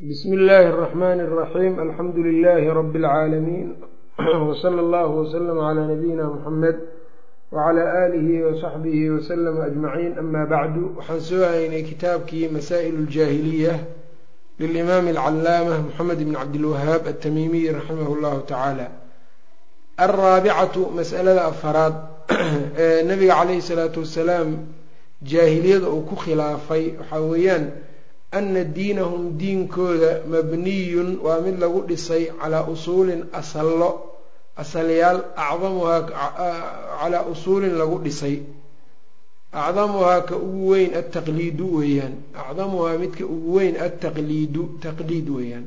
bsmi 0.00 0.35
illaahi 0.35 0.67
الرaxmani 0.73 1.21
الraxiim 1.27 1.75
alxamdu 1.85 2.23
lilaahi 2.23 2.67
rabi 2.79 2.97
اlcaalamiin 2.99 3.69
wsala 4.49 4.79
allahu 4.85 5.13
wslama 5.23 5.61
calaa 5.67 5.87
nabiyina 5.93 6.25
muxamed 6.33 6.77
wacala 7.51 7.83
aalihi 8.01 8.41
wasaxbihi 8.47 9.09
waslama 9.15 9.61
ajmaciin 9.69 10.13
ama 10.21 10.41
bacdu 10.53 10.83
waxaan 10.97 11.19
soo 11.29 11.43
haynay 11.51 11.83
kitaabkii 11.89 12.47
masaa'il 12.55 12.95
اljaahiliya 13.03 13.75
lilimaami 14.59 15.11
alcalaamah 15.11 15.77
moxamed 15.87 16.19
bn 16.27 16.33
cabdilwahaab 16.39 17.03
atamiimiy 17.13 17.65
raximah 17.77 18.09
llahu 18.23 18.39
tacaala 18.49 18.87
alraabicatu 20.05 20.81
mas'alada 20.97 21.43
afaraad 21.51 21.95
ee 22.83 23.03
nabiga 23.11 23.33
calayhi 23.39 23.61
salaatu 23.69 23.99
wasalaam 24.05 24.49
jaahiliyada 25.31 25.87
uu 25.95 26.01
ku 26.09 26.15
khilaafay 26.23 26.83
waxaa 26.99 27.21
weeyaan 27.31 27.65
ana 28.37 28.63
diinahum 28.77 29.23
diinkooda 29.39 30.11
mabniyun 30.33 31.09
waa 31.25 31.39
mid 31.45 31.59
lagu 31.63 31.81
dhisay 31.89 32.23
calaa 32.39 32.63
usuulin 32.73 33.21
asallo 33.39 33.89
asalyaal 34.63 35.19
acdamuhaa 35.35 36.01
calaa 36.99 37.23
usuulin 37.33 37.75
lagu 37.81 37.97
dhisay 38.05 38.35
acdamuhaa 39.63 40.21
ka 40.29 40.35
ugu 40.47 40.69
weyn 40.71 40.91
altaqliidu 41.01 41.65
weeyaan 41.77 42.13
acdamuhaa 42.43 42.97
midka 43.03 43.23
ugu 43.35 43.49
weyn 43.57 43.75
altaqliidu 43.85 44.63
taqliid 44.85 45.27
weeyaan 45.37 45.65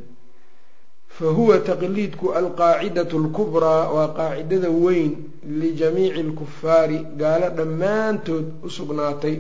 fa 1.16 1.26
huwa 1.38 1.58
taqliidku 1.68 2.32
alqaacidatu 2.40 3.14
alkubraa 3.22 3.82
waa 3.96 4.08
qaacidada 4.18 4.70
weyn 4.84 5.12
lijamiici 5.60 6.20
alkufaari 6.26 6.98
gaalo 7.20 7.48
dhammaantood 7.58 8.46
u 8.66 8.70
sugnaatay 8.78 9.36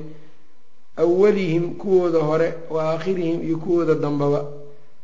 awalihim 0.96 1.64
kuwooda 1.80 2.18
hore 2.28 2.48
wa 2.70 2.82
aakhirihim 2.92 3.38
iyo 3.46 3.56
kuwooda 3.58 3.94
dambaba. 3.94 4.40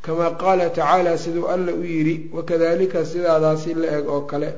Kamaa 0.03 0.31
qaala 0.31 0.71
tacaala 0.71 1.19
siduu 1.19 1.47
alla 1.48 1.73
u 1.75 1.85
yidhi 1.85 2.31
wakadalika 2.33 3.05
sidaadaasi 3.05 3.75
la 3.75 3.98
eg 3.98 4.09
oo 4.09 4.20
kale 4.31 4.48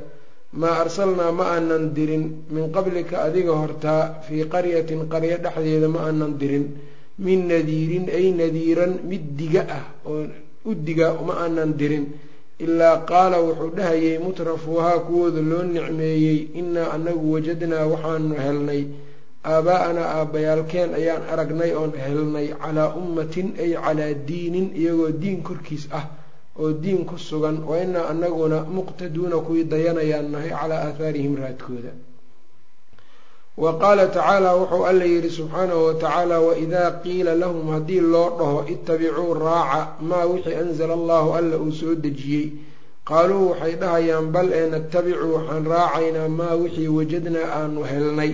maa 0.53 0.77
arsalnaa 0.85 1.33
ma 1.33 1.45
aanan 1.55 1.85
dirin 1.97 2.25
min 2.55 2.71
qablika 2.73 3.23
adiga 3.27 3.53
hortaa 3.61 4.03
fii 4.29 4.45
qaryatin 4.53 5.01
qaryo 5.13 5.37
dhexdeeda 5.45 5.89
ma 5.95 6.01
aanan 6.07 6.33
dirin 6.41 6.65
min 7.19 7.41
nadiirin 7.49 8.07
ay 8.19 8.27
nadiiran 8.41 8.93
mid 9.11 9.25
diga 9.39 9.63
ah 9.79 9.85
oo 10.11 10.27
u 10.65 10.75
diga 10.87 11.09
ma 11.27 11.35
aanan 11.43 11.73
dirin. 11.81 12.05
Ilaa 12.65 12.97
qaala 13.11 13.37
wuxuu 13.47 13.71
dhahayay 13.77 14.19
mutrafuuhaa 14.25 14.99
kuwooda 15.07 15.41
loo 15.51 15.63
nicmeeyey 15.75 16.39
innaa 16.61 16.93
anagu 16.97 17.33
wajadnaa 17.35 17.87
waxaanu 17.93 18.35
helnay 18.45 18.83
aabaa-anaa 19.45 20.09
aabbayaalkeen 20.19 20.95
ayaan 20.95 21.23
aragnay 21.33 21.73
oon 21.75 21.93
helnay 22.05 22.49
calaa 22.63 22.95
ummatin 23.01 23.49
ay 23.59 23.73
calaa 23.85 24.13
diinin 24.29 24.71
iyagoo 24.81 25.11
diin 25.23 25.43
korkiis 25.43 25.89
ah 25.99 26.07
oo 26.61 26.73
diin 26.83 27.05
ku 27.05 27.19
sugan 27.19 27.59
wa 27.69 27.77
inaa 27.85 28.07
anaguna 28.13 28.59
muqtaduuna 28.77 29.37
kuwii 29.47 29.65
dayanayaan 29.73 30.31
nahay 30.33 30.51
calaa 30.61 30.81
aahaarihim 30.87 31.35
raadkooda. 31.43 31.93
Wa 33.63 33.71
qaala 33.83 34.07
tacaala 34.09 34.51
wuxuu 34.57 34.85
alla 34.91 35.05
yidhi 35.05 35.31
subxaanahu 35.31 35.85
watacaala 35.87 36.41
waidaa 36.41 36.91
qiila 37.05 37.35
lahum 37.35 37.69
haddii 37.75 38.01
loo 38.01 38.29
dhaho 38.39 38.65
ittabicuu 38.75 39.35
raaca 39.35 39.81
maa 40.01 40.25
wixii 40.31 40.55
anzala 40.63 40.95
allahu 40.95 41.35
alla 41.39 41.57
uu 41.59 41.73
soo 41.73 41.95
dejiyey. 41.95 42.47
Qaaluu 43.09 43.51
waxay 43.51 43.75
dhahayaan 43.83 44.27
bal 44.35 44.49
ee 44.53 44.67
natabicu 44.71 45.27
waxaan 45.35 45.65
raacaynaa 45.75 46.29
maa 46.39 46.55
wixii 46.63 46.89
wajadnaa 46.99 47.49
aanu 47.59 47.81
helnay 47.93 48.33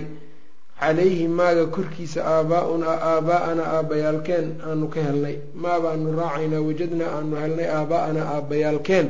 calayhi 0.81 1.27
maaga 1.27 1.65
korkiisa 1.75 2.19
aabaa-unaa 2.33 2.97
aabaa-ana 3.11 3.63
aabbayaalkeen 3.75 4.47
aanu 4.67 4.85
ka 4.93 4.99
helnay. 5.07 5.35
Maa 5.61 5.79
baanu 5.83 6.07
raacaynaa 6.19 6.61
wajadnaa 6.67 7.11
aanu 7.17 7.35
helnay 7.43 7.67
aabaa-ana 7.77 8.21
aabbayaalkeen. 8.35 9.07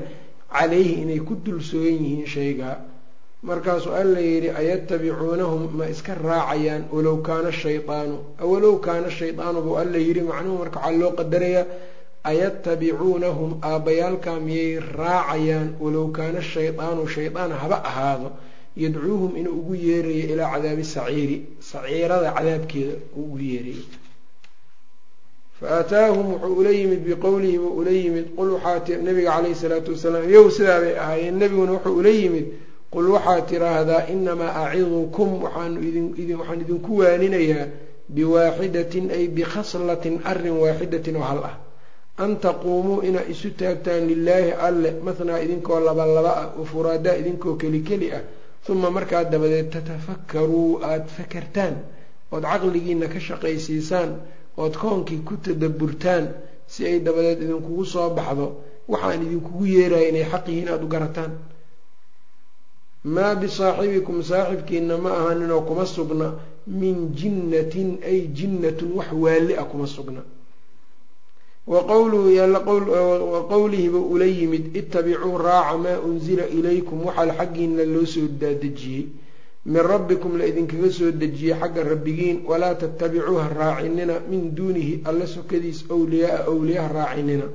Calayhi 0.58 0.94
inay 1.04 1.20
ku 1.28 1.34
dul 1.46 1.60
sugan 1.62 1.98
yihiin 2.04 2.28
shaygaa 2.36 2.78
markaasuu 3.50 3.94
alla 4.02 4.20
yidhi 4.20 4.50
ayatabicuunahum 4.62 5.62
ma 5.78 5.86
iska 5.94 6.14
raacayaan 6.28 6.84
walow 6.94 7.18
kaana 7.28 7.52
shaydaanu 7.52 8.16
walow 8.52 8.76
kaana 8.86 9.10
shaydaanu 9.20 9.62
buu 9.66 9.78
alla 9.82 9.98
yidhi 10.06 10.22
macnuhu 10.30 10.58
marka 10.62 10.80
waxaa 10.80 11.00
loo 11.02 11.12
qadarayaa 11.20 11.66
ayatabicuunahum 12.32 13.52
aabbayaalkaa 13.64 14.40
miyay 14.48 14.80
raacayaan 15.00 15.70
walow 15.84 16.08
kaana 16.18 16.42
shaydaanu 16.42 17.08
shaydaan 17.16 17.52
haba 17.62 17.78
ahaado 17.90 18.30
yadcuuhum 18.84 19.38
inuu 19.40 19.56
ugu 19.62 19.76
yeerayo 19.76 20.26
ilaa 20.34 20.52
cadaabi 20.54 20.84
saciiri 20.84 21.38
saciirada 21.72 22.32
cadaabkeeda 22.38 22.94
uu 23.18 23.24
ugu 23.24 23.40
yeerayo 23.40 23.84
fa 25.60 25.68
aataahum 25.80 26.26
wuxuu 26.34 26.56
ula 26.62 26.72
yimid 26.80 27.02
biqowlihi 27.08 27.58
buu 27.58 27.76
ula 27.82 27.92
yimid 27.92 28.26
qul 28.36 28.50
waxaa 28.56 28.98
nabiga 29.04 29.32
caleyhi 29.36 29.56
salaatu 29.56 29.92
wasalaam 29.92 30.30
iyagu 30.30 30.52
sidaa 30.52 30.80
bay 30.80 30.96
ahaayeen 31.04 31.38
nebiguna 31.44 31.72
wuxuu 31.72 31.96
ula 32.02 32.10
yimid 32.10 32.46
qul 32.92 33.10
waxaad 33.16 33.48
tiraahdaa 33.52 34.08
inamaa 34.14 34.56
acidukum 34.66 35.44
waxaan 35.44 35.74
idinku 36.64 36.98
waaninayaa 37.02 37.68
biwaaxidatin 38.10 39.12
ay 39.12 39.28
bikhaslatin 39.28 40.22
arrin 40.26 40.56
waaxidatin 40.64 41.16
oo 41.16 41.28
hal 41.32 41.44
ah. 41.44 41.56
An 42.18 42.36
taquumuu 42.40 43.02
inaa 43.02 43.30
isu 43.34 43.50
taagtaan 43.60 44.08
lilaahi 44.08 44.52
alle 44.68 44.92
mathnaa 45.08 45.40
idinkoo 45.46 45.80
laba 45.80 46.06
laba 46.06 46.32
ah 46.42 46.48
wa 46.60 46.66
furaadaa 46.72 47.16
idinkoo 47.22 47.54
keli 47.62 47.80
keli 47.90 48.12
ah 48.12 48.24
uma 48.70 48.90
markaa 48.92 49.24
dabadeed 49.24 49.70
tatafakkaruu 49.72 50.80
aada 50.84 51.06
fakertaan 51.18 51.76
ood 52.32 52.44
caqligiina 52.44 53.08
ka 53.14 53.20
shaqaysiisaan 53.20 54.10
ood 54.58 54.74
koonkii 54.78 55.22
ku 55.28 55.38
tadaburtaan 55.38 56.26
si 56.68 56.86
ay 56.86 57.00
dabadeed 57.00 57.42
idinkugu 57.42 57.86
soo 57.86 58.10
baxdo 58.18 58.48
waxaan 58.88 59.22
idinkugu 59.26 59.66
yeeraya 59.66 60.10
inay 60.10 60.26
xaq 60.32 60.46
yihiin 60.48 60.70
aada 60.70 60.86
u 60.86 60.88
garataan 60.88 61.32
maa 63.04 63.36
bisaaxibikum 63.42 64.22
saaxibkiina 64.24 64.98
ma 64.98 65.10
ahaninoo 65.20 65.62
kuma 65.68 65.86
sugna 65.86 66.28
min 66.68 66.96
jinnatin 67.16 67.90
ay 68.06 68.20
jinnatun 68.38 68.92
wax 68.98 69.10
waali 69.24 69.54
ah 69.62 69.66
kuma 69.72 69.88
sugna 69.88 70.22
wa 71.70 71.84
qowlihiba 73.52 74.00
ula 74.14 74.26
yimid 74.26 74.76
ittabicuu 74.76 75.38
raaca 75.38 75.78
maa 75.78 76.00
unsila 76.10 76.48
ilaykum 76.58 77.06
waxaa 77.06 77.34
xaggiina 77.38 77.84
loo 77.86 78.06
soo 78.06 78.28
daadejiyey. 78.42 79.06
Min 79.66 79.84
rabbikum 79.84 80.38
la 80.40 80.46
idinkaga 80.48 80.90
soo 80.92 81.12
dejiyey 81.12 81.54
xagga 81.62 81.84
rabbigiin 81.84 82.38
walaa 82.50 82.76
tattabicuuha 82.76 83.50
raacinina 83.60 84.16
min 84.30 84.56
duunihi 84.56 85.02
alla 85.06 85.28
sokadiis 85.28 85.86
wliyaaa 85.90 86.46
awliyaha 86.52 86.90
raacinina. 86.94 87.48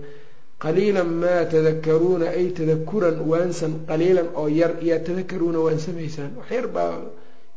Qaliilan 0.63 1.11
maa 1.23 1.45
tadakaruuna 1.53 2.27
ay 2.39 2.47
tadakuran 2.59 3.17
waansan 3.31 3.73
qaliilan 3.89 4.29
oo 4.41 4.49
yar 4.49 4.73
yaa 4.89 4.99
tadakaruuna 5.07 5.59
waansamaysaan 5.67 6.31
wax 6.39 6.51
yar 6.57 6.67
baa 6.77 7.01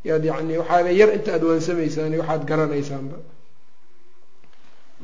yaad 0.04 0.24
yani 0.24 0.58
waxaaba 0.60 0.90
yar 1.00 1.10
inta 1.16 1.30
aada 1.34 1.46
waansamaysaan 1.50 2.12
waxaad 2.20 2.42
garanaysaanba 2.50 3.16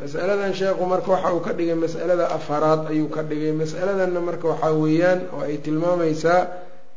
masaladan 0.00 0.52
sheekhu 0.54 0.84
marka 0.86 1.10
waxa 1.14 1.30
uu 1.34 1.40
ka 1.46 1.52
dhigay 1.54 1.74
masalada 1.78 2.26
afaraad 2.36 2.90
ayuu 2.90 3.08
ka 3.14 3.22
dhigay. 3.22 3.52
Masaladanna 3.52 4.20
marka 4.20 4.46
waxaa 4.52 4.72
weeyaan 4.82 5.20
oo 5.34 5.42
ay 5.46 5.56
tilmaamaysaa 5.64 6.40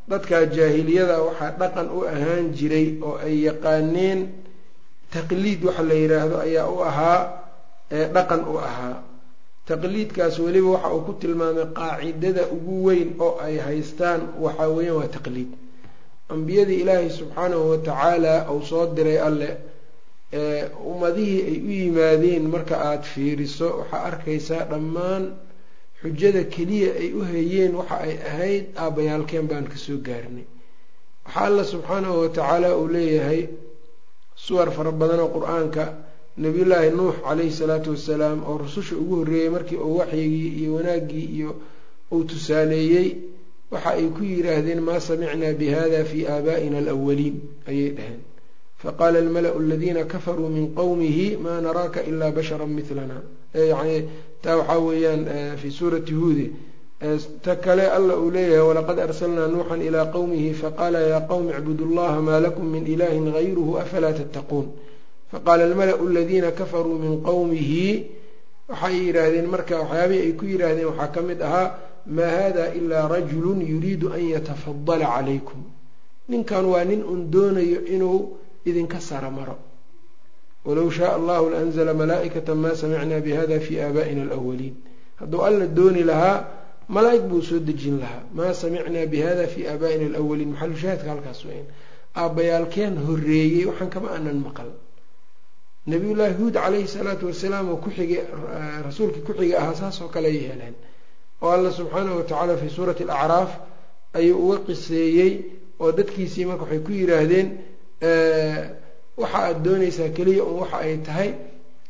dadka 0.09 0.45
jaahiliyada 0.55 1.15
waxaa 1.27 1.51
dhaqan 1.61 1.87
u 1.93 1.99
ahaan 2.13 2.45
jiray 2.57 2.87
oo 3.07 3.15
ay 3.27 3.35
yaqaaneen 3.47 4.19
taqliid 5.13 5.61
waxa 5.67 5.83
la 5.89 5.93
yidhaahdo 6.01 6.35
ayaa 6.47 6.67
u 6.73 6.77
ahaa 6.89 7.19
dhaqan 8.15 8.41
u 8.49 8.55
ahaa. 8.57 8.95
Taqliidkaas 9.67 10.35
weliba 10.39 10.69
waxa 10.79 10.89
uu 10.95 11.01
ku 11.07 11.13
tilmaamay 11.21 11.67
qaacidada 11.77 12.43
ugu 12.55 12.75
weyn 12.87 13.09
oo 13.25 13.37
ay 13.45 13.55
haystaan 13.65 14.21
waxaa 14.43 14.69
weeyaan 14.75 14.97
waa 15.05 15.11
taqliid. 15.15 15.51
Ambiyadii 16.33 16.81
ilaahay 16.83 17.09
subxaanahu 17.13 17.69
watacaala 17.71 18.33
uu 18.51 18.61
soo 18.69 18.85
diray 18.95 19.19
alle 19.27 19.49
ummadihii 20.33 21.41
ay 21.49 21.57
u 21.63 21.71
yimaadeen 21.71 22.47
marka 22.53 22.75
aada 22.89 23.01
fiiriso 23.03 23.67
waxaa 23.79 24.03
arkaysaa 24.09 24.65
dhammaan 24.71 25.23
xujada 26.01 26.43
keliya 26.43 26.91
ay 27.01 27.13
u 27.13 27.21
hayeen 27.23 27.75
waxa 27.79 27.95
ay 28.07 28.13
ahayd 28.29 28.65
aabbayaalkeen 28.75 29.47
baan 29.47 29.65
ka 29.71 29.77
soo 29.77 29.97
gaarnay. 30.07 30.43
Waxaa 31.25 31.45
alla 31.45 31.63
subxaanahu 31.63 32.19
watacaala 32.21 32.75
uu 32.77 32.87
leeyahay 32.87 33.47
suwar 34.35 34.71
fara 34.71 34.91
badan 34.91 35.19
oo 35.19 35.29
qur'aanka 35.37 35.83
nabiyullaahi 36.37 36.89
nuux 36.91 37.15
calayhi 37.23 37.51
salaatu 37.51 37.89
wasalaam 37.95 38.43
oo 38.43 38.57
rususha 38.57 38.95
ugu 38.95 39.15
horreeyey 39.15 39.49
markii 39.49 39.75
uu 39.79 39.97
waxyigii 39.97 40.49
iyo 40.61 40.73
wanaaggii 40.75 41.25
iyo 41.37 41.55
uu 42.11 42.23
tusaaleeyey 42.23 43.07
waxa 43.71 43.89
ay 43.95 44.07
ku 44.15 44.23
yidhaahdeen 44.23 44.81
maa 44.87 44.99
samicnaa 44.99 45.53
bi 45.59 45.67
hada 45.71 46.03
fii 46.05 46.25
aabaa'ina 46.27 46.77
alawaliin 46.83 47.35
ayay 47.67 47.89
dhaheen 47.97 48.21
faqaala 48.83 49.19
almala-u 49.19 49.59
aladiina 49.63 50.03
kafaruu 50.13 50.49
min 50.57 50.65
qowmihi 50.79 51.37
maa 51.45 51.59
naraaka 51.61 51.99
ilaa 52.09 52.31
bashara 52.37 52.65
milana 52.77 53.17
yani 53.71 53.95
taa 54.43 54.55
waxaa 54.59 54.79
weeyaan 54.87 55.21
fii 55.61 55.71
suurati 55.79 56.13
huude 56.13 56.45
ta 57.45 57.55
kale 57.55 57.85
alla 57.97 58.13
uu 58.17 58.29
leeyahay 58.31 58.67
walaqad 58.69 58.99
arsalnaa 58.99 59.47
nuuxan 59.47 59.81
ilaa 59.87 60.05
qowmihi 60.15 60.53
faqaala 60.61 60.99
yaa 61.11 61.21
qowmi 61.31 61.49
icbudu 61.57 61.85
llaha 61.95 62.21
maa 62.27 62.39
lakum 62.45 62.65
min 62.75 62.83
ilaahin 62.93 63.25
gayruhu 63.37 63.77
afalaa 63.83 64.13
tattaquun 64.19 64.65
faqaala 65.31 65.63
almala-u 65.69 66.07
aladiina 66.11 66.51
kafaruu 66.59 66.97
min 67.05 67.13
qowmihi 67.29 67.83
waxay 68.69 68.95
yidhaahdeen 69.05 69.47
marka 69.55 69.75
waxyaabihii 69.81 70.21
ay 70.27 70.33
ku 70.39 70.45
yidhaahdeen 70.51 70.87
waxaa 70.91 71.09
ka 71.15 71.21
mid 71.29 71.39
ahaa 71.47 71.67
maa 72.17 72.31
hada 72.41 72.65
ilaa 72.79 73.05
rajulun 73.15 73.59
yuriidu 73.73 74.07
an 74.17 74.21
yatafadala 74.33 75.05
calaykum 75.15 75.61
ninkan 76.29 76.65
waa 76.73 76.83
nin 76.91 77.01
un 77.13 77.19
doonayo 77.33 77.79
inuu 77.95 78.19
idinka 78.69 78.99
sara 79.09 79.29
maro. 79.37 79.57
Walow 80.65 80.89
shaaa 80.97 81.15
allahu 81.19 81.45
laanzla 81.53 81.93
malaa'ikata 82.01 82.55
ma 82.55 82.69
samicna 82.75 83.19
bihada 83.25 83.59
fi 83.65 83.73
aabaa'ina 83.85 84.21
alawaliin 84.27 84.75
hadduu 85.19 85.41
alla 85.47 85.65
dooni 85.77 86.03
lahaa 86.03 86.37
malaa'ig 86.95 87.23
buu 87.29 87.41
soo 87.41 87.59
dejin 87.59 87.97
lahaa. 88.03 88.23
Maa 88.37 88.53
samicnaa 88.61 89.05
bihada 89.13 89.47
fi 89.53 89.59
aabaa'ina 89.71 90.05
alawaliin 90.11 90.49
maxalushaahidka 90.53 91.09
halkaas 91.13 91.41
weyn. 91.47 91.65
Aabbayaalkeen 92.21 92.93
horeeyey 93.05 93.65
waxaan 93.69 93.89
kama 93.95 94.09
anan 94.17 94.39
maqal. 94.47 94.69
Nabiyullaahi 95.87 96.33
huud 96.39 96.53
calayhi 96.53 96.87
salaatu 96.87 97.25
wasalaam 97.31 97.69
oo 97.73 97.77
kuxigay 97.85 98.21
rasuulkii 98.87 99.23
ku-xiga 99.27 99.55
ahaa 99.61 99.75
saas 99.79 100.01
oo 100.03 100.09
kale 100.15 100.27
ay 100.27 100.39
heleen. 100.51 100.75
Oo 101.41 101.49
alla 101.55 101.71
subxaanahu 101.71 102.17
watacaala 102.19 102.57
fii 102.61 102.69
suurati 102.75 103.03
alacraaf 103.03 103.51
ayuu 104.19 104.37
uga 104.47 104.57
qiseeyey 104.67 105.31
oo 105.79 105.91
dadkiisii 105.97 106.45
marka 106.49 106.63
waxay 106.63 106.79
ku 106.85 106.91
yidhaahdeen 106.91 107.47
waxa 108.01 109.37
aad 109.47 109.57
doonaysaa 109.63 110.09
keliya 110.17 110.43
un 110.43 110.59
waxa 110.61 110.77
ay 110.85 110.97
tahay 111.07 111.29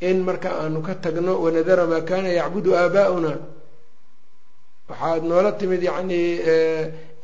in 0.01 0.17
marka 0.27 0.49
aanu 0.61 0.81
ka 0.81 0.93
tagno 0.95 1.33
wanadara 1.43 1.85
maa 1.91 2.01
kaana 2.09 2.29
yacbudu 2.39 2.71
aabaa'una? 2.75 3.33
Waxaad 4.89 5.23
noola 5.29 5.51
timid 5.59 5.81
yacnii 5.83 6.29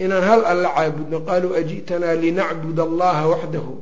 inaan 0.03 0.23
hal 0.29 0.41
alla 0.51 0.69
caabudno. 0.75 1.17
Qaaluu 1.27 1.53
aji'tanaa 1.59 2.15
linacbud 2.23 2.79
allaha 2.87 3.23
waxdahu 3.33 3.73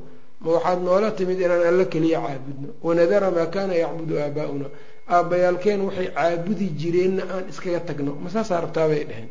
ma 0.44 0.50
waxaad 0.56 0.80
noola 0.88 1.10
timid 1.18 1.40
inaan 1.46 1.64
alla 1.70 1.86
keliya 1.94 2.20
caabudno. 2.26 2.70
Wanadara 2.84 3.32
maa 3.32 3.46
kaana 3.56 3.74
yacbudu 3.84 4.14
aabaa'una? 4.26 4.68
Aabbayaalkeen 5.16 5.82
waxay 5.88 6.08
caabudi 6.18 6.68
jireenna 6.80 7.24
aan 7.34 7.46
iskaga 7.52 7.80
tagno. 7.88 8.12
Ma 8.24 8.30
saasaa 8.30 8.62
rabtaa 8.64 8.88
bay 8.92 9.04
dheheen 9.10 9.30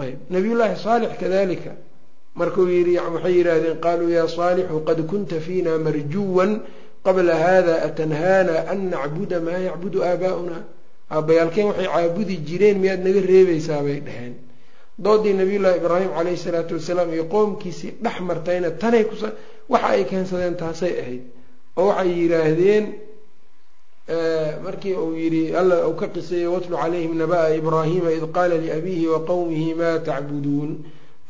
ayb 0.00 0.18
nabiyullaahi 0.34 0.76
saalix 0.84 1.12
kadalika 1.22 1.72
markuu 2.34 2.66
yii 2.68 2.98
waxay 2.98 3.34
yidhaahdeen 3.38 3.78
qaaluu 3.84 4.10
yaa 4.10 4.28
saalixu 4.28 4.80
qad 4.88 4.98
kunta 5.10 5.40
fiina 5.40 5.78
marjuwan 5.78 6.60
qabla 7.04 7.34
hada 7.36 7.82
atanhaana 7.88 8.68
an 8.72 8.90
nacbuda 8.90 9.40
maa 9.40 9.58
yacbudu 9.68 9.98
aabaa'una 10.04 10.58
aabbayaalkeen 11.10 11.66
waxay 11.70 11.88
caabudi 11.94 12.36
jireen 12.48 12.78
miyaad 12.82 13.00
naga 13.06 13.20
reebaysaa 13.32 13.82
bay 13.82 14.00
dheheen 14.06 14.34
doodii 15.04 15.32
nabiyullaahi 15.40 15.78
ibraahim 15.82 16.10
calayhi 16.16 16.38
salaatu 16.46 16.74
wasalaam 16.78 17.12
iyo 17.14 17.24
qoomkiisii 17.34 17.92
dhex 18.04 18.16
martayna 18.30 18.70
tanay 18.82 19.04
kus 19.10 19.22
waxa 19.72 19.88
ay 19.88 20.04
keensadeen 20.04 20.54
taasay 20.62 20.92
ahayd. 21.02 21.22
Oo 21.76 21.86
waxay 21.88 22.10
yidhaahdeen 22.20 22.84
markii 24.64 24.94
uu 24.94 25.14
yidhi 25.14 25.42
alla 25.56 25.86
uu 25.88 25.94
ka 26.00 26.06
qiseeyey 26.14 26.46
watlu 26.46 26.76
calayhim 26.76 27.14
naba'a 27.22 27.54
ibraahima 27.60 28.10
id 28.12 28.24
qaala 28.36 28.56
liabiihi 28.64 29.06
wa 29.08 29.20
qowmihi 29.30 29.74
ma 29.74 29.98
tacbuduun 29.98 30.70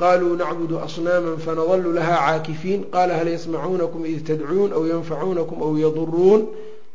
qaluu 0.02 0.34
nacbudu 0.42 0.76
asnaama 0.86 1.32
fanadalu 1.46 1.88
laha 1.98 2.14
caakifiin 2.26 2.80
qaala 2.94 3.12
hal 3.20 3.28
yasmacuunakum 3.36 4.02
id 4.12 4.20
tadcuun 4.28 4.70
aw 4.76 4.82
yanfacuunakum 4.92 5.58
aw 5.66 5.72
yaduruun 5.84 6.42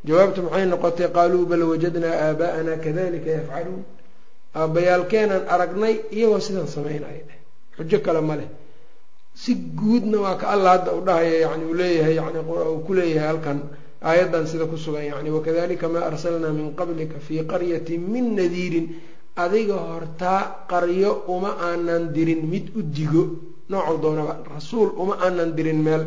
jawaabtu 0.07 0.39
maxay 0.45 0.65
noqotay 0.73 1.07
qaaluu 1.17 1.45
bal 1.51 1.63
wajadnaa 1.71 2.15
aabaa'ana 2.27 2.73
kadalika 2.85 3.29
yafcaluun 3.37 3.81
aabbayaalkeenaan 4.61 5.43
aragnay 5.53 5.95
iyagoo 6.17 6.39
sidan 6.47 6.67
samaynaya 6.75 7.23
xujo 7.77 7.97
kale 8.05 8.21
ma 8.29 8.35
leh 8.39 8.49
si 9.41 9.51
guudna 9.79 10.17
waa 10.25 10.35
ka 10.41 10.45
alla 10.53 10.69
hadda 10.75 10.91
u 10.99 11.01
dhahaya 11.07 11.35
yani 11.45 11.63
uu 11.69 11.75
leeyahay 11.81 12.15
yani 12.21 12.39
uu 12.39 12.79
ku 12.87 12.93
leeyahay 12.93 13.27
halkan. 13.31 13.59
Aayaddan 14.05 14.45
sida 14.47 14.65
ku 14.71 14.77
sugan 14.77 15.03
yani 15.11 15.29
wakadalika 15.33 15.89
maa 15.89 16.05
arsalnaa 16.09 16.53
min 16.53 16.75
qablika 16.79 17.17
fii 17.27 17.41
qaryatin 17.51 18.01
min 18.13 18.35
nadiirin 18.39 18.85
adiga 19.43 19.77
hortaa 19.89 20.41
qaryo 20.71 21.11
uma 21.27 21.51
aanan 21.67 22.03
dirin 22.15 22.41
mid 22.51 22.65
u 22.77 22.81
digo. 22.81 23.23
Noocou 23.69 23.97
doonaba 24.03 24.33
rasuul 24.53 24.89
uma 25.01 25.15
aanan 25.25 25.51
dirin 25.57 25.79
meel. 25.85 26.03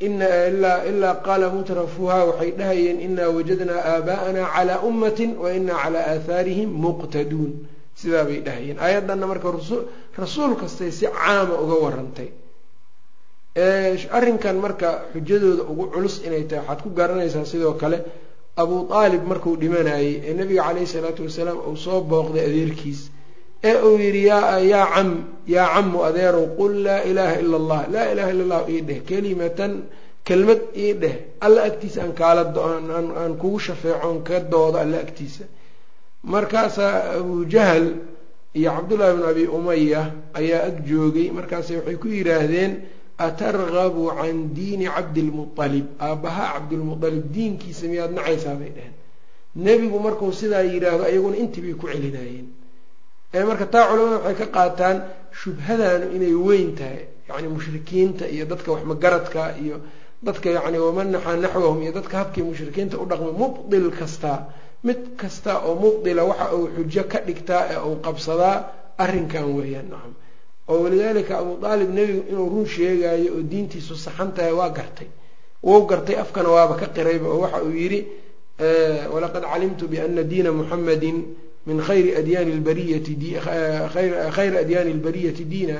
Ilaa 0.00 1.14
qaala 1.26 1.46
mutrafuha 1.56 2.18
waxay 2.28 2.50
dhahayeen 2.58 2.98
inaa 3.06 3.30
wajadnaa 3.36 3.80
aabaa'ana 3.92 4.42
calaa 4.54 4.80
ummatin 4.88 5.30
wa 5.42 5.48
inaa 5.58 5.78
calaa 5.84 6.04
aahaarihim 6.12 6.70
muqtaduun. 6.84 7.52
Sidaa 8.00 8.24
bay 8.28 8.40
dhahayeen. 8.46 8.78
Aayaddanna 8.84 9.26
marka 9.30 9.48
rasuul 10.22 10.52
kastay 10.60 10.90
si 10.98 11.06
caama 11.06 11.54
uga 11.64 11.76
warantay. 11.84 12.28
Arrinkan 14.16 14.56
marka 14.64 14.88
xujadooda 15.14 15.62
ugu 15.72 15.84
culus 15.94 16.20
inay 16.26 16.44
tahay 16.44 16.60
waxaad 16.68 16.80
ku 16.84 16.88
garanaysaa 16.98 17.44
sidoo 17.52 17.74
kale 17.80 17.98
abuu 18.62 18.80
aalib 19.00 19.22
markuu 19.30 19.54
dhimanayey 19.62 20.12
ee 20.28 20.34
nabiga 20.40 20.62
caleyhi 20.68 20.86
salaatu 20.94 21.22
wasalaam 21.28 21.58
uu 21.70 21.76
soo 21.86 22.00
booqday 22.10 22.44
adeerkiis 22.50 23.00
ee 23.68 23.74
uu 23.88 23.96
yidhi 24.04 24.22
yaa 24.30 24.86
cam 24.94 25.10
yaa 25.54 25.68
camu 25.74 25.98
adeerow 26.08 26.46
qul 26.58 26.74
laa 26.86 27.00
ilaaha 27.10 27.36
ila 27.42 27.56
allah 27.62 27.80
laa 27.94 28.06
ilaha 28.12 28.30
illa 28.34 28.42
allah 28.46 28.62
ii 28.74 28.80
dheh 28.88 29.00
kelimatan 29.10 29.72
kelmad 30.28 30.60
ii 30.84 30.92
dheh 31.02 31.14
alla 31.46 31.60
agtiisa 31.68 31.98
aan 32.04 32.12
kaala 32.20 32.42
aan 33.22 33.32
kugu 33.42 33.58
shafeecoon 33.66 34.18
ka 34.28 34.36
doodo 34.52 34.78
alla 34.84 34.98
agtiisa. 35.06 35.44
Markaasaa 36.24 36.94
abuu 37.18 37.44
jahal 37.54 37.86
iyo 38.58 38.70
cabdullahi 38.76 39.12
bnu 39.16 39.26
abi 39.32 39.44
umaya 39.58 40.02
ayaa 40.40 40.62
ag 40.68 40.76
joogay 40.88 41.28
markaase 41.38 41.72
waxay 41.78 41.96
ku 42.02 42.08
yidhaahdeen 42.08 42.72
atargabu 43.18 44.04
can 44.18 44.38
diini 44.56 44.86
cabdilmualib 44.96 45.86
aabbahaa 46.06 46.48
cabdilmualib 46.54 47.24
diinkiisa 47.34 47.84
miyaad 47.92 48.12
nacaysaa 48.18 48.54
bay 48.60 48.70
dheheen 48.76 48.94
nebigu 49.66 49.98
markuu 50.06 50.32
sidaa 50.40 50.62
yidhaahdo 50.72 51.04
ayaguna 51.10 51.36
intii 51.42 51.62
bay 51.66 51.74
ku 51.80 51.86
celinayeen 51.92 52.46
ee 53.36 53.44
marka 53.48 53.66
taa 53.74 53.84
culamada 53.90 54.18
waxay 54.26 54.36
ka 54.40 54.46
qaataan 54.56 54.96
shubhadaanu 55.40 56.06
inay 56.16 56.34
weyn 56.46 56.70
tahay 56.78 57.00
yacni 57.28 57.48
mushrikiinta 57.56 58.24
iyo 58.34 58.44
dadka 58.52 58.68
waxmagaradka 58.74 59.42
iyo 59.64 59.76
dadka 60.26 60.48
yacni 60.56 60.78
waman 60.86 61.08
naxaa 61.14 61.36
naxwahum 61.44 61.78
iyo 61.84 61.92
dadka 61.98 62.14
habkii 62.20 62.44
mushrikiinta 62.50 62.94
u 63.02 63.04
dhaqma 63.10 63.32
mubdil 63.42 63.86
kastaa 63.98 64.38
mid 64.86 65.00
kasta 65.20 65.52
oo 65.68 65.74
mubdila 65.84 66.22
waxa 66.30 66.46
uu 66.56 66.66
xujo 66.76 67.02
ka 67.12 67.18
dhigtaa 67.26 67.62
ee 67.72 67.78
uu 67.88 67.96
qabsadaa 68.06 68.56
arrinkan 69.04 69.46
weeyaan 69.56 69.88
nacam 69.92 70.12
oo 70.68 70.82
walidaalika 70.82 71.38
abuu 71.38 71.56
aalib 71.66 71.90
nebigu 71.94 72.22
inuu 72.30 72.48
run 72.52 72.66
sheegaayo 72.66 73.30
oo 73.36 73.42
diintiisu 73.50 73.94
saxan 73.96 74.30
tahay 74.34 74.52
waa 74.52 74.70
gartay. 74.70 75.08
Wou 75.62 75.86
gartay 75.86 76.16
afkana 76.16 76.48
waaba 76.56 76.74
ka 76.80 76.86
qirayba 76.94 77.26
oo 77.28 77.40
waxa 77.44 77.62
uu 77.62 77.74
yidhi 77.82 78.00
walaqad 79.14 79.42
calimtu 79.52 79.84
biana 79.88 80.22
diina 80.22 80.50
muxamadin 80.52 81.18
min 81.66 81.78
khayri 81.86 82.10
adyaani 82.20 82.52
lbariyati 82.60 83.12
khayra 84.36 84.58
adyaani 84.64 84.92
lbariyati 84.98 85.44
diina. 85.44 85.78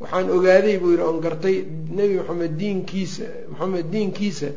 Waxaan 0.00 0.30
ogaaday 0.30 0.76
buu 0.78 0.90
yidhi 0.90 1.02
oon 1.02 1.20
gartay 1.20 1.56
nebi 1.96 2.14
maxamed 2.20 2.52
diinkiisa 2.60 3.24
maxamed 3.50 3.86
diinkiisa 3.92 4.48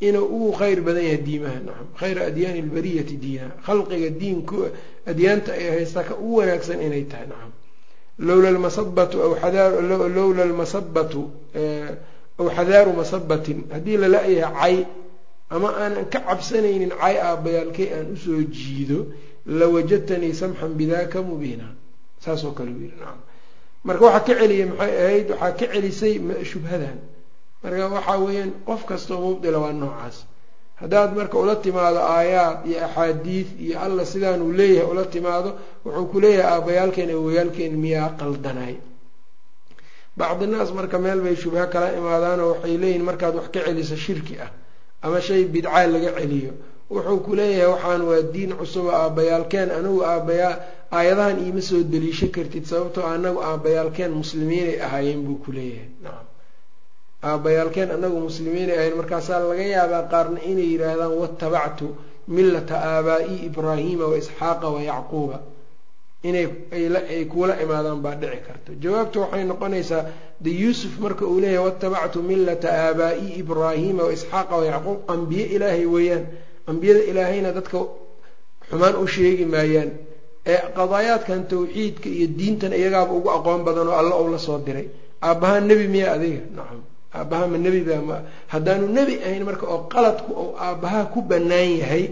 inuu 0.00 0.24
ugu 0.34 0.52
khayr 0.58 0.80
badan 0.86 1.04
yahay 1.08 1.22
diimaha 1.26 1.58
nacam 1.66 1.86
khayra 2.00 2.20
adyaani 2.30 2.60
lbariyati 2.68 3.16
diina. 3.22 3.46
Khalqiga 3.66 4.10
diinku 4.20 4.56
adyaanta 5.10 5.50
ay 5.52 5.66
haystaa 5.74 6.02
ka 6.08 6.14
ugu 6.22 6.36
wanaagsan 6.40 6.80
inay 6.86 7.04
tahay 7.10 7.26
nacam 7.32 7.52
lowla 8.18 8.50
lmasabatu 8.50 9.16
lowla 10.16 10.44
lmasabatu 10.44 11.22
aw 12.40 12.46
xadaaru 12.56 12.92
masabatin 13.00 13.58
haddii 13.72 13.96
lala-yahay 14.02 14.54
cay 14.60 14.86
ama 15.50 15.68
aanan 15.82 16.04
ka 16.12 16.20
cabsanaynin 16.28 16.92
cay 17.00 17.16
aabbayaalkay 17.18 17.88
aan 17.96 18.06
u 18.14 18.16
soo 18.16 18.42
jiido 18.56 18.98
lawajadtanii 19.46 20.34
samxan 20.40 20.72
bidaka 20.78 21.22
mubiina 21.22 21.66
saasoo 22.24 22.52
kale 22.58 22.70
u 22.70 22.80
yidhi 22.84 22.96
nacam 23.00 23.20
marka 23.84 24.04
waxaa 24.04 24.24
ka 24.26 24.34
celiyay 24.40 24.66
maxay 24.70 24.92
ahayd 25.04 25.26
waxaa 25.30 25.52
ka 25.58 25.66
celisay 25.72 26.14
shubhadan 26.50 26.98
marka 27.62 27.84
waxaa 27.96 28.18
weeyaan 28.24 28.50
qof 28.68 28.80
kastoo 28.90 29.18
mubdila 29.26 29.58
waa 29.64 29.72
noocaas 29.72 30.16
haddaad 30.80 31.10
marka 31.18 31.36
ula 31.42 31.54
timaado 31.64 31.98
aayaad 32.16 32.58
iyo 32.70 32.78
axaadiid 32.86 33.48
iyo 33.64 33.76
alla 33.84 34.02
sidaan 34.12 34.42
uu 34.46 34.52
leeyahay 34.60 34.90
ula 34.92 35.04
timaado 35.14 35.50
wuxuu 35.84 36.06
ku 36.12 36.16
leeyahay 36.24 36.52
aabbayaalkeen 36.54 37.10
awayaalkeen 37.16 37.74
miyaa 37.84 38.08
qaldanay. 38.20 38.74
Bacdinaas 40.18 40.70
marka 40.78 40.98
meel 41.04 41.20
bay 41.24 41.36
shubho 41.42 41.64
kala 41.72 41.88
imaadaanoo 41.98 42.48
waxay 42.52 42.76
leeyihiin 42.82 43.04
markaad 43.08 43.34
wax 43.38 43.48
ka 43.54 43.60
celiso 43.66 43.96
shirki 44.04 44.34
ah 44.44 44.50
ama 45.04 45.20
shay 45.26 45.42
bidcaa 45.54 45.86
laga 45.94 46.10
celiyo. 46.18 46.52
Wuxuu 46.90 47.18
ku 47.26 47.30
leeyahay 47.38 47.70
waxaan 47.74 48.02
waa 48.08 48.22
diin 48.34 48.52
cusuba 48.60 48.90
aabbayaalkeen 49.02 49.70
anigu 49.78 50.00
aabbayaa 50.12 50.54
aayadahan 50.96 51.38
iima 51.44 51.62
soo 51.68 51.82
deliisho 51.92 52.26
kartid 52.36 52.64
sababtoo 52.70 53.06
anagu 53.14 53.40
aabbayaalkeen 53.50 54.12
muslimiinay 54.20 54.76
ahaayeen 54.86 55.20
buu 55.26 55.38
ku 55.44 55.50
leeyahay. 55.56 55.90
Nacam 56.04 56.26
aabbayaalkeen 57.22 57.90
anagu 57.96 58.18
muslimiinay 58.28 58.76
ahayen 58.78 58.96
markaasaa 59.00 59.40
laga 59.50 59.62
yaabaa 59.74 60.02
qaarna 60.12 60.40
inay 60.50 60.68
yidhaahdaan 60.72 61.12
watabactu 61.22 61.86
millata 62.36 62.76
aabaa'i 62.92 63.34
ibraahiima 63.48 64.06
wa 64.12 64.16
isxaaqa 64.22 64.66
wa 64.74 64.80
yacquuba. 64.90 65.38
Inay 66.28 66.46
ay 67.14 67.24
kuula 67.32 67.54
imaadaan 67.64 68.00
baa 68.04 68.14
dhici 68.20 68.40
karta. 68.46 68.70
Jawaabtu 68.82 69.16
waxay 69.22 69.44
noqonaysaa 69.50 70.02
de 70.44 70.50
yuusuf 70.62 70.92
marka 71.04 71.24
uu 71.26 71.40
leeyahay 71.42 71.64
watabactu 71.68 72.18
millata 72.30 72.68
aabaa'i 72.84 73.26
ibraahiima 73.42 74.02
wa 74.08 74.12
isxaaqa 74.16 74.54
wa 74.60 74.64
yacquub. 74.72 74.98
Ambiye 75.14 75.44
ilaahay 75.54 75.86
weeyaan. 75.94 76.24
Ambiyada 76.70 77.00
ilaahayna 77.10 77.50
dadka 77.56 77.78
xumaan 78.70 78.94
u 79.02 79.06
sheegi 79.14 79.44
maayaan. 79.54 79.90
Ee 80.52 80.58
qadaayaadkan 80.78 81.40
tawxiidka 81.50 82.08
iyo 82.16 82.26
diintan 82.38 82.72
iyagaaba 82.80 83.12
ugu 83.18 83.28
aqoon 83.36 83.60
badan 83.66 83.88
oo 83.88 83.96
alla 84.00 84.14
ou 84.20 84.28
la 84.34 84.38
soo 84.46 84.58
diray. 84.66 84.86
Aabbahaa 85.26 85.60
nebi 85.68 85.86
miya 85.94 86.08
adiga? 86.16 86.42
Nacam 86.56 86.80
aabbaha 87.20 87.44
ma 87.52 87.58
nebi 87.64 87.80
baa 87.88 88.02
ma 88.08 88.16
haddaanu 88.52 88.86
nebi 88.98 89.14
ahayn 89.26 89.44
marka 89.48 89.64
oo 89.74 89.80
qaladku 89.94 90.30
ou 90.42 90.48
aabbaha 90.66 91.00
ku 91.12 91.18
bannaan 91.30 91.70
yahay 91.82 92.04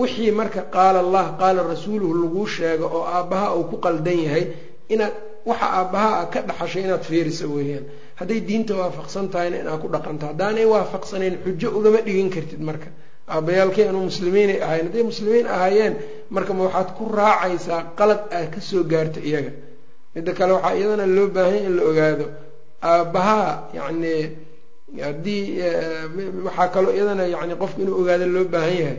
wixii 0.00 0.30
marka 0.40 0.60
qaala 0.74 0.98
allah 1.04 1.24
qaala 1.40 1.60
rasuuluhu 1.72 2.12
laguu 2.22 2.46
sheego 2.54 2.86
oo 2.96 3.04
aabbaha 3.16 3.46
uu 3.58 3.64
ku 3.70 3.76
qaldan 3.84 4.18
yahay 4.26 4.44
inaad 4.94 5.14
waxa 5.50 5.66
aabbaha 5.78 6.08
a 6.22 6.26
ka 6.32 6.38
dhaxashay 6.48 6.82
inaad 6.86 7.02
fiiriso 7.08 7.46
weeyaan. 7.56 7.84
Hadday 8.18 8.40
diinta 8.48 8.72
waafaqsan 8.80 9.26
tahayna 9.32 9.56
inaad 9.62 9.80
ku 9.82 9.88
dhaqanto 9.94 10.24
haddaanay 10.30 10.64
waafaqsanayn 10.74 11.34
xujo 11.44 11.68
ugama 11.78 12.00
dhigin 12.06 12.28
kartid 12.34 12.60
marka. 12.68 12.88
Aabbayaalkii 13.34 13.84
anu 13.90 14.00
muslimiinay 14.10 14.58
ahayn 14.66 14.84
hadday 14.88 15.02
muslimiin 15.10 15.46
ahaayeen 15.54 15.94
marka 16.34 16.52
ma 16.56 16.62
waxaad 16.66 16.88
ku 16.98 17.02
raacaysaa 17.18 17.80
qalad 17.98 18.20
aad 18.36 18.48
ka 18.54 18.60
soo 18.68 18.82
gaarta 18.92 19.20
iyaga. 19.28 19.52
Midda 20.14 20.32
kale 20.38 20.52
waxaa 20.58 20.74
iyadana 20.78 21.06
loo 21.16 21.28
baahanya 21.36 21.60
in 21.68 21.74
la 21.78 21.82
ogaado 21.90 22.26
aabbaha 22.82 23.68
yacni 23.74 24.14
haddii 25.06 25.42
waxaa 26.46 26.68
kaloo 26.74 26.92
iyadana 26.96 27.24
yani 27.34 27.54
qofku 27.60 27.80
inuu 27.82 28.00
ogaado 28.00 28.26
loo 28.26 28.44
baahan 28.44 28.76
yahay. 28.82 28.98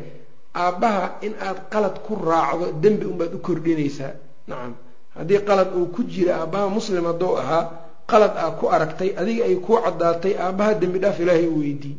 Aabbaha 0.56 1.04
in 1.22 1.34
aad 1.48 1.58
qalad 1.74 1.96
ku 2.06 2.14
raacdo 2.30 2.66
dembi 2.84 3.06
unbaad 3.06 3.34
u 3.34 3.40
kordhinaysaa. 3.48 4.14
Nacam 4.48 4.74
haddii 5.16 5.40
qalad 5.48 5.70
uu 5.78 5.86
ku 5.96 6.02
jira 6.04 6.34
aabbaha 6.42 6.70
muslim 6.78 7.06
hadduu 7.10 7.38
ahaa 7.42 7.64
qalad 8.12 8.34
aad 8.44 8.54
ku 8.60 8.66
aragtay 8.76 9.10
adiga 9.22 9.44
ay 9.50 9.56
kuu 9.66 9.78
caddaatay 9.86 10.34
aabbaha 10.46 10.74
dembi 10.82 11.00
dhaaf 11.04 11.20
ilaahay 11.20 11.48
weydii 11.48 11.96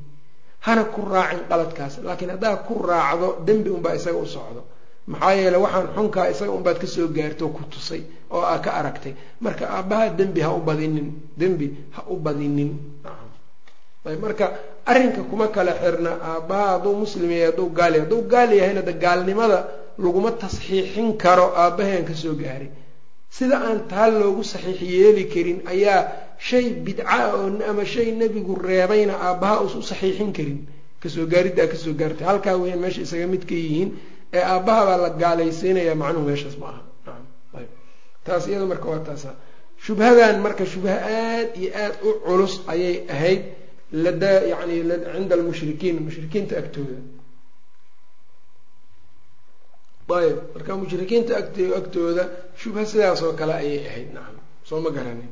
hana 0.67 0.85
ku 0.95 1.01
raacin 1.13 1.41
qaladkaas 1.51 1.95
laakiin 2.07 2.31
haddaad 2.35 2.59
ku 2.69 2.75
raacdo 2.91 3.29
dembi 3.47 3.71
unbaa 3.77 3.95
isaga 3.99 4.19
u 4.19 4.27
socdo 4.27 4.63
maxaa 5.13 5.35
yeele 5.41 5.59
waxaan 5.65 5.87
xunkaa 5.97 6.27
isaga 6.33 6.53
unbaad 6.59 6.79
ka 6.83 6.87
soo 6.95 7.09
gaarto 7.17 7.45
ku 7.57 7.63
tusay 7.73 8.03
oo 8.35 8.43
aa 8.53 8.59
ka 8.65 8.71
aragtay. 8.81 9.13
Marka 9.45 9.65
aabbaha 9.77 10.07
dembi 10.19 10.41
ha 10.47 10.51
u 10.59 10.61
badinin 10.69 11.09
dembi 11.41 11.67
ha 11.95 12.01
u 12.13 12.17
badinin. 12.25 12.71
Marka 14.23 14.47
arrinka 14.87 15.23
kuma 15.31 15.49
kala 15.49 15.73
xirna 15.83 16.11
aabbaha 16.31 16.67
hadduu 16.73 16.95
muslim 17.05 17.31
yahay 17.31 17.47
hadduu 17.51 17.69
gaal 17.79 17.95
hadduu 18.01 18.23
gaal 18.33 18.51
yahayna 18.61 18.83
de 18.83 18.93
gaalnimada 19.05 19.59
laguma 19.99 20.31
tasxiixin 20.43 21.09
karo 21.19 21.47
aabbahaan 21.63 22.05
ka 22.09 22.15
soo 22.15 22.35
gaaray. 22.43 22.71
Sida 23.31 23.57
aan 23.69 23.81
taa 23.91 24.09
loogu 24.11 24.43
saxiix 24.53 24.81
yeeli 24.81 25.25
karin 25.33 25.59
ayaa 25.73 26.01
shay 26.49 26.67
bidca 26.85 27.35
oo 27.37 27.47
ama 27.71 27.85
shay 27.85 28.09
nebigu 28.21 28.55
reebayna 28.69 29.15
aabbaha 29.29 29.55
uusa 29.63 29.77
u 29.79 29.83
saxiixin 29.83 30.33
karin. 30.37 30.61
Kasoo 31.03 31.27
gaariddaa 31.33 31.67
ka 31.73 31.77
soo 31.77 31.93
gaartay. 32.01 32.27
Halkaa 32.27 32.57
weyaan 32.63 32.81
meesha 32.83 33.03
isaga 33.07 33.27
mid 33.33 33.45
ka 33.51 33.55
yihiin 33.55 33.91
ee 34.37 34.43
aabbaha 34.53 34.83
baa 34.89 34.99
la 35.05 35.11
gaalaysiinaya 35.23 35.95
macnuhu 36.03 36.25
meeshaas 36.29 36.57
ma 36.63 36.67
aha. 36.73 36.83
Taas 38.27 38.45
iyada 38.51 38.67
marka 38.73 38.87
waa 38.93 39.03
taasa 39.09 39.31
shubhadan 39.85 40.37
marka 40.47 40.65
shubha 40.73 40.95
aad 41.21 41.49
iyo 41.61 41.71
aad 41.83 41.95
u 42.09 42.11
culus 42.27 42.55
ayay 42.73 42.95
ahayd 43.15 43.43
lada 44.05 44.33
yani 44.53 44.75
cinda 45.15 45.35
almushrikiin 45.39 45.97
mushrikiinta 46.07 46.55
agtooda. 46.61 46.97
Ayb. 50.19 50.37
Marka 50.55 50.73
mushrikiinta 50.83 51.33
agtooda 51.81 52.25
shubha 52.61 52.83
sidaas 52.91 53.21
oo 53.27 53.33
kale 53.41 53.55
ayay 53.63 53.81
ahayd. 53.91 54.09
Nacam 54.17 54.37
soo 54.69 54.81
ma 54.85 54.91
garanin 54.97 55.31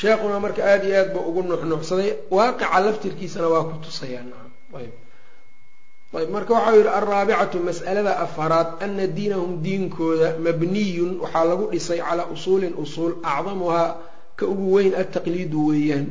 sheekhuna 0.00 0.36
marka 0.44 0.60
aada 0.70 0.84
iyo 0.88 0.96
aad 1.02 1.10
ba 1.14 1.20
ugu 1.28 1.40
nuxnuxsaday 1.50 2.10
waaqica 2.36 2.78
laftirkiisana 2.84 3.48
waa 3.54 3.64
ku 3.68 3.74
tusayaa 3.84 4.24
nacam 4.30 4.52
ayb 4.80 4.92
ayb 6.18 6.30
marka 6.36 6.52
waxau 6.56 6.76
yihi 6.78 6.88
alraabicatu 6.98 7.56
mas'alada 7.68 8.12
afaraad 8.26 8.68
ana 8.84 9.06
diinahum 9.16 9.52
diinkooda 9.64 10.28
mabniyun 10.46 11.10
waxaa 11.24 11.44
lagu 11.50 11.64
dhisay 11.72 12.00
calaa 12.08 12.26
usuulin 12.34 12.74
usuul 12.84 13.14
acdamuhaa 13.34 13.90
ka 14.38 14.44
ugu 14.52 14.66
weyn 14.76 14.92
altaqliidu 15.00 15.58
weeyaan. 15.70 16.06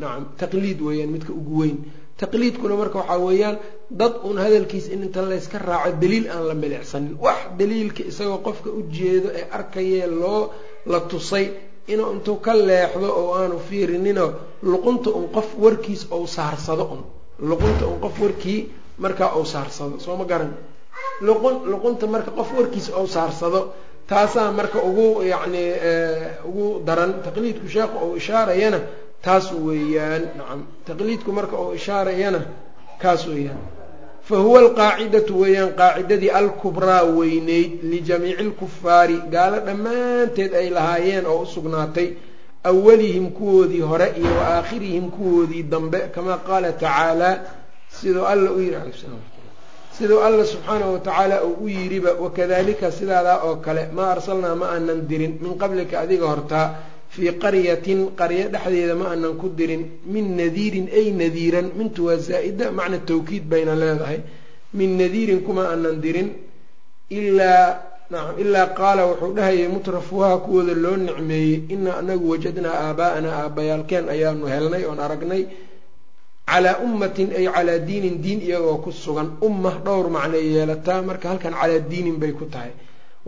Nacam 0.00 0.24
taqliid 0.40 0.78
weeyaan 0.86 1.10
midka 1.14 1.32
ugu 1.40 1.54
weyn. 1.60 1.76
Taqliidkuna 2.20 2.74
marka 2.80 2.96
waxaa 3.02 3.18
weeyaan 3.26 3.56
dad 4.00 4.14
uun 4.26 4.38
hadalkiis 4.44 4.86
in 4.94 5.02
inta 5.06 5.20
layska 5.30 5.58
raaco 5.68 5.92
daliil 6.02 6.26
aan 6.34 6.42
la 6.50 6.54
milicsanin. 6.62 7.12
Wax 7.24 7.38
daliilka 7.58 8.02
isagoo 8.10 8.38
qofka 8.46 8.68
u 8.78 8.80
jeedo 8.96 9.28
ee 9.38 9.44
arkayee 9.58 10.06
loo 10.20 10.40
la 10.92 11.00
tusay 11.10 11.46
inuu 11.92 12.10
intuu 12.16 12.36
ka 12.46 12.52
leexdo 12.68 13.08
oo 13.20 13.30
aanu 13.40 13.58
fiirininoo 13.68 14.30
luqunta 14.70 15.08
un 15.18 15.26
qof 15.36 15.48
warkiis 15.64 16.02
ou 16.14 16.22
saarsado 16.36 16.84
un 16.94 17.00
luqunta 17.50 17.84
un 17.92 17.98
qof 18.04 18.16
warkii 18.24 18.60
markaa 18.98 19.30
ou 19.36 19.44
saarsado 19.44 19.98
soo 20.04 20.16
ma 20.16 20.24
garan. 20.24 20.52
Luqun 21.26 21.54
luqunta 21.70 22.06
marka 22.06 22.30
qof 22.38 22.48
warkiis 22.58 22.88
ou 22.98 23.06
saarsado 23.06 23.60
taasaa 24.10 24.50
marka 24.58 24.78
ugu 24.88 25.22
yacni 25.32 25.64
ugu 26.48 26.66
daran. 26.86 27.10
Taqliidku 27.24 27.66
sheekhu 27.74 27.96
ou 28.04 28.10
ishaarayana 28.20 28.80
taas 29.24 29.46
weeyaan. 29.66 30.22
Nacam 30.38 30.60
taqliidku 30.86 31.30
marka 31.38 31.56
uu 31.64 31.72
ishaarayana 31.80 32.40
kaas 33.02 33.22
weeyaan. 33.26 33.58
Fa 34.28 34.36
huwa 34.44 34.58
alqaacidatu 34.64 35.32
weeyaan 35.42 35.70
qaacidadii 35.80 36.30
alkubraa 36.40 37.02
weyneyd 37.18 37.72
lijamiici 37.90 38.40
alkufaari 38.44 39.16
gaalo 39.34 39.58
dhammaanteed 39.66 40.52
ay 40.60 40.68
lahaayeen 40.76 41.26
oo 41.26 41.42
u 41.42 41.46
sugnaatay. 41.54 42.08
Awalihim 42.70 43.26
kuwoodii 43.38 43.80
hore 43.90 44.08
iyo 44.20 44.32
wa 44.40 44.44
aakhirihim 44.56 45.10
kuwoodii 45.16 45.62
dambe 45.72 45.98
kamaa 46.14 46.38
qaala 46.46 46.72
tacaalaa 46.72 47.36
siduu 47.98 48.24
alla 48.32 48.50
u 48.52 48.60
yidhi 48.60 48.92
siduu 49.98 50.18
alla 50.26 50.44
subxaanahu 50.52 50.92
watacaala 50.96 51.36
uu 51.48 51.56
u 51.64 51.68
yidhiba 51.76 52.10
wakadalika 52.24 52.86
sidaadaa 52.98 53.38
oo 53.48 53.56
kale 53.64 53.82
maa 53.96 54.10
arsalnaa 54.14 54.54
ma 54.60 54.66
aanan 54.74 55.00
dirin. 55.10 55.32
Min 55.42 55.52
qablika 55.62 55.94
adiga 56.04 56.26
hortaa 56.32 56.66
fii 57.14 57.32
qaryatin 57.44 58.00
qaryo 58.20 58.46
dhexdeeda 58.54 58.94
ma 59.00 59.06
aanan 59.12 59.34
ku 59.40 59.46
dirin. 59.58 59.82
Min 60.14 60.26
nadiirin 60.40 60.86
ay 60.98 61.06
nadiiran. 61.20 61.66
Mintu 61.78 62.00
waa 62.06 62.18
zaa'ida 62.28 62.66
macna 62.78 62.98
tawkiid 63.10 63.44
bayna 63.52 63.74
leedahay. 63.82 64.18
Min 64.78 64.90
nadiirin 65.00 65.40
kuma 65.46 65.62
aanan 65.72 65.96
dirin. 66.04 66.28
Ilaa 67.18 67.66
nacam 68.10 68.34
ilaa 68.42 68.66
qaala 68.78 69.02
wuxuu 69.10 69.32
dhahayay 69.36 69.68
mutrafuha 69.74 70.30
kuwooda 70.44 70.74
loo 70.84 70.96
nicmeeyey 71.06 71.54
inaa 71.74 71.96
anagu 72.02 72.26
wajadnaa 72.32 72.76
aabaa'anaa 72.86 73.36
aabbayaalkeen 73.42 74.04
ayaanu 74.14 74.44
helnay 74.54 74.82
oon 74.88 75.00
aragnay 75.06 75.42
calaa 76.50 76.76
ummatin 76.86 77.28
ay 77.38 77.46
calaa 77.56 77.78
diinin 77.88 78.16
diin 78.24 78.40
iyagoo 78.48 78.78
ku 78.84 78.90
sugan 78.92 79.28
umma 79.46 79.70
dhowr 79.84 80.06
macnay 80.16 80.44
yeelataa 80.54 81.00
marka 81.08 81.26
halkan 81.30 81.54
calaa 81.60 81.80
diinin 81.90 82.16
bay 82.22 82.32
ku 82.40 82.44
tahay 82.54 82.72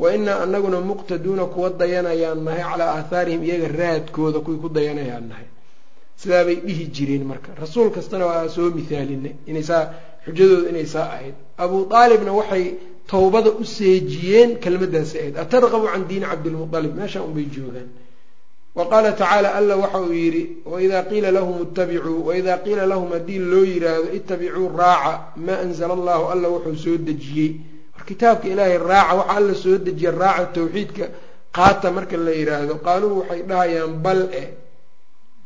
wa 0.00 0.06
inaa 0.16 0.38
anaguna 0.44 0.78
muqtaduuna 0.90 1.44
kuwa 1.52 1.70
dayanayaan 1.80 2.40
nahay 2.46 2.62
calaa 2.70 2.90
aathaarihim 2.98 3.42
iyaga 3.48 3.68
raadkooda 3.80 4.38
kuwii 4.44 4.60
ku 4.64 4.68
dayanayaan 4.76 5.26
nahay 5.30 5.48
sidaabay 6.20 6.56
dhihi 6.66 6.84
jireen 6.96 7.24
marka 7.30 7.50
rasuul 7.62 7.88
kastana 7.96 8.24
waa 8.30 8.48
soo 8.56 8.68
mihaalinay 8.78 9.34
inaysaa 9.50 9.82
xujadooda 10.24 10.68
inay 10.72 10.86
saa 10.94 11.06
ahayd 11.16 11.34
abuu 11.64 11.82
aalibna 12.00 12.32
waxay 12.40 12.64
towbada 13.12 13.50
u 13.62 13.64
seejiyeen 13.76 14.50
kelmadaasi 14.64 15.14
ahayd 15.20 15.34
atarqabu 15.44 15.86
can 15.92 16.02
diini 16.10 16.26
cabdilmualib 16.30 16.92
meeshaan 17.00 17.24
unbay 17.28 17.46
joogaan 17.56 17.88
wa 18.76 18.84
qaala 18.90 19.10
tacaala 19.12 19.48
alla 19.58 19.74
waxa 19.82 20.00
uu 20.06 20.12
yidhi 20.22 20.42
waidaa 20.72 21.02
qiila 21.10 21.30
lahum 21.36 21.56
ittabicuu 21.66 22.18
waidaa 22.28 22.58
qiila 22.64 22.84
lahum 22.92 23.08
haddii 23.14 23.38
loo 23.50 23.64
yiraahdo 23.72 24.08
ittabicuu 24.18 24.68
raaca 24.80 25.12
maa 25.46 25.58
anzala 25.64 25.92
allahu 25.98 26.24
alla 26.32 26.48
wuxuu 26.54 26.76
soo 26.84 26.96
dejiyey. 27.08 27.50
Kitaabka 28.08 28.46
ilaahay 28.52 28.78
raaca 28.90 29.14
waxa 29.18 29.34
alla 29.36 29.54
soo 29.62 29.76
dejiya 29.86 30.10
raaca 30.22 30.46
tawxiidka 30.54 31.04
qaata 31.56 31.88
marka 31.96 32.16
la 32.26 32.32
yidhaahdo 32.40 32.74
qaaluu 32.86 33.12
waxay 33.20 33.42
dhahayaan 33.48 33.94
bal 34.04 34.20
e 34.42 34.44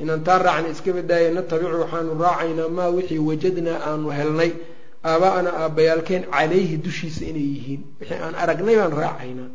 inaan 0.02 0.22
taa 0.26 0.38
raacna 0.46 0.68
iska 0.74 0.90
badaaya 0.96 1.28
natabicu 1.36 1.76
waxaanu 1.82 2.12
raacaynaa 2.24 2.68
maa 2.76 2.90
wixii 2.96 3.18
wajadnaa 3.28 3.78
aanu 3.88 4.08
helnay. 4.18 4.52
Aaba'ana 5.10 5.50
aabbayaalkeen 5.62 6.22
calayhi 6.34 6.76
dushiisa 6.84 7.22
inay 7.30 7.46
yihiin. 7.54 7.80
Wixii 8.00 8.18
aan 8.24 8.34
aragnay 8.42 8.76
baan 8.80 8.92
raacaynaa 9.02 9.48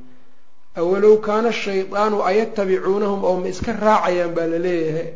awalow 0.81 1.15
kaana 1.27 1.51
shaydaanu 1.63 2.17
ayatabicuunahum 2.29 3.23
oo 3.29 3.35
ma 3.41 3.47
iska 3.53 3.71
raacayaan 3.85 4.31
baa 4.37 4.47
la 4.53 4.59
leeyahay 4.65 5.07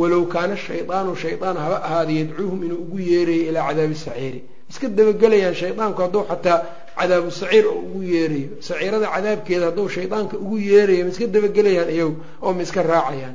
walow 0.00 0.22
kaana 0.34 0.54
shaydaanu 0.66 1.12
shaydaan 1.22 1.56
haba 1.64 1.76
ahaada 1.88 2.12
yadcuuhum 2.20 2.58
inuu 2.66 2.80
ugu 2.84 2.98
yeerayo 3.10 3.42
ilaa 3.50 3.66
cadaabi 3.68 3.94
saciiri. 4.04 4.40
Iska 4.70 4.86
dabagelayaan 4.98 5.54
shaydaanku 5.62 5.98
hadduu 6.04 6.22
xataa 6.30 6.58
cadaabu 6.98 7.30
saciir 7.40 7.64
oo 7.72 7.78
ugu 7.86 8.00
yeerayo 8.14 8.48
saciirada 8.68 9.06
cadaabkeeda 9.14 9.64
hadduu 9.68 9.88
shaydaanka 9.96 10.34
ugu 10.44 10.56
yeerayo 10.70 11.02
ma 11.06 11.10
iska 11.14 11.26
dabagelayaan 11.34 11.90
iyagu 11.96 12.14
oo 12.44 12.50
ma 12.56 12.62
iska 12.66 12.80
raacayaan. 12.92 13.34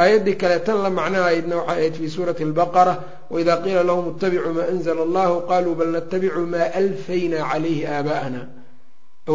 Aayaddii 0.00 0.36
kale 0.40 0.58
tan 0.66 0.78
la 0.84 0.90
macnahaydna 0.98 1.56
waxay 1.56 1.72
ahayd 1.74 1.94
fii 1.98 2.10
suurati 2.14 2.42
albaqara 2.48 2.94
waidaa 3.32 3.56
qiila 3.64 3.82
lahum 3.88 4.04
ittabicuu 4.14 4.52
maa 4.56 4.66
anzla 4.72 5.02
allahu 5.08 5.34
qaluu 5.50 5.74
bal 5.78 5.90
natabicu 5.96 6.40
maa 6.52 6.68
alfaynaa 6.80 7.44
calayhi 7.50 7.82
aabaa'ana 7.94 8.40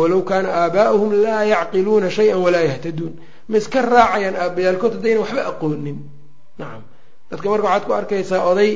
walow 0.02 0.22
kaana 0.30 0.50
aabaa'uhum 0.62 1.10
laa 1.26 1.44
yacqiluuna 1.54 2.10
shayan 2.18 2.40
walaa 2.46 2.66
yahtaduun 2.70 3.14
ma 3.50 3.56
iska 3.62 3.80
raacayaan 3.94 4.36
aabbayaalkood 4.44 4.94
haddayna 4.98 5.20
waxba 5.24 5.42
aqoonin 5.52 5.98
nacam 6.60 6.82
dadka 7.32 7.48
marka 7.52 7.66
waxaad 7.68 7.84
ku 7.88 7.92
arkaysaa 8.00 8.42
oday 8.52 8.72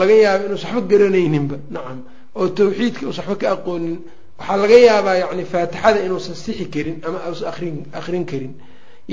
laga 0.00 0.14
yaabo 0.24 0.42
inuusa 0.46 0.66
waxba 0.68 0.88
garanayninba 0.92 1.56
nacam 1.74 1.98
oo 2.38 2.46
tawxiidka 2.58 3.02
uusa 3.08 3.22
waxba 3.22 3.36
ka 3.42 3.46
aqoonin 3.56 3.96
waxaa 4.38 4.56
laga 4.62 4.76
yaabaa 4.88 5.16
yacni 5.22 5.44
faatixada 5.52 5.98
inuusan 6.06 6.34
sixi 6.44 6.64
karin 6.74 6.96
ama 7.06 7.18
uusan 7.28 7.48
arrin 7.52 7.76
akrin 7.98 8.24
karin 8.30 8.52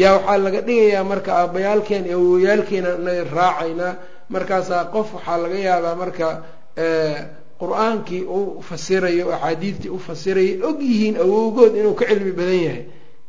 yaa 0.01 0.13
waxaa 0.17 0.37
laga 0.45 0.59
dhigayaa 0.67 1.03
marka 1.11 1.29
aabbayaalkeen 1.41 2.03
iyo 2.09 2.17
awoyaalkeena 2.23 2.89
naga 3.05 3.23
raacaynaa 3.37 3.91
markaasaa 4.33 4.83
qof 4.93 5.07
waxaa 5.17 5.37
laga 5.43 5.57
yaabaa 5.67 5.95
marka 6.01 6.27
qur'aankii 7.61 8.23
u 8.37 8.61
fasirayo 8.69 9.25
axaadiidtii 9.35 9.89
u 9.89 9.99
fasirayo 10.07 10.67
og 10.69 10.77
yihiin 10.81 11.15
awowgood 11.23 11.73
inuu 11.79 11.93
ka 11.99 12.05
cilmi 12.05 12.31
badan 12.31 12.59
yahay. 12.67 12.83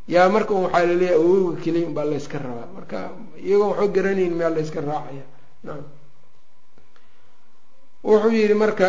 Yaa 0.08 0.28
marka 0.28 0.52
un 0.54 0.62
waxaa 0.64 0.87
la 0.87 0.94
leeyahay 1.00 1.16
awowga 1.20 1.61
keliya 1.64 1.87
unbaa 1.88 2.04
layska 2.04 2.38
rabaa. 2.38 2.68
Marka 2.76 2.99
iyagoo 3.47 3.68
waxba 3.70 3.87
garanayn 3.94 4.32
miyaa 4.38 4.50
layska 4.56 4.80
raacaya. 4.80 5.25
Naam. 5.64 5.82
Wuxuu 8.04 8.30
yihi 8.32 8.54
marka 8.54 8.87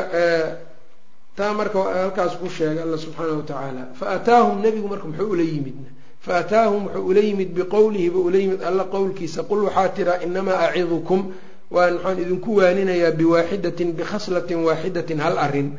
taa 1.35 1.53
marka 1.53 1.79
halkaas 1.83 2.35
ku 2.39 2.47
sheegay 2.49 2.83
alla 2.83 2.97
subxaana 2.97 3.33
wa 3.37 3.43
tacaala 3.43 3.83
fa 3.99 4.05
ataahum 4.15 4.61
nebigu 4.61 4.87
marka 4.87 5.07
muxuu 5.07 5.29
ula 5.33 5.43
yimidna 5.43 5.89
fa 6.19 6.37
ataahum 6.41 6.83
wuxuu 6.85 7.07
ula 7.09 7.19
yimid 7.21 7.49
biqowlihi 7.57 8.09
ba 8.09 8.19
ula 8.19 8.37
yimid 8.37 8.61
alla 8.63 8.83
qowlkiisa 8.85 9.43
qul 9.49 9.63
waxaa 9.67 9.89
tiraa 9.95 10.19
inamaa 10.25 10.59
acidukum 10.69 11.31
waan 11.75 11.93
waxaan 11.95 12.19
idinku 12.23 12.49
waaninayaa 12.59 13.11
biwaaxidatin 13.19 13.89
bikhaslatin 13.97 14.59
waaxidatin 14.67 15.19
hal 15.25 15.37
arrin 15.45 15.69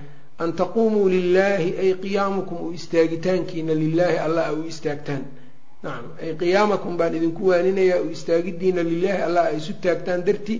an 0.42 0.50
taquumuu 0.60 1.08
lilaahi 1.14 1.70
ay 1.82 1.90
qiyaamukum 2.02 2.58
u 2.66 2.72
istaagitaankiina 2.78 3.74
lilaahi 3.82 4.18
alla 4.26 4.42
a 4.48 4.52
u 4.52 4.62
istaagtaan. 4.72 5.22
Nacam 5.82 6.06
ay 6.22 6.30
qiyaamakum 6.40 6.92
baan 7.00 7.14
idinku 7.18 7.42
waaninayaa 7.50 8.00
u 8.06 8.08
istaagidiina 8.16 8.82
lilaahi 8.92 9.22
alla 9.28 9.40
a 9.48 9.52
isu 9.58 9.72
taagtaan 9.84 10.22
darti. 10.26 10.56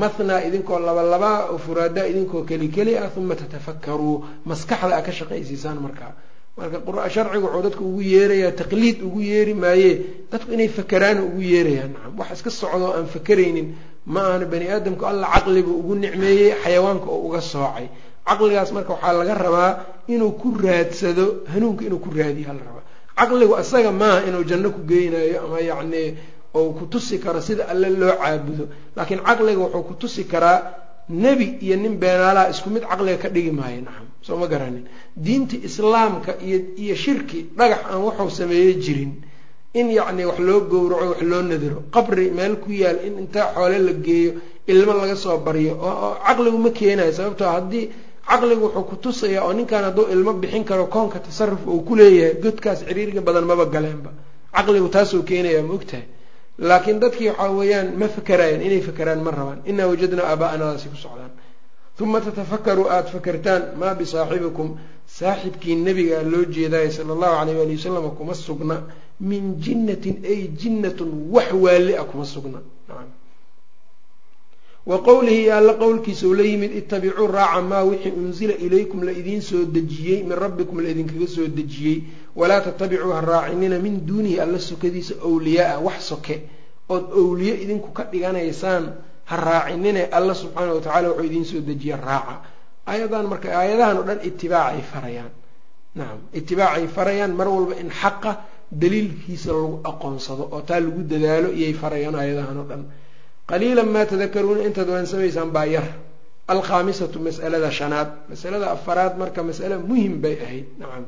Mathnaa 0.00 0.40
idinkoo 0.48 0.78
labalabaa 0.86 1.38
oo 1.52 1.58
furaadaa 1.58 2.06
idinkoo 2.12 2.42
keli 2.48 2.68
keli 2.76 2.92
ah 2.98 3.10
uma 3.20 3.34
tatafakkaruu. 3.40 4.16
Maskaxda 4.48 4.96
a 4.96 5.02
ka 5.06 5.12
shaqaysiisaan 5.18 5.78
markaa. 5.86 6.12
Marka 6.56 7.08
sharciga 7.14 7.46
wuxuu 7.46 7.62
dadka 7.66 7.80
ugu 7.88 8.00
yeerayaa 8.12 8.52
taqliid 8.60 8.98
ugu 9.06 9.20
yeeri 9.30 9.54
maaye. 9.54 9.90
Dadku 10.32 10.48
inay 10.54 10.68
fakeraana 10.78 11.20
ugu 11.28 11.40
yeerayaan. 11.52 11.90
Nacam 11.94 12.12
wax 12.18 12.30
iska 12.38 12.50
socdo 12.60 12.86
aan 12.96 13.06
fakeraynin 13.14 13.68
ma 14.06 14.20
ahana 14.28 14.46
bani 14.52 14.66
aadamku 14.74 15.04
alla 15.10 15.26
caqlibu 15.34 15.70
ugu 15.80 15.94
nicmeeyey 16.02 16.50
xayawaanka 16.62 17.06
oo 17.14 17.20
uga 17.28 17.40
soocay. 17.40 17.86
Caqligaas 18.28 18.70
marka 18.76 18.92
waxaa 18.94 19.12
laga 19.18 19.34
rabaa 19.34 19.70
inuu 20.08 20.32
ku 20.40 20.48
raadsado 20.64 21.24
hanuunka 21.52 21.82
inuu 21.88 21.98
ku 22.04 22.10
raadiyo 22.18 22.46
hala 22.48 22.60
rabaa 22.68 22.84
caqligu 23.18 23.54
isaga 23.62 23.90
maaha 23.92 24.18
inuu 24.28 24.44
janno 24.50 24.68
ku 24.76 24.80
geynayo 24.90 25.38
ama 25.44 25.58
yacni 25.60 26.02
ou 26.54 26.72
ku 26.78 26.84
tusi 26.92 27.18
karo 27.18 27.40
sida 27.40 27.64
alle 27.72 27.88
loo 27.90 28.14
caabudo. 28.22 28.64
Laakiin 28.96 29.20
caqliga 29.26 29.60
wuxuu 29.64 29.82
ku 29.88 29.94
tusi 30.00 30.24
karaa 30.24 30.58
nebi 31.08 31.46
iyo 31.64 31.76
nin 31.76 31.94
beenaalaha 32.02 32.50
isku 32.50 32.68
mid 32.70 32.82
caqliga 32.90 33.18
ka 33.22 33.28
dhigi 33.28 33.50
maayo. 33.58 33.80
Nacam 33.86 34.06
soo 34.26 34.36
ma 34.40 34.46
garanin 34.46 34.84
diinta 35.16 35.56
islaamka 35.68 36.32
iyo 36.46 36.58
iyo 36.82 36.94
shirki 36.94 37.38
dhagax 37.58 37.80
aan 37.90 38.02
waxuu 38.08 38.30
sameeye 38.30 38.74
jirin 38.84 39.12
in 39.80 39.86
yacni 39.98 40.24
wax 40.30 40.38
loo 40.48 40.60
gowraco 40.70 41.06
wax 41.12 41.20
loo 41.30 41.42
nadiro. 41.42 41.78
Qabri 41.94 42.30
meel 42.30 42.54
ku 42.62 42.70
yaal 42.82 42.98
in 43.06 43.14
intaa 43.22 43.46
xoole 43.54 43.78
la 43.86 43.92
geeyo 44.06 44.32
ilmo 44.72 44.92
laga 45.00 45.16
soo 45.16 45.38
baryo 45.46 45.72
oo 45.88 46.16
caqligu 46.26 46.58
ma 46.64 46.70
keenayo. 46.78 47.12
Sababtoo 47.18 47.48
haddii 47.54 47.84
caqligu 48.30 48.64
wuxuu 48.66 48.84
ku 48.90 48.96
tusayaa 48.96 49.44
oo 49.46 49.52
ninkan 49.52 49.84
hadduu 49.84 50.06
ilmo 50.14 50.32
bixin 50.42 50.64
karo 50.64 50.86
koonka 50.86 51.18
tasaruf 51.26 51.62
uu 51.66 51.80
ku 51.86 51.94
leeyahay 51.96 52.34
godkaas 52.42 52.80
ciriiriga 52.88 53.20
badan 53.20 53.44
maba 53.50 53.64
galeenba. 53.74 54.10
Caqligu 54.56 54.88
taasuu 54.88 55.22
keenayaa 55.28 55.62
ma 55.68 55.74
ogtahay? 55.74 56.04
Laakiin 56.58 56.98
dadkii 57.02 57.28
waxaa 57.30 57.50
weeyaan 57.58 57.88
ma 58.00 58.06
fakerayaan 58.08 58.62
inay 58.66 58.80
fakeraan 58.88 59.20
ma 59.26 59.30
rabaan. 59.30 59.58
Inaa 59.70 59.86
wajadnaa 59.92 60.26
aaba'anadaasi 60.32 60.88
ku 60.92 60.96
socdaan. 60.96 61.32
Uma 62.00 62.20
tatafakkaruu 62.20 62.88
aada 62.94 63.08
fakertaan 63.14 63.62
maa 63.80 63.94
bisaaxibikum 63.94 64.68
saaxibkii 65.18 65.76
nebiga 65.86 66.22
loo 66.32 66.44
jeedaayo 66.54 66.90
sala 66.90 67.12
allahu 67.16 67.36
alayh 67.42 67.56
waali 67.58 67.74
wasalam 67.76 68.10
kuma 68.18 68.34
sugna 68.34 68.76
min 69.20 69.56
jinnatin 69.60 70.22
ay 70.24 70.48
jinnatun 70.60 71.10
wax 71.34 71.52
waali 71.52 71.94
a 71.96 72.04
kuma 72.04 72.24
sugna. 72.24 72.60
Wa 74.86 75.02
qowlihi 75.02 75.42
iyo 75.50 75.54
alla 75.58 75.74
qowlkiisa 75.74 76.26
la 76.30 76.42
yimid 76.46 76.70
itabicuu 76.76 77.26
raaca 77.26 77.62
maa 77.62 77.82
wixii 77.82 78.10
unsila 78.14 78.54
ilaykum 78.54 79.02
la 79.02 79.10
idiin 79.12 79.42
soo 79.42 79.64
dejiyey 79.66 80.22
min 80.22 80.36
rabbikum 80.38 80.78
la 80.80 80.88
idinkaga 80.94 81.26
soo 81.26 81.46
dejiyey. 81.50 82.02
Walaa 82.36 82.60
tatabicuu 82.60 83.10
ha 83.12 83.20
raacinina 83.20 83.78
min 83.82 84.06
duunihi 84.06 84.38
alla 84.40 84.58
sokadiisa 84.58 85.14
owliyaaa 85.26 85.78
wax 85.82 86.00
soke. 86.08 86.36
Ood 86.88 87.10
owliye 87.10 87.54
idinku 87.66 87.90
ka 87.90 88.04
dhiganaysaan 88.12 88.84
ha 89.24 89.36
raacinine 89.36 90.06
alla 90.12 90.34
subxaana 90.34 90.72
wa 90.74 90.80
tacala 90.80 91.08
wuxuu 91.10 91.24
idiin 91.26 91.44
soo 91.44 91.60
dejiya 91.60 91.96
raaca. 91.96 92.34
Aayadan 92.86 93.26
marka 93.26 93.48
aayadahan 93.58 93.96
oo 93.98 94.02
dhan 94.06 94.20
itibaacay 94.22 94.82
farayaan. 94.92 95.32
Nacam 95.98 96.20
itibaacay 96.32 96.86
farayaan 96.86 97.34
mar 97.34 97.48
walba 97.48 97.74
in 97.82 97.90
xaqa 97.90 98.32
daliilkiisa 98.72 99.52
lagu 99.52 99.80
aqoonsado 99.90 100.48
oo 100.52 100.60
taa 100.68 100.80
lagu 100.80 101.00
dadaalo 101.12 101.48
iyay 101.58 101.72
farayaan 101.72 102.14
aayadahan 102.14 102.56
oo 102.58 102.66
dhan. 102.70 102.82
Qaliilan 103.50 103.88
maa 103.94 104.06
tadakaruuna 104.10 104.62
intaad 104.68 104.88
waansamaysaan 104.94 105.50
baa 105.56 105.66
yar. 105.66 105.88
Alkhaamisatu 106.48 107.18
mas'alada 107.26 107.70
shanaad. 107.70 108.08
Masalada 108.30 108.66
afaraad 108.76 109.14
marka 109.18 109.40
mas'ale 109.48 109.76
muhiim 109.88 110.14
bay 110.22 110.36
ahayd. 110.44 110.66
Nacam 110.80 111.04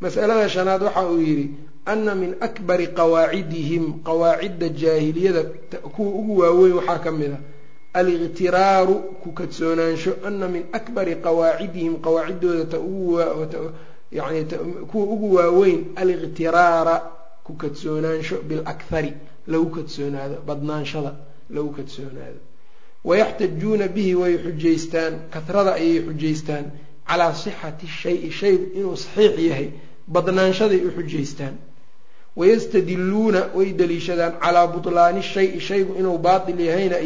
mas'alada 0.00 0.48
shanaad 0.48 0.82
waxa 0.86 1.02
uu 1.12 1.20
yidhi 1.28 1.46
ana 1.92 2.14
min 2.14 2.32
akbari 2.46 2.86
qawaacidihim 2.98 3.84
qawaacidda 4.08 4.68
jaahiliyada 4.82 5.42
kuwa 5.94 6.10
ugu 6.20 6.32
waaweyn 6.40 6.74
waxaa 6.78 6.98
ka 7.04 7.10
mid 7.12 7.32
a 7.32 7.38
aliqtiraaru 7.98 8.94
ku 9.22 9.28
kadsoonaansho 9.38 10.12
ana 10.28 10.46
min 10.54 10.64
akbari 10.78 11.14
qawaacidihim 11.26 11.94
qawaaciddooda 12.04 12.64
ta 12.72 12.78
ugu 12.78 13.16
yani 14.12 14.44
kuwa 14.90 15.04
ugu 15.14 15.34
waaweyn 15.34 15.84
aliqtiraara 15.96 16.96
ku 17.44 17.52
kadsoonaansho 17.54 18.36
bilakhari 18.48 19.12
lagu 19.46 19.66
kadsoonaado 19.76 20.36
badnaanshada 20.46 21.12
lagu 21.50 21.70
kadsoonaado 21.78 22.40
wayaxtajuuna 23.04 23.88
bihi 23.88 24.14
way 24.14 24.34
xujaystaan 24.44 25.12
kahrada 25.34 25.72
ayay 25.74 26.00
xujaystaan 26.08 26.64
calaa 27.08 27.34
sixati 27.34 27.86
shayi 27.86 28.30
shaygu 28.40 28.64
inuu 28.78 28.96
saxiix 28.96 29.38
yahay 29.50 29.68
badnaanshaday 30.14 30.80
u 30.88 30.90
xujaystaan 30.98 31.54
wayastadiluuna 32.36 33.40
way 33.54 33.68
daliishadaan 33.80 34.32
calaa 34.44 34.66
butlaani 34.74 35.22
shayi 35.22 35.60
shaygu 35.60 35.92
inuu 36.00 36.18
baatil 36.18 36.60
yahayna 36.68 36.96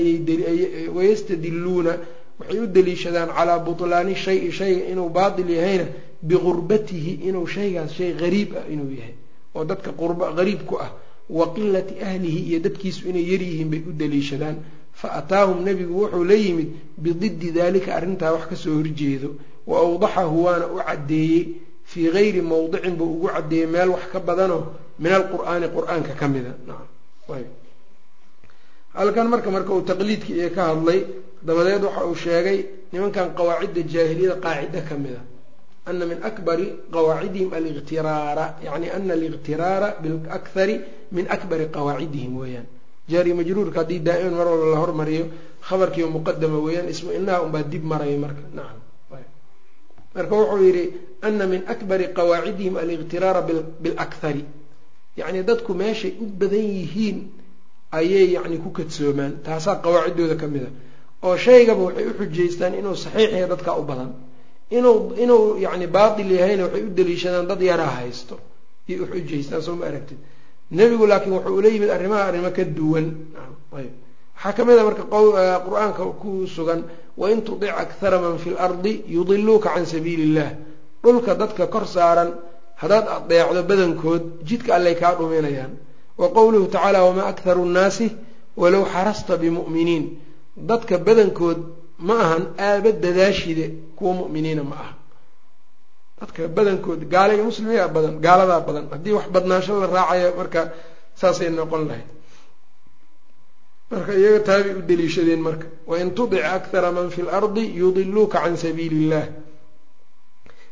wayastadiluuna 0.96 1.92
waxay 2.40 2.58
u 2.60 2.66
daliishadaan 2.66 3.28
calaa 3.38 3.58
butlaani 3.58 4.14
shayi 4.16 4.52
shayga 4.52 4.84
inuu 4.92 5.08
baatil 5.08 5.50
yahayna 5.50 5.86
bigurbatihi 6.22 7.12
inuu 7.28 7.46
shaygaas 7.46 7.92
shay 7.98 8.12
gariib 8.20 8.50
ah 8.60 8.64
inuu 8.74 8.90
yahay 8.98 9.14
oo 9.54 9.64
dadka 9.64 9.90
qurba 10.00 10.32
gariib 10.38 10.62
ku 10.68 10.76
ah 10.86 10.90
wa 11.38 11.44
qilati 11.54 11.94
ahlihi 12.08 12.40
iyo 12.50 12.58
dadkiisu 12.66 13.08
inay 13.10 13.24
yaryihiin 13.32 13.68
bay 13.72 13.82
u 13.88 13.92
daliishadaan 13.92 14.56
fa 15.00 15.08
ataahum 15.20 15.58
nebigu 15.64 15.94
wuxuu 16.02 16.24
la 16.24 16.34
yimid 16.34 16.68
bididdi 16.98 17.48
daalika 17.52 17.94
arrintaa 17.98 18.32
wax 18.34 18.44
ka 18.50 18.56
soo 18.56 18.74
horjeedo 18.78 19.30
wa 19.66 19.76
awdaxahu 19.84 20.36
waana 20.44 20.66
u 20.66 20.76
caddeeyey 20.88 21.42
fii 21.90 22.10
gayri 22.16 22.40
mowdicin 22.42 22.94
buu 22.98 23.10
ugu 23.16 23.28
caddeeyey 23.34 23.66
meel 23.66 23.88
wax 23.94 24.04
ka 24.12 24.18
badanoo 24.20 24.62
min 24.98 25.12
alqur'aani 25.12 25.66
qur'aanka 25.76 26.12
ka 26.20 26.26
mida 26.28 26.52
halkan 28.94 29.26
marka 29.32 29.50
marka 29.50 29.70
uu 29.72 29.82
taqliidkii 29.90 30.34
iyo 30.40 30.50
ka 30.56 30.62
hadlay 30.70 31.00
dabadeed 31.46 31.82
waxa 31.86 32.04
uu 32.10 32.14
sheegay 32.24 32.58
nimankan 32.92 33.28
qawaacidda 33.38 33.82
jaahiliyada 33.92 34.36
qaacida 34.44 34.80
ka 34.88 34.94
mid 35.02 35.14
a 35.14 35.22
ana 35.90 36.04
min 36.10 36.18
akbari 36.30 36.66
qawaacidihim 36.94 37.50
aliqtiraara 37.58 38.44
yani 38.66 38.86
ana 38.96 39.12
aliqtiraara 39.18 39.88
bilakhari 40.02 40.76
min 41.16 41.24
akbari 41.36 41.64
qawaacidihim 41.76 42.32
weeyaan 42.40 42.66
jaari 43.12 43.32
majruurka 43.40 43.78
haddii 43.82 44.00
daa'iman 44.08 44.34
mar 44.40 44.46
walba 44.52 44.66
la 44.74 44.78
hormariyo 44.84 45.24
khabarkiiba 45.68 46.08
muqadama 46.16 46.58
weeyaan 46.66 46.88
ismu 46.94 47.10
inaha 47.18 47.38
unbaa 47.46 47.64
dib 47.72 47.84
maraya 47.92 48.18
marka 48.24 48.42
nacam 48.56 48.78
marka 50.14 50.34
wuxuu 50.40 50.62
yidhi 50.66 50.84
ana 51.26 51.44
min 51.52 51.60
akbari 51.74 52.06
qawaacidihim 52.18 52.74
aliqtiraara 52.82 53.40
bilakhari 53.82 54.44
yacni 55.20 55.40
dadku 55.50 55.72
meeshay 55.80 56.12
u 56.22 56.26
badan 56.40 56.66
yihiin 56.78 57.18
ayay 57.98 58.26
yacni 58.36 58.56
ku 58.64 58.70
kadsoomaan 58.78 59.32
taasaa 59.46 59.76
qawaaciddooda 59.84 60.36
ka 60.42 60.46
mid 60.54 60.62
a 60.68 60.70
oo 61.26 61.36
shaygaba 61.46 61.82
waxay 61.88 62.06
u 62.10 62.12
xujaystaan 62.20 62.72
inuu 62.80 62.96
saxiix 63.04 63.30
yahay 63.34 63.48
dadkaa 63.52 63.76
u 63.80 63.84
badan 63.90 64.10
inuu 64.78 64.98
inuu 65.22 65.44
yacni 65.64 65.86
baatil 65.96 66.30
yahayna 66.38 66.62
waxay 66.66 66.82
u 66.88 66.90
daliishadaan 66.98 67.46
dad 67.50 67.60
yaraa 67.70 67.92
haysto. 67.98 68.34
Ayay 68.88 69.00
u 69.02 69.06
xujaystaan 69.12 69.62
soo 69.66 69.74
ma 69.80 69.84
aragtid. 69.90 70.18
Nebigu 70.78 71.04
laakiin 71.10 71.32
wuxuu 71.36 71.56
ula 71.58 71.68
yimid 71.74 71.90
arrimaha 71.96 72.22
arrimo 72.30 72.50
ka 72.56 72.64
duwan. 72.64 73.06
Ayb 73.78 73.92
waxaa 74.36 74.52
ka 74.56 74.62
mid 74.64 74.78
a 74.78 74.84
marka 74.88 75.04
qur'aanka 75.66 76.02
ku 76.22 76.46
sugan 76.54 76.80
wain 77.20 77.40
tudic 77.46 77.70
akhara 77.82 78.18
man 78.24 78.38
fi 78.42 78.50
lardi 78.50 78.92
yudiluuka 79.16 79.68
can 79.74 79.84
sabiili 79.86 80.22
illah 80.28 80.50
dhulka 81.02 81.34
dadka 81.34 81.66
kor 81.66 81.84
saaran 81.94 82.30
haddaad 82.80 83.06
adeecdo 83.16 83.62
badankood 83.70 84.22
jidka 84.48 84.70
allay 84.76 84.94
kaa 85.00 85.14
dhuminayaan 85.18 85.72
wa 86.20 86.26
qowluhu 86.36 86.66
tacaala 86.74 86.98
wamaa 87.06 87.26
akharu 87.32 87.64
nnaasi 87.70 88.06
walow 88.56 88.84
xarasta 88.92 89.36
bimu'miniin. 89.42 90.04
Dadka 90.70 90.94
badankood 91.06 91.58
ma 92.06 92.14
ahan 92.24 92.44
aaba 92.58 92.90
dadaashide 93.04 93.64
kuwa 93.96 94.12
mu'miniina 94.20 94.62
ma 94.70 94.76
aha 94.84 94.92
dadka 96.20 96.48
badankood 96.56 97.00
gaala 97.12 97.32
iyo 97.34 97.44
muslimiyaa 97.50 97.88
badan 97.96 98.14
gaaladaa 98.24 98.60
badan 98.68 98.84
haddii 98.92 99.12
wax 99.18 99.26
badnaansho 99.34 99.80
la 99.80 99.86
raacayo 99.86 100.30
marka 100.40 100.60
saasay 101.20 101.50
noqon 101.50 101.82
lahayd. 101.88 102.08
Marka 103.90 104.12
iyaga 104.20 104.40
taabay 104.48 104.72
u 104.78 104.82
deliishadeen 104.88 105.40
marka 105.48 105.66
wain 105.90 106.10
tudic 106.14 106.44
akthara 106.56 106.92
man 106.92 107.10
fi 107.10 107.22
lardi 107.22 107.64
yudiluuka 107.80 108.38
can 108.42 108.56
sabiili 108.56 108.96
illah 109.04 109.24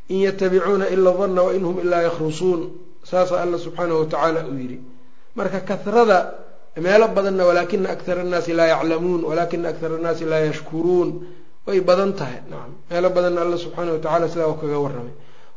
in 0.08 0.18
yatabicuuna 0.26 0.86
ila 0.94 1.10
danna 1.20 1.42
wain 1.48 1.64
hum 1.64 1.76
ilaa 1.80 2.02
yakhrusuun. 2.08 2.60
Saasa 3.10 3.40
alla 3.42 3.58
subxaanahu 3.58 3.98
watacaala 4.04 4.40
uu 4.48 4.58
yidhi. 4.62 4.78
Marka 5.36 5.60
kahrada 5.60 6.18
meelo 6.86 7.06
badanna 7.16 7.42
walaakina 7.48 7.88
akthara 7.94 8.20
annaasi 8.24 8.52
laa 8.58 8.66
yaclamuun 8.74 9.20
walaakina 9.28 9.68
akthara 9.72 9.94
annaasi 9.98 10.24
laa 10.24 10.42
yashkuruun. 10.48 11.08
Way 11.66 11.80
badan 11.80 12.12
tahay. 12.18 12.40
Nacam 12.50 12.72
meelo 12.90 13.08
badanna 13.16 13.40
alla 13.44 13.56
subxaana 13.64 13.90
watacala 13.92 14.28
sidaa 14.32 14.48
u 14.48 14.54
kaga 14.60 14.78
warramay. 14.84 15.14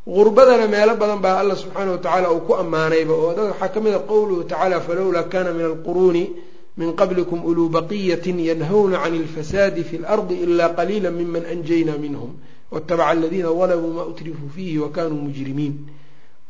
Gurbadana 0.08 0.68
meelo 0.68 0.96
badan 1.02 1.20
baa 1.22 1.38
alla 1.42 1.56
subxaana 1.56 1.92
watacaala 1.92 2.32
uu 2.34 2.42
ku 2.48 2.54
ammaanayba 2.56 3.14
oo 3.14 3.34
dad 3.38 3.46
waxaa 3.52 3.70
ka 3.74 3.80
mid 3.86 3.94
a 3.94 4.00
qowluhu 4.00 4.44
tacaala 4.44 4.82
falowlaa 4.82 5.30
kana 5.34 5.54
min 5.54 5.66
alquruuni 5.72 6.24
min 6.78 6.94
qablikum 7.00 7.46
uluu 7.46 7.70
baqiyatin 7.70 8.40
yanhawna 8.40 8.98
can 9.04 9.14
ilfasaadi 9.16 9.84
fi 9.84 9.98
lardi 10.00 10.36
ila 10.44 10.70
qaliila 10.78 11.12
miman 11.12 11.44
anjayna 11.54 11.94
minhum 12.04 12.32
watabaca 12.72 13.10
aladiina 13.14 13.50
dalamuu 13.54 13.94
maa 13.98 14.08
utrifuu 14.12 14.50
fiihi 14.56 14.78
wa 14.80 14.90
kanuu 14.90 15.22
mujrimiin 15.28 15.74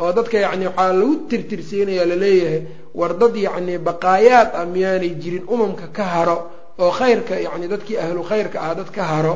oo 0.01 0.11
dadka 0.17 0.37
yacni 0.45 0.65
waxaa 0.69 0.93
lagu 0.99 1.13
tirtirsiinaya 1.29 2.03
la 2.11 2.15
leeyahay 2.23 2.61
war 2.99 3.11
dad 3.21 3.35
yacni 3.47 3.73
baqaayaad 3.87 4.49
ah 4.59 4.65
miyaanay 4.73 5.11
jirin 5.21 5.43
umamka 5.53 5.85
ka 5.97 6.03
haro 6.13 6.37
oo 6.83 6.91
khayrka 6.99 7.35
yacni 7.45 7.65
dadkii 7.73 7.97
ahlu 8.05 8.21
khayrka 8.29 8.57
ah 8.67 8.73
dad 8.79 8.89
ka 8.95 9.03
haro 9.11 9.35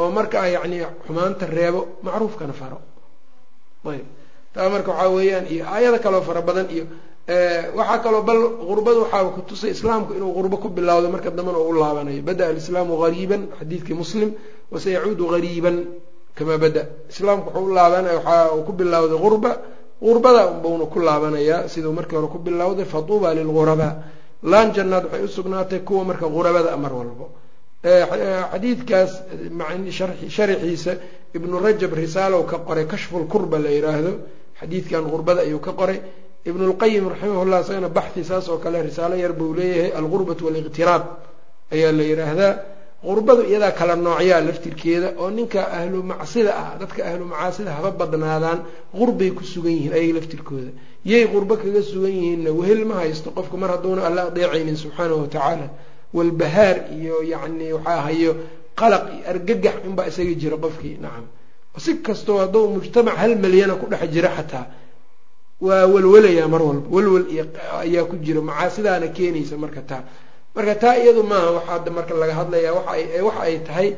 oo 0.00 0.08
markaa 0.18 0.46
yacni 0.56 0.78
xumaanta 1.06 1.44
reebo 1.56 1.80
macruufkana 2.04 2.52
faro. 2.60 2.78
Ayb. 3.92 4.06
Taa 4.54 4.68
marka 4.74 4.90
waxaa 4.92 5.10
weeyaan 5.16 5.46
iyo 5.54 5.64
aayada 5.74 5.98
kaloo 6.04 6.22
fara 6.28 6.42
badan 6.48 6.66
iyo 6.74 6.84
waxaa 7.78 7.98
kaloo 8.04 8.22
bal 8.28 8.40
gurbada 8.68 8.98
waxaa 9.04 9.30
kutusay 9.36 9.70
islaamku 9.76 10.10
inuu 10.18 10.32
qurbo 10.38 10.56
ku 10.62 10.68
bilowdo 10.76 11.08
marka 11.14 11.30
dambena 11.36 11.58
uu 11.58 11.72
laabanayo. 11.82 12.22
Bada-a 12.28 12.48
alislaamu 12.52 12.92
gariiban 13.02 13.42
xadiidkii 13.58 13.94
muslim 14.02 14.28
wasayacuudu 14.72 15.24
gariiban 15.32 15.76
kamaa 16.36 16.58
bada. 16.64 16.82
Islaamku 17.12 17.48
wuxuu 17.50 17.70
u 17.70 17.74
laabanaya 17.76 18.14
waxaa 18.18 18.64
ku 18.66 18.72
bilowday 18.80 19.18
qurba 19.24 19.50
qurbada 20.00 20.42
unbauna 20.52 20.84
ku 20.92 20.98
laabanayaa 21.00 21.68
siduu 21.68 21.92
markii 21.92 22.16
hore 22.16 22.28
ku 22.34 22.38
bilowday 22.38 22.84
fatuuba 22.84 23.34
lilghurabaa 23.34 23.92
laan 24.42 24.72
jannaad 24.76 25.04
waxay 25.04 25.24
u 25.24 25.28
sugnaatay 25.28 25.80
kuwa 25.86 26.04
marka 26.04 26.26
ghurabada 26.28 26.76
mar 26.76 26.92
walbo. 26.92 27.26
Xadiidkaas 27.84 29.12
sharaxiisa 30.36 30.92
ibnu 31.34 31.58
rajab 31.58 31.92
risaalow 31.94 32.42
ka 32.50 32.58
qoray 32.58 32.86
kashfulkurba 32.86 33.58
la 33.58 33.70
yidhaahdo 33.70 34.12
xadiidkan 34.60 35.04
gurbada 35.12 35.40
ayuu 35.42 35.60
ka 35.60 35.72
qoray. 35.72 36.00
Ibnulqayim 36.46 37.08
raximahullah 37.12 37.60
isagana 37.64 37.88
baxhi 37.88 38.22
saas 38.24 38.48
oo 38.48 38.58
kale 38.58 38.82
risaalo 38.82 39.16
yar 39.16 39.32
buu 39.32 39.54
leeyahay 39.54 39.90
algurbatu 39.98 40.44
waliqtiraab 40.46 41.02
ayaa 41.74 41.92
la 41.92 42.02
yidhaahdaa 42.10 42.52
gurbadu 43.06 43.42
iyadaa 43.50 43.72
kala 43.78 43.94
noocyaa 44.06 44.40
laftirkeeda 44.48 45.08
oo 45.22 45.28
ninka 45.36 45.60
ahlu 45.78 45.98
macsida 46.10 46.50
ah 46.62 46.70
dadka 46.80 47.00
ahlu 47.10 47.24
macaasida 47.32 47.70
haba 47.76 47.90
badnaadaan 48.00 48.58
qurbay 48.98 49.30
ku 49.38 49.42
sugan 49.52 49.72
yihiin 49.78 49.92
ayaga 49.98 50.14
laftirkooda. 50.18 50.70
Yay 51.10 51.24
qurbo 51.32 51.54
kaga 51.62 51.82
sugan 51.90 52.10
yihiinna 52.18 52.50
wehel 52.58 52.82
ma 52.90 52.94
haysto 53.02 53.28
qofku 53.36 53.56
mar 53.62 53.70
hadduuna 53.74 54.02
alla 54.08 54.20
adeecaynin 54.30 54.76
subxaanahu 54.82 55.20
watacaala 55.24 55.66
walbahaar 56.16 56.76
iyo 56.98 57.16
yacni 57.32 57.66
waxaa 57.76 58.00
hayo 58.06 58.32
qalaq 58.80 59.04
iyo 59.14 59.22
argagax 59.32 59.76
inbaa 59.88 60.06
isaga 60.10 60.34
jira 60.40 60.56
qofkii 60.64 60.96
nacam. 61.04 61.24
Si 61.84 61.90
kastoo 62.06 62.38
hadduu 62.42 62.64
mujtamac 62.74 63.16
hal 63.20 63.32
malyana 63.44 63.74
ku 63.80 63.86
dhex 63.92 64.02
jira 64.14 64.30
xataa 64.38 64.64
waa 65.66 65.86
walwalayaa 65.94 66.48
mar 66.54 66.62
walba. 66.68 66.88
Iyo 67.34 67.44
ayaa 67.84 68.04
ku 68.10 68.14
jira 68.24 68.40
macaasidaana 68.48 69.06
keenaysa 69.16 69.54
marka 69.62 69.82
taa 69.90 70.02
marka 70.56 70.74
taa 70.82 70.94
iyadu 71.02 71.22
maaha 71.30 71.48
waxaa 71.56 71.90
marka 71.98 72.12
laga 72.22 72.34
hadlayaa 72.40 72.72
waxa 73.28 73.40
ay 73.48 73.56
tahay 73.68 73.88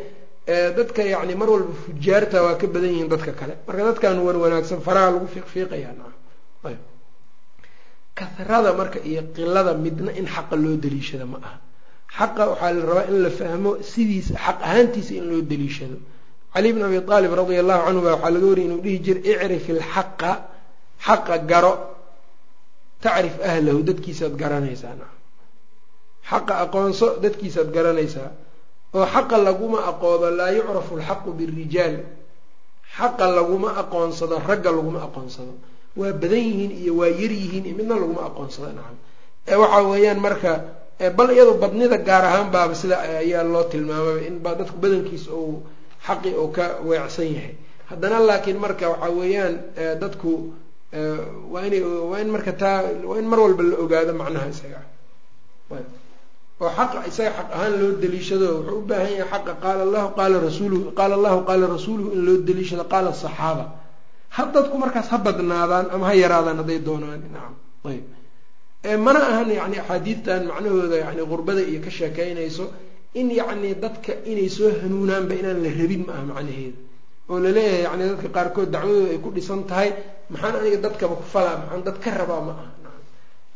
dadka 0.79 1.03
yacni 1.13 1.35
mar 1.41 1.49
walba 1.55 1.73
fujaarta 1.85 2.37
waa 2.45 2.57
ka 2.61 2.67
badan 2.73 2.91
yihiin 2.95 3.09
dadka 3.15 3.33
kale. 3.41 3.55
Marka 3.67 3.83
dadkan 3.89 4.17
wan 4.27 4.37
wanaagsan 4.43 4.81
faraha 4.87 5.09
lagu 5.15 5.27
fiiqfiiqayaa 5.35 5.93
nacam 5.99 6.15
ayb. 6.69 6.81
Kahrada 8.19 8.71
marka 8.81 8.99
iyo 9.11 9.23
qilada 9.37 9.73
midna 9.85 10.11
in 10.21 10.27
xaqa 10.35 10.55
loo 10.63 10.77
daliishado 10.85 11.27
ma 11.33 11.39
aha. 11.47 11.57
Xaqa 12.17 12.43
waxaa 12.51 12.73
la 12.77 12.83
rabaa 12.91 13.07
in 13.13 13.17
la 13.25 13.31
fahmo 13.39 13.71
sidiisa 13.93 14.35
xaq 14.45 14.59
ahaantiisa 14.67 15.13
in 15.21 15.25
loo 15.31 15.41
daliishado 15.51 15.97
cali 16.55 16.73
bn 16.75 16.83
abi 16.89 16.97
aalib 17.13 17.33
radia 17.41 17.61
allahu 17.63 17.83
canhu 17.87 18.01
baa 18.07 18.15
waxaa 18.17 18.31
laga 18.35 18.47
wariyay 18.51 18.67
inuu 18.69 18.81
dhihi 18.85 18.99
jira 19.07 19.21
icrif 19.33 19.65
ilxaqa 19.75 20.31
xaqa 21.07 21.35
garo 21.51 21.73
tacrif 23.05 23.35
ahlahu. 23.51 23.79
Dadkiisaad 23.89 24.35
garanaysaa 24.43 24.95
nacam 25.01 25.18
xaqa 26.31 26.55
aqoonso 26.65 27.07
dadkiisaad 27.23 27.69
garanaysaa 27.77 28.31
oo 28.97 29.07
xaqa 29.15 29.37
laguma 29.47 29.79
aqoodo 29.91 30.29
laa 30.39 30.51
yucrafu 30.59 30.93
alxaqu 30.99 31.29
birijaal 31.39 31.97
xaqa 32.97 33.25
laguma 33.39 33.71
aqoonsado 33.83 34.35
ragga 34.49 34.71
laguma 34.77 35.01
aqoonsado. 35.09 35.53
Waa 35.99 36.13
badan 36.23 36.43
yihiin 36.49 36.73
iyo 36.83 36.93
waa 37.01 37.11
yar 37.21 37.33
yihiin 37.43 37.65
iyo 37.69 37.75
midna 37.79 37.95
laguma 38.03 38.23
aqoonsado 38.31 38.69
nacam. 38.79 38.97
Waxa 39.63 39.81
weeyaan 39.91 40.21
marka 40.27 40.53
bal 41.17 41.29
iyado 41.35 41.53
badnida 41.63 41.99
gaar 42.09 42.25
ahaan 42.29 42.49
baaba 42.55 42.75
sida 42.81 42.97
ayaa 43.23 43.43
loo 43.53 43.65
tilmaamay 43.73 44.27
in 44.29 44.35
dadku 44.45 44.77
badankiisa 44.83 45.31
uu 45.43 45.63
xaqi 46.07 46.31
uu 46.43 46.49
ka 46.57 46.65
weecsan 46.89 47.29
yahay. 47.37 47.55
Haddana 47.91 48.19
laakiin 48.29 48.59
marka 48.65 48.85
waxa 48.93 49.09
weeyaan 49.19 49.55
dadku 50.03 50.33
waa 51.53 51.63
inay 51.69 51.83
waa 52.11 52.21
in 52.25 52.29
marka 52.35 52.53
taa 52.63 52.79
waa 53.09 53.19
in 53.21 53.27
mar 53.31 53.39
walba 53.45 53.63
la 53.71 53.77
ogaado 53.85 54.13
macnaha 54.21 54.47
isaga 54.55 54.81
oo 56.63 56.71
xaqa 56.79 56.99
isaga 57.11 57.31
xaq 57.39 57.49
ahaan 57.57 57.73
loo 57.81 57.91
daliishado 58.03 58.47
wuxuu 58.59 58.79
u 58.81 58.83
baahan 58.91 59.13
yahay 59.21 59.29
xaqa. 59.33 59.53
Qaala 59.65 59.83
allahu 59.87 60.09
qaala 60.19 60.37
rasuuluhu 60.49 60.85
qaala 60.99 61.15
allahu 61.19 61.39
qaala 61.49 61.65
rasuuluhu 61.77 62.09
in 62.17 62.21
loo 62.27 62.37
daliishado 62.49 62.85
qaala 62.93 63.09
asaxaaba 63.17 63.65
ha 64.37 64.43
dadku 64.55 64.77
markaas 64.83 65.09
ha 65.13 65.17
badnaadaan 65.27 65.87
ama 65.95 66.05
ha 66.09 66.15
yaraadaan 66.23 66.57
hadday 66.63 66.79
doonaan. 66.89 67.21
Nacam 67.35 67.55
ayb 68.85 69.01
mana 69.07 69.19
ahan 69.31 69.49
yani 69.61 69.77
axaadiidtan 69.83 70.43
macnahooda 70.51 70.97
yani 71.05 71.23
qurbada 71.33 71.63
iyo 71.71 71.81
ka 71.85 71.91
sheekeynayso 71.99 72.65
in 73.21 73.27
yacni 73.41 73.71
dadka 73.85 74.13
inay 74.31 74.49
soo 74.57 74.71
hanuunaanba 74.83 75.35
inaan 75.41 75.59
la 75.65 75.71
rabin 75.81 76.03
ma 76.07 76.13
aha 76.17 76.25
macnaheeda 76.31 76.79
oo 77.31 77.39
la 77.45 77.51
leeyahay 77.57 77.83
yani 77.87 78.03
dadka 78.13 78.29
qaarkood 78.37 78.69
dacwadooda 78.75 79.11
ay 79.15 79.19
ku 79.25 79.29
dhisan 79.37 79.61
tahay 79.71 79.89
maxaan 80.33 80.55
aniga 80.61 80.79
dadkaba 80.87 81.15
ku 81.21 81.25
falaa 81.35 81.57
maxaan 81.63 81.83
dad 81.87 81.97
ka 82.05 82.11
rabaa 82.21 82.41
ma 82.47 82.53
aha 82.55 82.65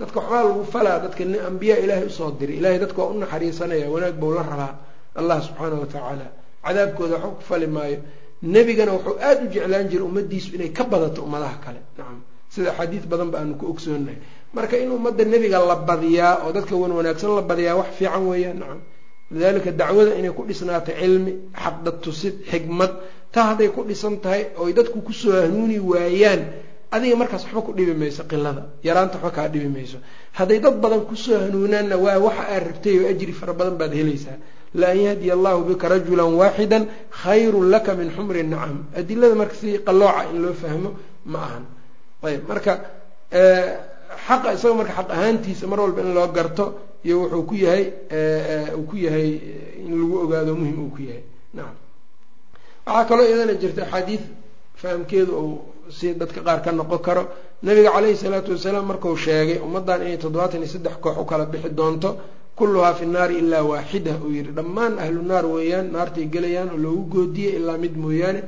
dadka 0.03 0.19
waxbaa 0.21 0.43
lagu 0.49 0.63
falaa 0.75 0.99
dadka 1.05 1.23
ambiyaa 1.51 1.79
ilaahay 1.85 2.07
u 2.11 2.15
soo 2.19 2.31
diray 2.41 2.57
ilahay 2.61 2.79
dadka 2.85 2.99
waa 3.03 3.11
u 3.15 3.19
naxariisanaya 3.23 3.87
wanaag 3.95 4.15
bau 4.23 4.33
la 4.39 4.43
rabaa. 4.53 4.73
Allah 5.21 5.37
subxaana 5.47 5.77
wa 5.83 5.87
tacaala 5.93 6.27
cadaabkooda 6.65 7.15
waxba 7.17 7.31
ku 7.39 7.43
fali 7.51 7.67
maayo. 7.77 7.99
Nebigana 8.43 8.93
wuxuu 8.97 9.17
aada 9.27 9.41
u 9.45 9.49
jeclaan 9.55 9.87
jiray 9.91 10.05
ummadiisu 10.11 10.49
inay 10.57 10.71
ka 10.77 10.85
badato 10.93 11.21
ummadaha 11.27 11.57
kale. 11.65 11.81
Nacam 11.99 12.19
sida 12.53 12.71
axaadiis 12.73 13.05
badan 13.11 13.29
ba 13.33 13.39
aanu 13.41 13.55
ku 13.61 13.65
ogsoonahay 13.73 14.19
marka 14.57 14.77
in 14.83 14.91
ummadda 14.97 15.25
nebiga 15.25 15.59
la 15.71 15.77
badiyaa 15.89 16.35
oo 16.45 16.53
dadka 16.57 16.75
wan 16.83 16.93
wanaagsan 16.99 17.31
la 17.39 17.43
badiyaa 17.51 17.77
wax 17.81 17.89
fiican 17.99 18.25
weeyaan 18.31 18.59
nacam 18.63 18.81
lidalika 19.33 19.71
dacwada 19.81 20.13
inay 20.21 20.33
ku 20.37 20.43
dhisnaato 20.49 20.93
cilmi 21.01 21.33
xaqdad 21.63 21.97
tusid 22.05 22.35
xikmad 22.51 22.93
taa 23.35 23.45
hadday 23.51 23.69
ku 23.75 23.81
dhisan 23.89 24.15
tahay 24.25 24.43
oy 24.63 24.73
dadku 24.79 24.99
ku 25.07 25.13
soo 25.21 25.33
hanuuni 25.33 25.79
waayaan 25.91 26.41
adiga 26.93 27.17
markaas 27.17 27.43
waxba 27.45 27.61
ku 27.67 27.73
dhibi 27.73 27.95
mayso 28.03 28.23
qilada 28.31 28.63
yaraanta 28.87 29.17
waxba 29.19 29.31
kaa 29.37 29.49
dhibi 29.49 29.69
mayso. 29.77 29.99
Hadday 30.39 30.59
dad 30.61 30.77
badan 30.83 31.03
ku 31.09 31.15
soo 31.17 31.39
hanuunaanna 31.39 31.97
waa 32.05 32.19
waxa 32.27 32.43
aad 32.55 32.63
rabtay 32.69 32.97
oo 33.01 33.09
ajri 33.13 33.33
fara 33.33 33.53
badan 33.53 33.77
baad 33.81 33.93
helaysaa. 34.01 34.37
La 34.75 34.89
an 34.93 34.99
yahdiya 35.07 35.33
allahu 35.37 35.65
bika 35.69 35.89
rajulan 35.89 36.33
waaxida 36.41 36.79
khayrun 37.23 37.67
laka 37.71 37.95
min 37.95 38.11
xumri 38.17 38.43
nacam. 38.45 38.85
Adilada 38.97 39.35
marka 39.35 39.55
si 39.61 39.79
qalooca 39.87 40.23
in 40.33 40.43
loo 40.43 40.53
fahmo 40.63 40.91
ma 41.33 41.39
ahan. 41.47 41.65
Ayb 42.23 42.43
marka 42.49 42.73
xaqa 44.27 44.49
isaga 44.57 44.75
marka 44.81 44.93
xaq 44.99 45.09
ahaantiisa 45.11 45.67
mar 45.67 45.81
walba 45.81 46.01
in 46.03 46.15
loo 46.15 46.29
garto 46.37 46.65
iyo 47.05 47.17
wuxuu 47.23 47.43
ku 47.49 47.55
yahay 47.55 47.85
uu 48.77 48.85
ku 48.91 48.97
yahay 48.97 49.31
in 49.87 49.93
lagu 50.01 50.17
ogaado 50.25 50.55
muhiim 50.55 50.79
uu 50.85 50.91
ku 50.97 51.01
yahay. 51.09 51.25
Nacam 51.55 51.77
waxaa 52.87 53.05
kaloo 53.09 53.27
iyadana 53.29 53.55
jirta 53.61 53.83
axaadiid 53.87 54.23
fahamkeedu 54.81 55.33
si 55.99 56.07
dadka 56.21 56.41
qaar 56.47 56.61
ka 56.65 56.71
noqon 56.73 56.99
karo. 57.07 57.23
Nabiga 57.63 57.91
caleyhi 57.95 58.17
salaatu 58.17 58.51
wasalaam 58.57 58.87
marku 58.91 59.17
sheegay 59.25 59.59
ummaddan 59.67 60.01
inay 60.03 60.19
toddobaatan 60.23 60.61
iyo 60.63 60.71
saddex 60.75 60.95
koox 61.05 61.17
u 61.19 61.25
kala 61.31 61.45
bixi 61.53 61.71
doonto 61.79 62.11
kulluhaa 62.59 62.95
fi 62.99 63.05
nnaari 63.07 63.35
ilaa 63.43 63.63
waaxida 63.71 64.13
uu 64.25 64.31
yihi 64.37 64.53
dhammaan 64.59 64.93
ahlu 65.05 65.23
naar 65.31 65.47
weeyaan 65.55 65.87
naartay 65.95 66.27
gelayaan 66.35 66.69
oo 66.75 66.77
loogu 66.85 67.05
goodiyey 67.15 67.53
ilaa 67.59 67.79
mid 67.85 67.95
mooyaane. 68.05 68.41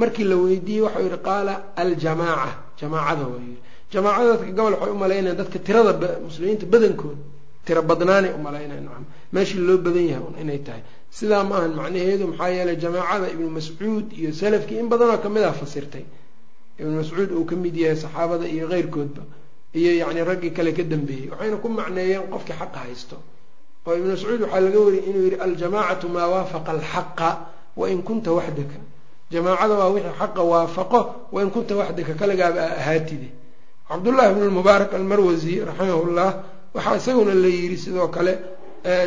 Markii 0.00 0.24
la 0.30 0.36
weydiiyey 0.44 0.82
waxau 0.86 1.02
yihi 1.06 1.18
qaala 1.28 1.54
aljamaaca. 1.82 2.50
Jamaacada 2.80 3.24
waa 3.32 3.40
yihi 3.46 3.56
jamaacada 3.92 4.30
dadka 4.32 4.50
gobol 4.58 4.72
waxay 4.74 4.90
u 4.90 4.98
malaynaya 5.02 5.34
dadka 5.40 5.58
tirada 5.66 5.92
muslimiinta 6.26 6.66
badankood 6.72 7.18
tira 7.66 7.82
badnaanay 7.90 8.32
u 8.36 8.40
malaynaya 8.46 8.80
nacam 8.86 9.04
meeshii 9.34 9.60
loo 9.68 9.78
badan 9.86 10.06
yahay 10.10 10.24
un 10.28 10.34
inay 10.42 10.58
tahay. 10.66 10.82
Sidaa 11.16 11.42
ma 11.48 11.54
ahan 11.58 11.72
macnaheedu 11.78 12.24
maxaa 12.30 12.50
yeelay 12.56 12.76
jamaacada 12.84 13.26
ibnu 13.34 13.48
mascuud 13.56 14.06
iyo 14.20 14.30
salafkii 14.40 14.78
in 14.82 14.88
badanoo 14.92 15.18
ka 15.24 15.28
mid 15.34 15.42
ah 15.50 15.52
fasirtay 15.60 16.04
ibnu 16.80 16.92
mascuud 17.00 17.30
uu 17.32 17.44
ka 17.50 17.56
mid 17.56 17.74
yahay 17.76 17.96
saxaabada 17.96 18.46
iyo 18.54 18.66
keyrkoodba 18.72 19.22
iyo 19.74 19.90
yacni 20.00 20.20
raggii 20.24 20.50
kale 20.56 20.72
ka 20.72 20.82
dambeeyey 20.82 21.28
waxayna 21.30 21.56
ku 21.62 21.68
macneeyeen 21.68 22.22
qofkii 22.32 22.56
xaqa 22.60 22.78
haysto. 22.86 23.16
Oo 23.86 23.94
ibnu 23.98 24.10
mascuud 24.14 24.40
waxaa 24.44 24.60
laga 24.64 24.78
wariyay 24.84 25.04
inuu 25.10 25.22
yidhi 25.26 25.38
aljamaacatu 25.46 26.06
maa 26.08 26.28
waafaqa 26.32 26.70
alxaqa 26.76 27.28
wain 27.76 28.02
kunta 28.02 28.30
waxdaka 28.38 28.78
jamaacada 29.32 29.74
waa 29.80 29.90
wixii 29.94 30.14
xaqa 30.20 30.42
waafaqo 30.52 31.00
wain 31.34 31.50
kunta 31.54 31.72
waxdaka 31.80 32.12
kaligaaba 32.20 32.60
a 32.62 32.70
ahaatide. 32.80 33.28
Cabdullahi 33.88 34.34
bnu 34.34 34.44
lmubaarak 34.50 34.92
almarwasi 34.94 35.60
raximahullah 35.68 36.28
waxaa 36.74 36.96
isaguna 37.00 37.34
la 37.34 37.48
yidhi 37.48 37.76
sidoo 37.84 38.08
kale 38.08 38.32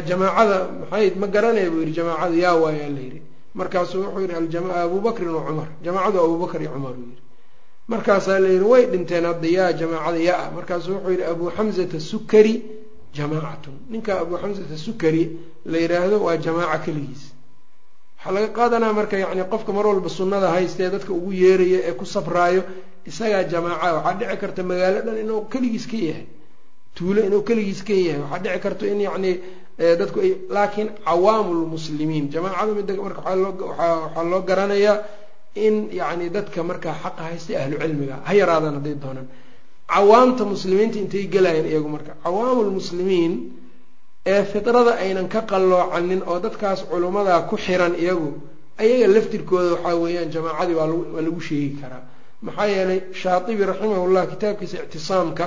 jamaacada 0.07 0.57
maxay 0.81 1.11
ma 1.21 1.27
garanaya 1.27 1.69
buu 1.71 1.79
yidhi 1.83 1.93
jamaacada 1.97 2.35
yaa 2.35 2.55
waayaa 2.63 2.89
la 2.95 2.99
yidhi. 3.05 3.21
Markaasuu 3.55 4.01
wuxuu 4.03 4.21
yidhi 4.21 4.57
abubakrin 4.83 5.29
wa 5.35 5.41
cumar. 5.47 5.67
Jamaacadu 5.83 6.17
abubakr 6.25 6.61
iyo 6.61 6.71
cumar 6.75 6.91
uu 6.91 7.05
yidhi 7.09 7.21
markaasaa 7.93 8.39
la 8.43 8.49
yidhi 8.53 8.65
way 8.73 8.83
dhinteen 8.91 9.25
hadda 9.29 9.47
yaa 9.57 9.71
jamaacada 9.79 10.17
yaa. 10.29 10.51
Markaasuu 10.55 10.93
wuxuu 10.95 11.11
yidhi 11.13 11.23
abu 11.33 11.45
xamzata 11.55 11.99
sukari 12.11 12.53
jamaacatun. 13.17 13.75
Ninka 13.91 14.11
abu 14.23 14.33
xamzata 14.41 14.77
sukari 14.85 15.23
la 15.71 15.77
yidhaahdo 15.83 16.17
waa 16.25 16.37
jamaaca 16.45 16.79
keligiis. 16.85 17.23
Waxaa 18.17 18.31
laga 18.35 18.47
qaadanaa 18.57 18.93
marka 18.99 19.15
yacni 19.23 19.43
qofka 19.53 19.71
mar 19.75 19.85
walba 19.89 20.09
sunnada 20.17 20.47
haysta 20.55 20.81
ee 20.85 20.89
dadka 20.95 21.11
ugu 21.17 21.31
yeeraya 21.43 21.79
ee 21.89 21.93
ku 21.99 22.05
sabraayo 22.15 22.61
isagaa 23.09 23.43
jamaaca 23.51 23.87
waxaa 23.97 24.13
dhici 24.19 24.37
karta 24.41 24.61
magaalo 24.69 24.99
dhan 25.05 25.17
inuu 25.23 25.41
keligiis 25.51 25.85
ka 25.91 25.97
yahay. 26.07 26.25
Tuulo 26.95 27.19
inuu 27.27 27.41
keligiis 27.47 27.81
ka 27.87 27.93
yahay. 27.93 28.21
Waxaa 28.23 28.39
dhici 28.43 28.59
karta 28.65 28.83
in 28.93 28.99
yacni 29.07 29.31
dadku 29.99 30.17
ay 30.25 30.31
laakiin 30.55 30.89
cawaamu 31.05 31.49
lmuslimiin 31.59 32.25
jamaacada 32.33 32.71
midda 32.77 32.93
marka 33.05 33.21
waxaa 33.25 34.23
loo 34.31 34.41
garanayaa 34.49 34.95
in 35.55 35.75
yacni 35.99 36.29
dadka 36.35 36.59
markaa 36.69 36.95
xaqa 37.03 37.21
haysta 37.29 37.51
ahlu 37.63 37.75
cilmiga 37.83 38.15
ha 38.27 38.31
yaraadaan 38.39 38.75
hadday 38.79 38.95
doonaan 39.03 39.27
cawaamta 39.93 40.43
muslimiinta 40.53 40.97
intay 41.03 41.25
gelayaan 41.33 41.67
iyagu 41.71 41.89
marka. 41.95 42.11
Cawaamu 42.23 42.61
lmuslimiin 42.69 43.33
ee 44.33 44.43
fidrada 44.51 44.93
aynan 45.03 45.27
ka 45.33 45.41
qalloocanin 45.51 46.21
oo 46.31 46.37
dadkaas 46.45 46.79
culummadaa 46.91 47.41
ku 47.49 47.55
xiran 47.65 47.93
iyagu 48.03 48.29
ayaga 48.81 49.07
laftirkooda 49.15 49.69
waxaa 49.75 49.95
weeyaan 50.03 50.29
jamaacadii 50.35 50.75
waa 50.79 51.21
lagu 51.27 51.41
sheegi 51.47 51.71
karaa. 51.81 52.03
Maxaa 52.45 52.67
yeelay 52.73 52.99
shaatibi 53.21 53.63
raximahullah 53.71 54.23
kitaabkiisa 54.31 54.77
ictisaamka 54.85 55.45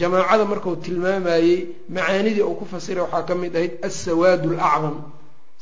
jamaacada 0.00 0.44
marku 0.52 0.70
tilmaamayey 0.84 1.56
macaanidii 1.94 2.42
uu 2.48 2.56
ku 2.60 2.64
fasiray 2.72 3.02
waxaa 3.04 3.22
ka 3.28 3.34
mid 3.42 3.52
ahayd 3.58 3.72
assawaad 3.88 4.40
alacdam 4.48 4.96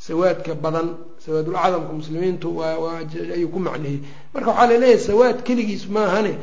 sawaadka 0.07 0.51
badan 0.63 0.87
sawaadulacdamka 1.25 1.93
muslimiintu 1.99 2.47
ayuu 2.63 3.49
ku 3.53 3.59
macneeyey. 3.59 3.99
Marka 4.33 4.49
waxaa 4.51 4.67
la 4.71 4.77
leeyahay 4.83 4.99
sawaad 5.07 5.37
keligiis 5.47 5.83
maahane 5.95 6.33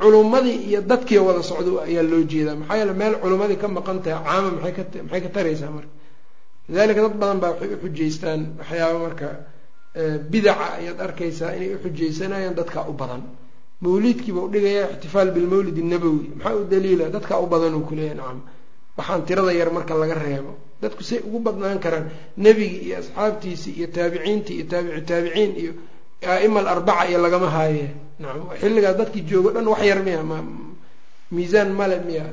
culummadii 0.00 0.56
iyo 0.68 0.80
dadkii 0.90 1.18
wada 1.28 1.42
socdo 1.42 1.80
ayaa 1.86 2.02
loo 2.10 2.22
jeedaa. 2.30 2.56
Maxaa 2.60 2.76
yeele 2.80 2.92
meel 3.00 3.14
culummadii 3.22 3.56
ka 3.62 3.68
maqan 3.68 3.98
tahay 4.04 4.22
caama 4.26 4.50
maxay 4.62 5.20
ka 5.24 5.28
taraysaa 5.36 5.70
marka? 5.76 5.92
Lidalika 6.68 7.00
dad 7.04 7.14
badan 7.22 7.38
baa 7.42 7.50
waxay 7.52 7.70
uxujaystaan 7.76 8.40
waxyaaba 8.58 8.98
marka 9.06 9.28
bidaca 10.30 10.66
ayaad 10.78 10.98
arkaysaa 11.06 11.52
inay 11.56 11.70
uxujaysanayaan 11.76 12.54
dadkaa 12.60 12.84
u 12.90 12.92
badan. 12.92 13.22
Mawliidkiiba 13.82 14.40
udhigaya 14.46 14.84
ixtifaal 14.92 15.30
bilmawlid 15.36 15.78
nabowi 15.92 16.26
maxaa 16.36 16.56
u 16.60 16.64
daliila? 16.72 17.04
Dadkaa 17.16 17.38
u 17.44 17.46
badan 17.52 17.74
uu 17.78 17.86
kuleeyahy 17.88 18.16
nacam 18.20 18.40
waxaan 18.98 19.22
tirada 19.26 19.52
yar 19.60 19.70
marka 19.76 19.94
laga 19.94 20.14
reebo. 20.14 20.52
Dadku 20.82 21.02
say 21.02 21.18
ugu 21.26 21.38
badnaan 21.46 21.78
karaan 21.84 22.06
nebigii 22.44 22.82
iyo 22.86 22.96
asxaabtiisii 23.02 23.72
iyo 23.78 23.86
taabiciintii 23.96 24.54
iyo 24.58 24.66
taabicu 24.70 25.00
taabiciin 25.10 25.50
iyo 25.62 25.72
aima 26.34 26.60
alarbaca 26.60 27.04
iyo 27.10 27.18
lagama 27.24 27.48
haaye. 27.56 27.86
Nacam 28.20 28.50
xilligaas 28.60 28.96
dadkii 29.00 29.22
joogo 29.30 29.50
dhan 29.54 29.66
wax 29.72 29.82
yar 29.90 30.00
miya 30.06 30.22
ma 30.30 30.38
miisaan 31.34 31.70
male 31.78 31.96
miya. 32.06 32.26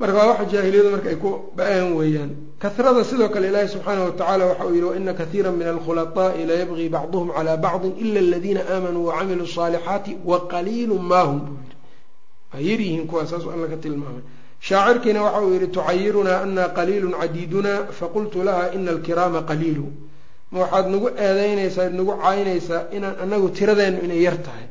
Marka 0.00 0.16
waa 0.18 0.26
wax 0.30 0.40
jaahiliyadu 0.52 0.90
marka 0.94 1.08
ay 1.08 1.16
ku 1.16 1.30
ba'aan 1.56 1.88
weeyaan. 1.98 2.30
Kahrada 2.62 3.02
sidoo 3.04 3.28
kale 3.34 3.48
ilaahi 3.48 3.68
subxaanah 3.74 4.04
watacaala 4.12 4.44
waxa 4.50 4.64
uu 4.66 4.74
yihi 4.76 4.84
waina 4.90 5.12
kathiira 5.20 5.50
min 5.52 5.66
alkhulaa'i 5.72 6.42
layabgii 6.50 6.88
bacduhum 6.94 7.28
calaa 7.36 7.56
bacdin 7.56 7.92
ila 8.02 8.18
aladiina 8.20 8.60
aamanuu 8.74 9.06
wacamiluu 9.08 9.46
saalixaati 9.56 10.12
waqaliilu 10.30 10.96
maahum 11.10 11.40
waa 12.56 12.62
yaryihiin 12.68 13.06
kuwaa 13.06 13.26
saasuu 13.30 13.50
alla 13.52 13.66
ka 13.68 13.76
tilmaamay. 13.76 14.22
Shaacirkiina 14.60 15.20
waxa 15.22 15.40
uu 15.44 15.52
yihi 15.54 15.66
tucayirunaa 15.68 16.40
ana 16.42 16.64
qaliilu 16.76 17.08
cadiduna 17.20 17.72
faqultu 17.98 18.42
laha 18.48 18.72
ina 18.76 18.90
alkiraama 18.96 19.42
qaliilu. 19.50 19.86
Ma 20.50 20.58
waxaad 20.64 20.86
nagu 20.94 21.08
eedeynaysaa 21.24 21.88
nagu 21.98 22.12
caynaysaa 22.24 22.80
inaan 22.96 23.16
anagu 23.24 23.48
tiradeenu 23.56 23.98
inay 24.06 24.20
yar 24.26 24.38
tahay. 24.46 24.66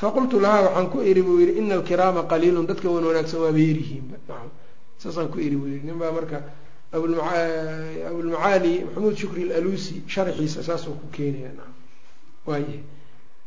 Faqultu 0.00 0.40
lahaa 0.40 0.62
waxaan 0.66 0.86
ku 0.92 0.98
iri 1.10 1.22
buu 1.22 1.38
yihi 1.40 1.52
ina 1.60 1.74
alkiraama 1.78 2.22
qaliilun. 2.32 2.66
Dadka 2.66 2.88
wan 2.90 3.04
wanaagsan 3.08 3.40
waaba 3.44 3.58
yaryihiinba 3.58 4.16
saasaan 5.02 5.28
ku 5.32 5.38
iri 5.46 5.56
buu 5.56 5.68
yihi 5.72 5.86
nin 5.86 5.98
baa 6.02 6.12
marka 6.12 6.38
abulmacaali 8.10 8.84
maxamuud 8.84 9.16
shukri 9.16 9.42
alalusi 9.52 10.02
sharxiisa 10.06 10.62
saasuu 10.62 10.94
ku 11.00 11.06
keenaya. 11.12 11.50
Waaye 12.46 12.78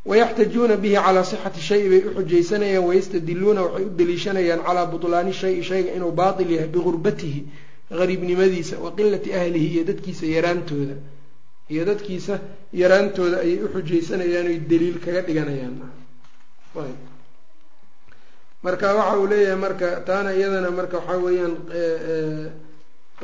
wayaxtajuuna 0.09 0.75
bihi 0.83 0.95
calaa 1.05 1.23
sixati 1.31 1.61
shayi 1.67 1.85
bay 1.91 2.01
uxujaysanayaan 2.09 2.85
wayastadiluuna 2.89 3.61
waxay 3.65 3.85
u 3.85 3.89
daliishanayaan 3.99 4.61
calaa 4.67 4.85
butlaani 4.91 5.33
shayi 5.41 5.63
shayga 5.69 5.91
inuu 5.97 6.11
baatil 6.19 6.49
yahay 6.55 6.67
bigurbatihi 6.75 7.41
gariibnimadiisa 7.99 8.75
wa 8.83 8.91
qilati 8.97 9.29
ahlihi 9.39 9.67
iyo 9.75 9.83
dadkiisa 9.89 10.25
yaraantooda 10.35 10.95
iyo 11.73 11.83
dadkiisa 11.89 12.33
yaraantooda 12.81 13.37
ayay 13.45 13.57
uxujaysanayaan 13.67 14.47
oy 14.51 14.57
daliil 14.71 14.97
kaga 15.05 15.21
dhiganayaan 15.27 15.75
marka 18.65 18.87
waxa 18.97 19.17
uu 19.19 19.27
leeyahay 19.31 19.59
marka 19.65 19.87
taana 20.07 20.29
iyadana 20.37 20.69
marka 20.79 20.97
waxaa 20.99 21.17
weeyaan 21.25 21.53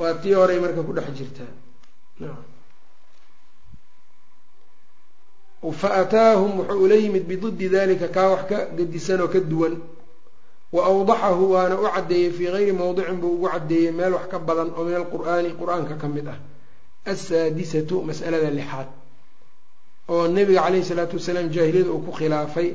waa 0.02 0.14
tii 0.22 0.34
horey 0.40 0.60
marka 0.66 0.82
ku 0.88 0.94
dhex 0.98 1.10
jirtaa 1.20 1.52
fa 5.72 5.90
ataahum 6.02 6.52
wuxuu 6.60 6.84
ula 6.84 6.96
yimid 6.96 7.24
bididi 7.30 7.70
dalika 7.70 8.08
kaa 8.08 8.30
wax 8.34 8.44
ka 8.50 8.58
gadisan 8.78 9.22
oo 9.22 9.28
ka 9.28 9.40
duwan 9.40 9.78
wa 10.72 10.82
awdaxahu 10.86 11.52
waana 11.54 11.76
u 11.80 11.84
caddeeyey 11.96 12.32
fii 12.32 12.50
gayri 12.52 12.72
mowdicin 12.72 13.18
buu 13.22 13.34
ugu 13.36 13.48
caddeeyey 13.54 13.92
meel 13.92 14.14
wax 14.14 14.26
ka 14.32 14.40
badan 14.40 14.70
oo 14.78 14.84
min 14.84 14.96
alqur'aani 15.02 15.50
qur'aanka 15.60 15.96
ka 16.02 16.08
mid 16.08 16.28
ah 16.34 16.40
assaadisatu 17.06 18.02
mas'alada 18.10 18.50
lixaad 18.50 18.88
oo 20.10 20.28
nabiga 20.28 20.62
caleyhi 20.66 20.86
salaatu 20.92 21.16
wasalaam 21.20 21.50
jaahiliyada 21.56 21.92
uu 21.92 22.02
ku 22.08 22.12
khilaafay 22.20 22.70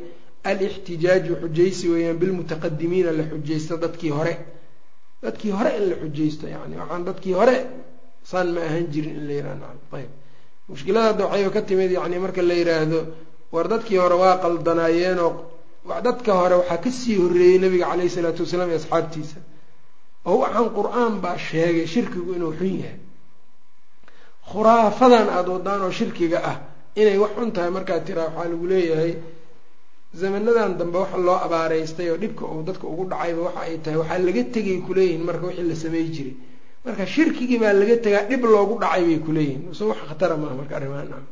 alixtijaaju 0.51 1.33
xujaysi 1.43 1.89
weeyaan 1.93 2.19
bilmutaqadimiina 2.23 3.11
la 3.19 3.25
xujaysto 3.31 3.77
dadkii 3.85 4.11
hore 4.19 4.35
dadkii 5.23 5.51
hore 5.59 5.71
in 5.79 5.85
la 5.91 5.97
xujaysto 6.03 6.47
yani 6.55 6.75
waxaan 6.81 7.03
dadkii 7.09 7.33
hore 7.41 7.57
saan 8.31 8.49
ma 8.55 8.61
ahaan 8.61 8.87
jirin 8.93 9.17
in 9.19 9.25
la 9.29 9.33
yihah 9.39 9.55
nacam 9.61 9.79
ayb 9.99 10.11
mushkilada 10.69 11.29
hadda 11.29 11.51
ka 11.51 11.63
timid 11.63 11.91
yani 11.91 12.19
marka 12.19 12.43
la 12.43 12.55
yidhaahdo 12.55 13.01
war 13.53 13.67
dadkii 13.69 13.99
hore 13.99 14.15
waa 14.23 14.37
qaldanaayeenoo 14.45 15.33
dadka 16.07 16.33
hore 16.41 16.55
waxaa 16.61 16.79
ka 16.85 16.91
sii 16.91 17.17
horreeyey 17.23 17.59
nabiga 17.59 17.87
caleyhi 17.91 18.11
salaatu 18.11 18.43
wasalaam 18.43 18.69
iyo 18.71 18.79
asxaabtiisa. 18.83 19.39
Oo 20.27 20.39
waxaan 20.43 20.69
qur'aan 20.79 21.15
baa 21.25 21.39
sheegay 21.39 21.87
shirkigu 21.87 22.33
inuu 22.37 22.53
xun 22.59 22.73
yahay. 22.83 22.99
Khuraafadan 24.51 25.29
aada 25.37 25.51
wadaan 25.57 25.83
oo 25.87 25.91
shirkiga 25.91 26.39
ah 26.51 26.57
inay 26.97 27.19
wax 27.19 27.33
xun 27.39 27.51
tahay 27.53 27.71
markaad 27.71 28.03
tiraa 28.07 28.29
waxaa 28.35 28.49
lagu 28.51 28.67
leeyahay 28.67 29.13
zamanadan 30.21 30.79
dambe 30.79 30.99
waxa 30.99 31.19
loo 31.19 31.39
abaareystay 31.47 32.11
oo 32.11 32.17
dhibka 32.23 32.45
uu 32.53 32.63
dadka 32.69 32.87
ugu 32.93 33.05
dhacayba 33.11 33.41
waxa 33.47 33.61
ay 33.67 33.79
tahay 33.85 33.99
waxaa 34.03 34.19
laga 34.27 34.43
tegay 34.55 34.79
kuleeyihin 34.87 35.23
marka 35.29 35.47
wixii 35.47 35.69
la 35.71 35.77
samey 35.83 36.05
jiray 36.15 36.35
marka 36.87 37.05
shirkigii 37.15 37.59
baa 37.63 37.73
laga 37.81 37.97
tegaa 38.05 38.25
dhib 38.31 38.43
loogu 38.45 38.75
dhacay 38.83 39.03
bay 39.09 39.19
kuleeyihin 39.27 39.75
so 39.79 39.83
wax 39.91 39.99
khatara 40.09 40.37
maaha 40.43 40.55
marka 40.61 40.75
arrimahan. 40.79 41.09
Ah 41.19 41.25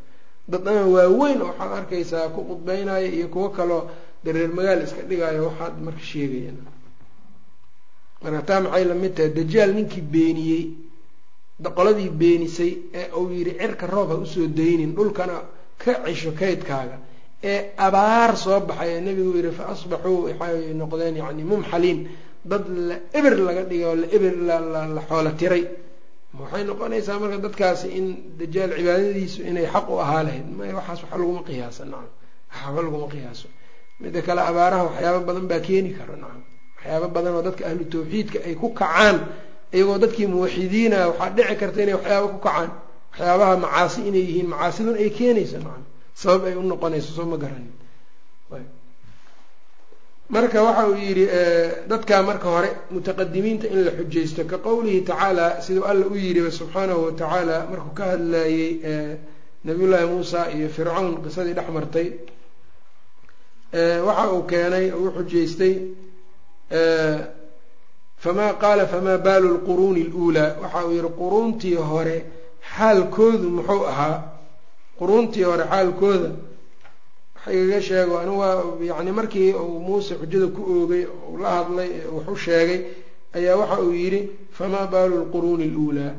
dad 0.52 0.68
ama 0.68 0.82
waaweyn 0.96 1.40
waxaad 1.48 1.72
arkaysaa 1.78 2.28
ku 2.34 2.40
qudbeynaya 2.50 3.06
iyo 3.16 3.28
kuwo 3.34 3.48
kaloo 3.56 3.82
dareer 4.24 4.50
magaal 4.56 4.80
iska 4.86 5.02
dhigaayo 5.08 5.42
waxaad 5.48 5.74
marka 5.86 6.02
sheegayaan. 6.10 6.58
Marka 8.22 8.42
taa 8.48 8.60
maxay 8.64 8.84
la 8.84 8.94
mid 8.94 9.14
tahay? 9.16 9.30
Dajaal 9.38 9.70
ninkii 9.76 10.00
beeniyey 10.14 10.64
qoladii 11.76 12.10
beenisay 12.20 12.72
ee 13.00 13.06
uu 13.18 13.30
yidhi 13.36 13.52
cirka 13.60 13.86
roob 13.86 14.08
ha 14.10 14.16
u 14.16 14.26
soo 14.26 14.46
daynin 14.58 14.92
dhulkana 14.96 15.36
ka 15.82 15.92
cisho 16.04 16.32
kaydkaaga. 16.40 16.96
Ee 17.42 17.70
abaar 17.86 18.36
soo 18.36 18.60
baxay 18.68 18.90
ee 18.96 19.00
nebigu 19.06 19.32
yihi 19.38 19.50
fa 19.58 19.64
asbaxuu 19.72 20.18
waxay 20.26 20.74
noqdeen 20.80 21.16
yani 21.16 21.42
mumxaliin 21.50 21.98
dad 22.50 22.64
la 22.88 22.96
eber 23.18 23.35
laga 23.46 23.62
dhigay 23.70 23.85
oo 23.88 23.94
la 24.02 24.07
eber 24.16 24.35
la 24.96 25.00
xoolo 25.09 25.30
tiray. 25.40 25.64
Waxay 26.40 26.64
noqonaysaa 26.68 27.18
marka 27.22 27.38
dadkaasi 27.46 27.87
in 27.98 28.07
dajaal 28.38 28.70
cibaadadiisu 28.78 29.40
inay 29.50 29.66
xaq 29.74 29.87
u 29.88 29.98
ahaa 30.04 30.22
lahayd. 30.26 30.46
May 30.59 30.72
waxaas 30.78 31.00
waxa 31.04 31.16
laguma 31.20 31.42
qiyaasa 31.48 31.83
nacam. 31.90 32.11
Waxba 32.52 32.80
laguma 32.87 33.07
qiyaaso. 33.14 33.46
Midda 34.00 34.20
kale 34.26 34.40
abaaraha 34.50 34.83
waxyaaba 34.88 35.20
badan 35.28 35.46
baa 35.50 35.61
keeni 35.66 35.90
kara 35.98 36.16
nacam. 36.22 36.42
Waxyaaba 36.76 37.07
badan 37.14 37.33
oo 37.38 37.42
dadka 37.46 37.62
ahlu 37.70 37.85
tawxiidka 37.92 38.38
ay 38.48 38.54
ku 38.61 38.68
kacaan. 38.80 39.16
Iyagoo 39.74 39.98
dadkii 40.02 40.26
muwaxidiina 40.33 40.98
waxaa 41.11 41.30
dhici 41.37 41.54
karta 41.61 41.78
inay 41.85 41.94
waxyaaba 41.98 42.26
ku 42.35 42.38
kacaan. 42.46 42.70
Waxyaabaha 43.14 43.54
macaasi 43.64 43.98
inay 44.09 44.24
yihiin 44.28 44.48
macaasidun 44.52 44.96
ay 45.02 45.11
keenayso 45.16 45.59
nacam. 45.64 45.85
Sabab 46.20 46.42
ay 46.50 46.54
u 46.59 46.62
noqonayso 46.70 47.11
soo 47.16 47.26
ma 47.30 47.37
garanin 47.42 47.72
marka 50.28 50.62
waxa 50.62 50.88
uu 50.88 50.96
yidhi 50.96 51.26
dadkaa 51.88 52.22
marka 52.22 52.48
hore 52.48 52.70
mutaqadimiinta 52.90 53.66
in 53.68 53.84
la 53.84 53.90
xujaysto 53.98 54.44
ka 54.50 54.58
qowlihi 54.58 55.00
tacaala 55.04 55.60
siduu 55.60 55.84
alla 55.84 56.06
u 56.06 56.14
yidhi 56.16 56.50
subxaanahu 56.50 57.04
watacaala 57.06 57.56
markuu 57.70 57.94
ka 57.98 58.04
hadlayey 58.12 58.80
nabiyullaahi 59.64 60.06
muusa 60.06 60.50
iyo 60.56 60.68
fircawn 60.68 61.22
qisadii 61.24 61.52
dhex 61.58 61.68
martay 61.76 62.08
waxa 64.06 64.24
uu 64.32 64.42
keenay 64.50 64.87
oo 64.92 65.08
u 65.08 65.12
xujaystay 65.16 65.74
famaa 68.24 68.52
qaala 68.62 68.87
famaa 68.87 69.18
baalu 69.18 69.48
lquruuni 69.56 70.02
aluulaa 70.08 70.56
waxa 70.62 70.84
uu 70.87 70.92
yihi 70.96 71.08
quruuntii 71.20 71.74
hore 71.90 72.16
xaalkoodu 72.76 73.48
muxuu 73.56 73.84
ahaa 73.92 74.16
quruuntii 74.98 75.42
hore 75.50 75.64
xaalkooda 75.72 76.30
igaga 77.52 77.80
sheego 77.83 78.14
anigu 78.18 78.38
waa 78.38 78.62
yani 78.90 79.11
markii 79.12 79.52
uu 79.52 79.78
muuse 79.87 80.14
xujada 80.20 80.46
ku 80.57 80.61
oogay 80.74 81.04
uu 81.30 81.37
la 81.42 81.48
hadlay 81.59 81.90
wax 82.14 82.26
u 82.28 82.37
sheegay 82.37 82.80
ayaa 83.37 83.57
waxa 83.61 83.76
uu 83.83 83.92
yidhi 83.92 84.20
famaa 84.59 84.87
baalu 84.92 85.16
lquruuni 85.24 85.64
aluulaa 85.70 86.12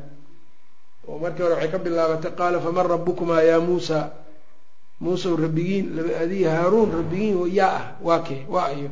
oo 1.08 1.18
markii 1.22 1.42
hore 1.42 1.54
waxay 1.54 1.70
ka 1.74 1.78
bilaabatay 1.84 2.32
qaala 2.38 2.58
faman 2.64 2.86
rabukumaa 2.92 3.42
yaa 3.50 3.60
muusa 3.68 3.98
muusew 5.00 5.36
rabbigiin 5.44 5.86
adii 6.22 6.44
haaruun 6.44 6.90
rabbigiin 6.98 7.36
yaa 7.58 7.72
ah 7.78 7.84
waa 8.06 8.20
kee 8.26 8.42
waa 8.54 8.66
ayo 8.72 8.90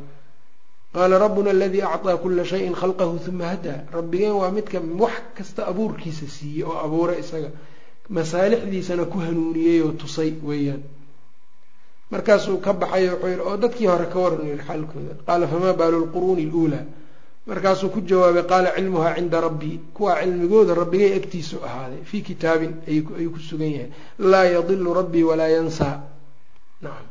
qaala 0.93 1.15
rabbuna 1.23 1.49
aladii 1.55 1.81
acطaa 1.81 2.17
kula 2.23 2.43
shayin 2.51 2.73
khalqahu 2.81 3.15
huma 3.25 3.45
hadaa 3.53 3.79
rabbigeen 3.95 4.35
waa 4.41 4.51
midka 4.57 4.79
wax 5.03 5.15
kasta 5.37 5.61
abuurkiisa 5.71 6.25
siiyey 6.35 6.63
oo 6.69 6.77
abuuray 6.85 7.19
isaga 7.23 7.49
masaalixdiisana 8.15 9.05
ku 9.11 9.17
hanuuniyey 9.25 9.81
oo 9.85 9.91
tusay 10.01 10.31
weeyaan 10.47 10.81
markaasuu 12.11 12.57
ka 12.65 12.73
baxay 12.73 13.09
wuxuu 13.09 13.27
yihi 13.27 13.41
oo 13.41 13.57
dadkii 13.57 13.87
hore 13.87 14.05
ka 14.13 14.19
waran 14.19 14.45
yihi 14.47 14.61
xaalkooda. 14.67 15.13
Qaala 15.27 15.47
famaa 15.47 15.73
baalu 15.79 15.97
lquruuni 16.05 16.43
aluulaa 16.49 16.85
markaasuu 17.47 17.89
ku 17.93 17.99
jawaabay 18.01 18.43
qaala 18.51 18.69
cilmuhaa 18.75 19.15
cinda 19.15 19.41
rabbii. 19.41 19.79
Kuwaa 19.93 20.21
cilmigooda 20.21 20.73
rabbigay 20.73 21.11
agtiisu 21.19 21.57
ahaaday. 21.67 22.01
Fii 22.09 22.21
kitaabin 22.21 22.71
ayuu 22.87 23.31
ku 23.33 23.39
sugan 23.39 23.71
yahay. 23.71 23.89
Laa 24.19 24.45
yadilu 24.55 24.93
rabbii 24.93 25.23
walaa 25.23 25.47
yansaa. 25.55 25.97
Nacam 26.81 27.07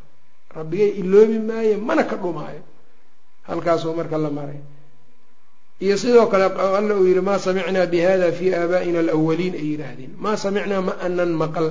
rabbigay 0.56 0.90
iloobi 1.00 1.38
maayo 1.38 1.78
mana 1.78 2.02
ka 2.04 2.16
dhumaayo. 2.16 2.62
Halkaasuu 3.48 3.94
marka 3.94 4.18
la 4.18 4.30
maray. 4.30 4.60
Iyo 5.80 5.96
sidoo 5.98 6.26
kale 6.26 6.44
alla 6.54 6.94
uu 6.94 7.06
yihi 7.06 7.20
maa 7.20 7.38
samicnaa 7.38 7.86
bihada 7.86 8.32
fii 8.32 8.54
aabaa'ina 8.54 8.98
alawaliin 9.04 9.54
ay 9.54 9.66
yidhaahdeen. 9.74 10.12
Maa 10.22 10.36
samicnaa 10.36 10.80
ma 10.80 10.92
anan 11.02 11.32
maqal 11.34 11.68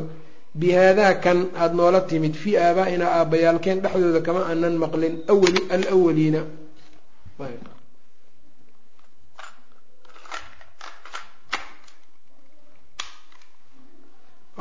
bihaadaa 0.61 1.13
kan 1.23 1.39
aada 1.61 1.75
noola 1.79 2.01
timid 2.11 2.33
fii 2.41 2.55
aabaa'ina 2.65 3.05
aabbayaalkeen 3.17 3.79
dhexdooda 3.83 4.21
kama 4.27 4.41
anan 4.53 4.75
maqlin 4.83 5.13
awali 5.33 5.61
alawaliina 5.75 6.41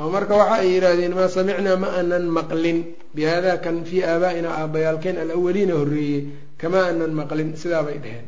oo 0.00 0.09
marka 0.14 0.35
waxa 0.40 0.55
ay 0.64 0.68
yidhaahdeen 0.74 1.14
maa 1.18 1.28
samicnaa 1.37 1.76
ma 1.83 1.88
anan 2.00 2.24
maqlin 2.38 2.78
bihaadaa 3.16 3.59
kan 3.64 3.76
fii 3.88 4.02
aabaa'ina 4.12 4.48
aabbayaalkeen 4.61 5.16
alawaliina 5.24 5.74
horreeyey 5.81 6.20
kama 6.61 6.81
anan 6.90 7.12
maqlin 7.20 7.50
sidaabay 7.62 7.98
dheheen 8.05 8.26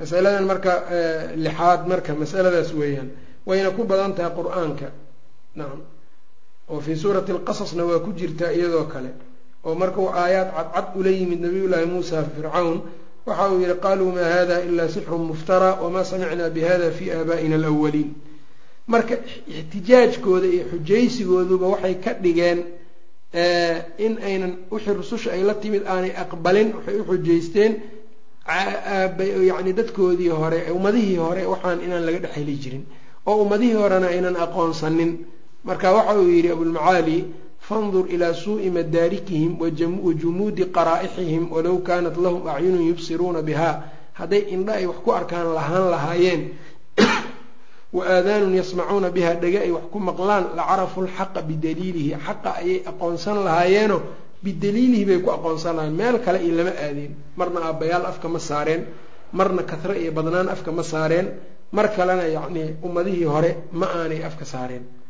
masaladan 0.00 0.44
marka 0.50 0.72
lixaad 1.44 1.80
marka 1.92 2.10
masaladaas 2.22 2.70
weeyaan 2.80 3.08
wayna 3.48 3.70
ku 3.76 3.82
badan 3.90 4.12
tahay 4.16 4.32
qur'aanka 4.38 4.86
nacam 5.56 5.80
oo 6.70 6.80
fii 6.80 6.96
suurati 6.96 7.32
alqasasna 7.32 7.84
waa 7.84 7.98
ku 8.04 8.10
jirtaa 8.18 8.52
iyadoo 8.52 8.84
kale. 8.92 9.10
Oo 9.64 9.74
markuu 9.74 10.08
aayaad 10.08 10.48
cadcad 10.56 10.86
ula 11.00 11.10
yimid 11.10 11.40
nabiyullaahi 11.40 11.86
muusa 11.86 12.22
fircawn 12.34 12.80
waxa 13.26 13.44
uu 13.52 13.60
yihi 13.60 13.74
qaluu 13.84 14.10
maa 14.16 14.28
hada 14.36 14.56
ilaa 14.68 14.88
sixrun 14.94 15.22
muftara 15.30 15.70
wamaa 15.82 16.04
samicnaa 16.04 16.50
bihada 16.56 16.90
fii 16.90 17.10
aabaa'ina 17.16 17.56
alawaliin 17.60 18.10
marka 18.92 19.14
ixtijaajkooda 19.58 20.46
iyo 20.54 20.64
xujaysigooduba 20.72 21.66
waxay 21.74 21.94
ka 22.04 22.10
dhigeen 22.24 22.58
in 24.06 24.12
aynan 24.28 24.52
wixii 24.72 24.94
rususha 25.00 25.28
ay 25.32 25.42
la 25.48 25.54
timid 25.62 25.82
aanay 25.92 26.12
aqbalin 26.22 26.68
waxay 26.76 26.96
u 27.00 27.04
xujaysteen 27.10 27.72
yacni 29.50 29.72
dadkoodii 29.78 30.28
hore 30.28 30.58
ummadihii 30.76 31.16
hore 31.16 31.42
waxaan 31.52 31.80
inaan 31.86 32.04
laga 32.06 32.18
dhex 32.24 32.34
heli 32.36 32.54
jirin 32.62 32.84
oo 33.26 33.36
ummadihii 33.44 33.74
horena 33.82 34.06
aynan 34.14 34.36
aqoonsanin 34.36 35.10
marka 35.64 35.92
waxa 35.96 36.20
uu 36.20 36.28
yidhi 36.28 36.52
abulmacaali 36.52 37.24
fandur 37.68 38.06
ilaa 38.12 38.36
suu'i 38.36 38.70
madaarikihim 38.70 39.56
wa 39.60 39.70
jumuudi 40.12 40.68
qaraa'ixihim 40.68 41.48
walow 41.48 41.80
kaanat 41.80 42.16
lahum 42.20 42.44
acyunun 42.44 42.88
yubsiruuna 42.92 43.40
bihaa. 43.42 43.82
Hadday 44.12 44.52
indha 44.52 44.76
ay 44.76 44.86
wax 44.86 45.00
ku 45.04 45.10
arkaan 45.10 45.54
lahaan 45.56 45.88
lahaayeen 45.90 46.42
wa 47.96 48.04
aadaanun 48.04 48.52
yasmacuuna 48.54 49.10
bihaa 49.10 49.40
dhege 49.40 49.58
ay 49.64 49.72
wax 49.72 49.88
ku 49.92 49.98
maqlaan 49.98 50.52
lacarafu 50.52 51.08
lxaqa 51.08 51.40
bidaliilihi. 51.42 52.12
Xaqa 52.26 52.60
ayay 52.60 52.84
aqoonsan 52.84 53.40
lahaayeeno 53.44 53.98
bidaliilihi 54.44 55.04
bay 55.08 55.18
ku 55.24 55.32
aqoonsan 55.32 55.76
lahayeen 55.76 55.96
meel 55.96 56.20
kale 56.20 56.44
iyo 56.44 56.60
lama 56.60 56.76
aadeen. 56.76 57.16
Marna 57.40 57.64
aabbayaal 57.72 58.04
afka 58.12 58.28
ma 58.28 58.38
saareen. 58.38 58.84
Marna 59.32 59.64
kasre 59.64 59.96
iyo 59.96 60.12
badnaan 60.12 60.52
afka 60.52 60.68
ma 60.72 60.84
saareen. 60.84 61.32
Mar 61.72 61.88
kalena 61.96 62.28
yacnii 62.28 62.84
ummadihii 62.84 63.24
hore 63.24 63.50
ma 63.72 63.88
aanay 63.88 64.20
afka 64.20 64.44
saareen 64.44 65.03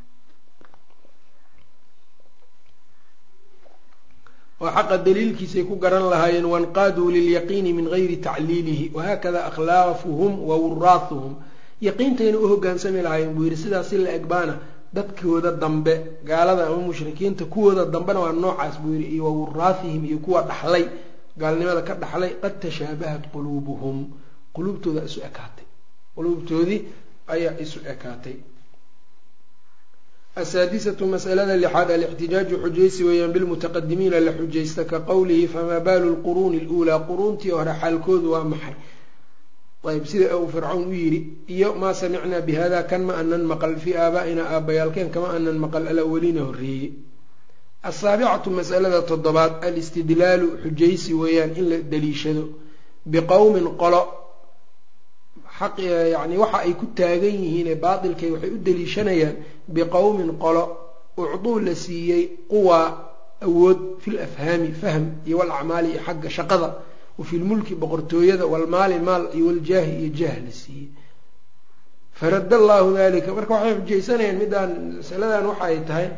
oo 4.65 4.71
xaqa 4.77 4.97
daliilkiisay 5.07 5.65
ku 5.69 5.75
garan 5.85 6.05
lahaayeen 6.13 6.47
wanqaaduu 6.55 7.09
lilyaqiini 7.17 7.71
min 7.79 7.87
gayri 7.95 8.17
tacliilihi 8.27 8.87
wahaakada 8.97 9.41
akhlaafuhum 9.51 10.33
wa 10.49 10.55
wuraathuhum 10.65 11.33
yaqiintayna 11.89 12.37
u 12.39 12.47
hogaansami 12.53 13.01
lahaayeen 13.07 13.33
buu 13.37 13.45
yidhi 13.47 13.59
sidaas 13.65 13.87
si 13.91 13.97
la 14.05 14.11
egbaana 14.19 14.55
dadkooda 14.97 15.51
dambe 15.63 15.95
gaalada 16.29 16.63
ama 16.69 16.77
mushrikiinta 16.89 17.45
kuwooda 17.53 17.85
dambena 17.95 18.21
waa 18.25 18.33
noocaas 18.43 18.75
buu 18.83 18.93
yidhi 18.95 19.07
iyo 19.15 19.25
wa 19.29 19.33
wuraathihim 19.41 20.03
iyo 20.11 20.19
kuwa 20.25 20.41
dhaxlay 20.51 20.85
gaalnimada 21.41 21.83
ka 21.89 21.95
dhaxlay 22.03 22.31
qad 22.43 22.55
tashaabahat 22.63 23.23
quluubuhum. 23.33 23.97
Quluubtooda 24.55 25.01
isu 25.09 25.19
ekaatay. 25.29 25.67
Quluubtoodii 26.17 26.81
ayaa 27.35 27.55
isu 27.65 27.79
ekaatay 27.93 28.37
asaadisatu 30.43 31.07
masalada 31.07 31.57
lixaad 31.57 31.91
alixtijaaju 31.91 32.57
xujaysi 32.65 33.05
weeyaan 33.09 33.33
bilmutaqadimiina 33.33 34.21
la 34.21 34.33
xujaysta 34.33 34.85
ka 34.85 34.99
qowlihi 35.01 35.47
famaa 35.55 35.81
baalu 35.81 36.09
lquruuni 36.17 36.61
luulaa 36.69 36.99
quruuntii 37.09 37.51
hore 37.59 37.73
xaalkoodu 37.81 38.29
waa 38.35 38.45
maxay 38.53 38.75
ayb 39.93 40.05
sida 40.13 40.37
uu 40.39 40.49
fircawn 40.55 40.85
u 40.91 40.93
yidhi 41.03 41.21
iyo 41.55 41.75
maa 41.75 41.95
samicnaa 41.95 42.41
bihada 42.49 42.83
kan 42.91 43.03
ma 43.09 43.15
anan 43.23 43.43
maqal 43.53 43.77
fii 43.83 43.95
aabaa'ina 44.05 44.43
aabbayaalkeen 44.55 45.11
kama 45.15 45.29
anan 45.37 45.59
maqal 45.65 45.85
alawaliina 45.93 46.43
horreeyey 46.49 46.91
asaabicatu 47.91 48.51
masalada 48.51 49.03
toddobaad 49.11 49.53
alistidlaalu 49.69 50.47
xujaysi 50.63 51.13
weeyaan 51.21 51.53
in 51.61 51.67
la 51.71 51.79
daliishado 51.93 52.45
biqowmin 53.13 53.67
qolo 53.83 54.01
xaq 55.59 55.75
yacni 56.15 56.37
waxa 56.43 56.59
ay 56.67 56.73
ku 56.81 56.87
taagan 56.99 57.35
yihiine 57.43 57.75
baatilkay 57.85 58.31
waxay 58.35 58.51
u 58.57 58.59
daliishanayaan 58.67 59.37
biqowmin 59.75 60.31
qolo 60.45 60.63
ucduu 61.23 61.59
la 61.67 61.75
siiyey 61.85 62.23
quwaa 62.53 62.87
awood 63.47 63.81
fil 64.03 64.19
afhaami 64.27 64.71
fahm 64.83 65.05
iyo 65.27 65.37
walacmaali 65.41 65.89
iyo 65.93 66.01
xagga 66.07 66.31
shaqada 66.37 66.69
wafi 67.19 67.37
lmulki 67.43 67.75
boqortooyada 67.83 68.45
walmaali 68.53 68.97
maal 69.09 69.25
iyo 69.37 69.45
waljaahi 69.51 69.93
iyo 70.01 70.09
jaah 70.19 70.37
la 70.47 70.53
siiyey. 70.61 70.89
Farada 72.19 72.57
allaahu 72.61 72.95
dalika 72.99 73.31
marka 73.39 73.53
waxay 73.55 73.75
xujaysanayaan 73.81 74.39
midaan 74.43 74.71
masaladan 74.99 75.47
waxa 75.51 75.65
ay 75.71 75.77
tahay 75.89 76.09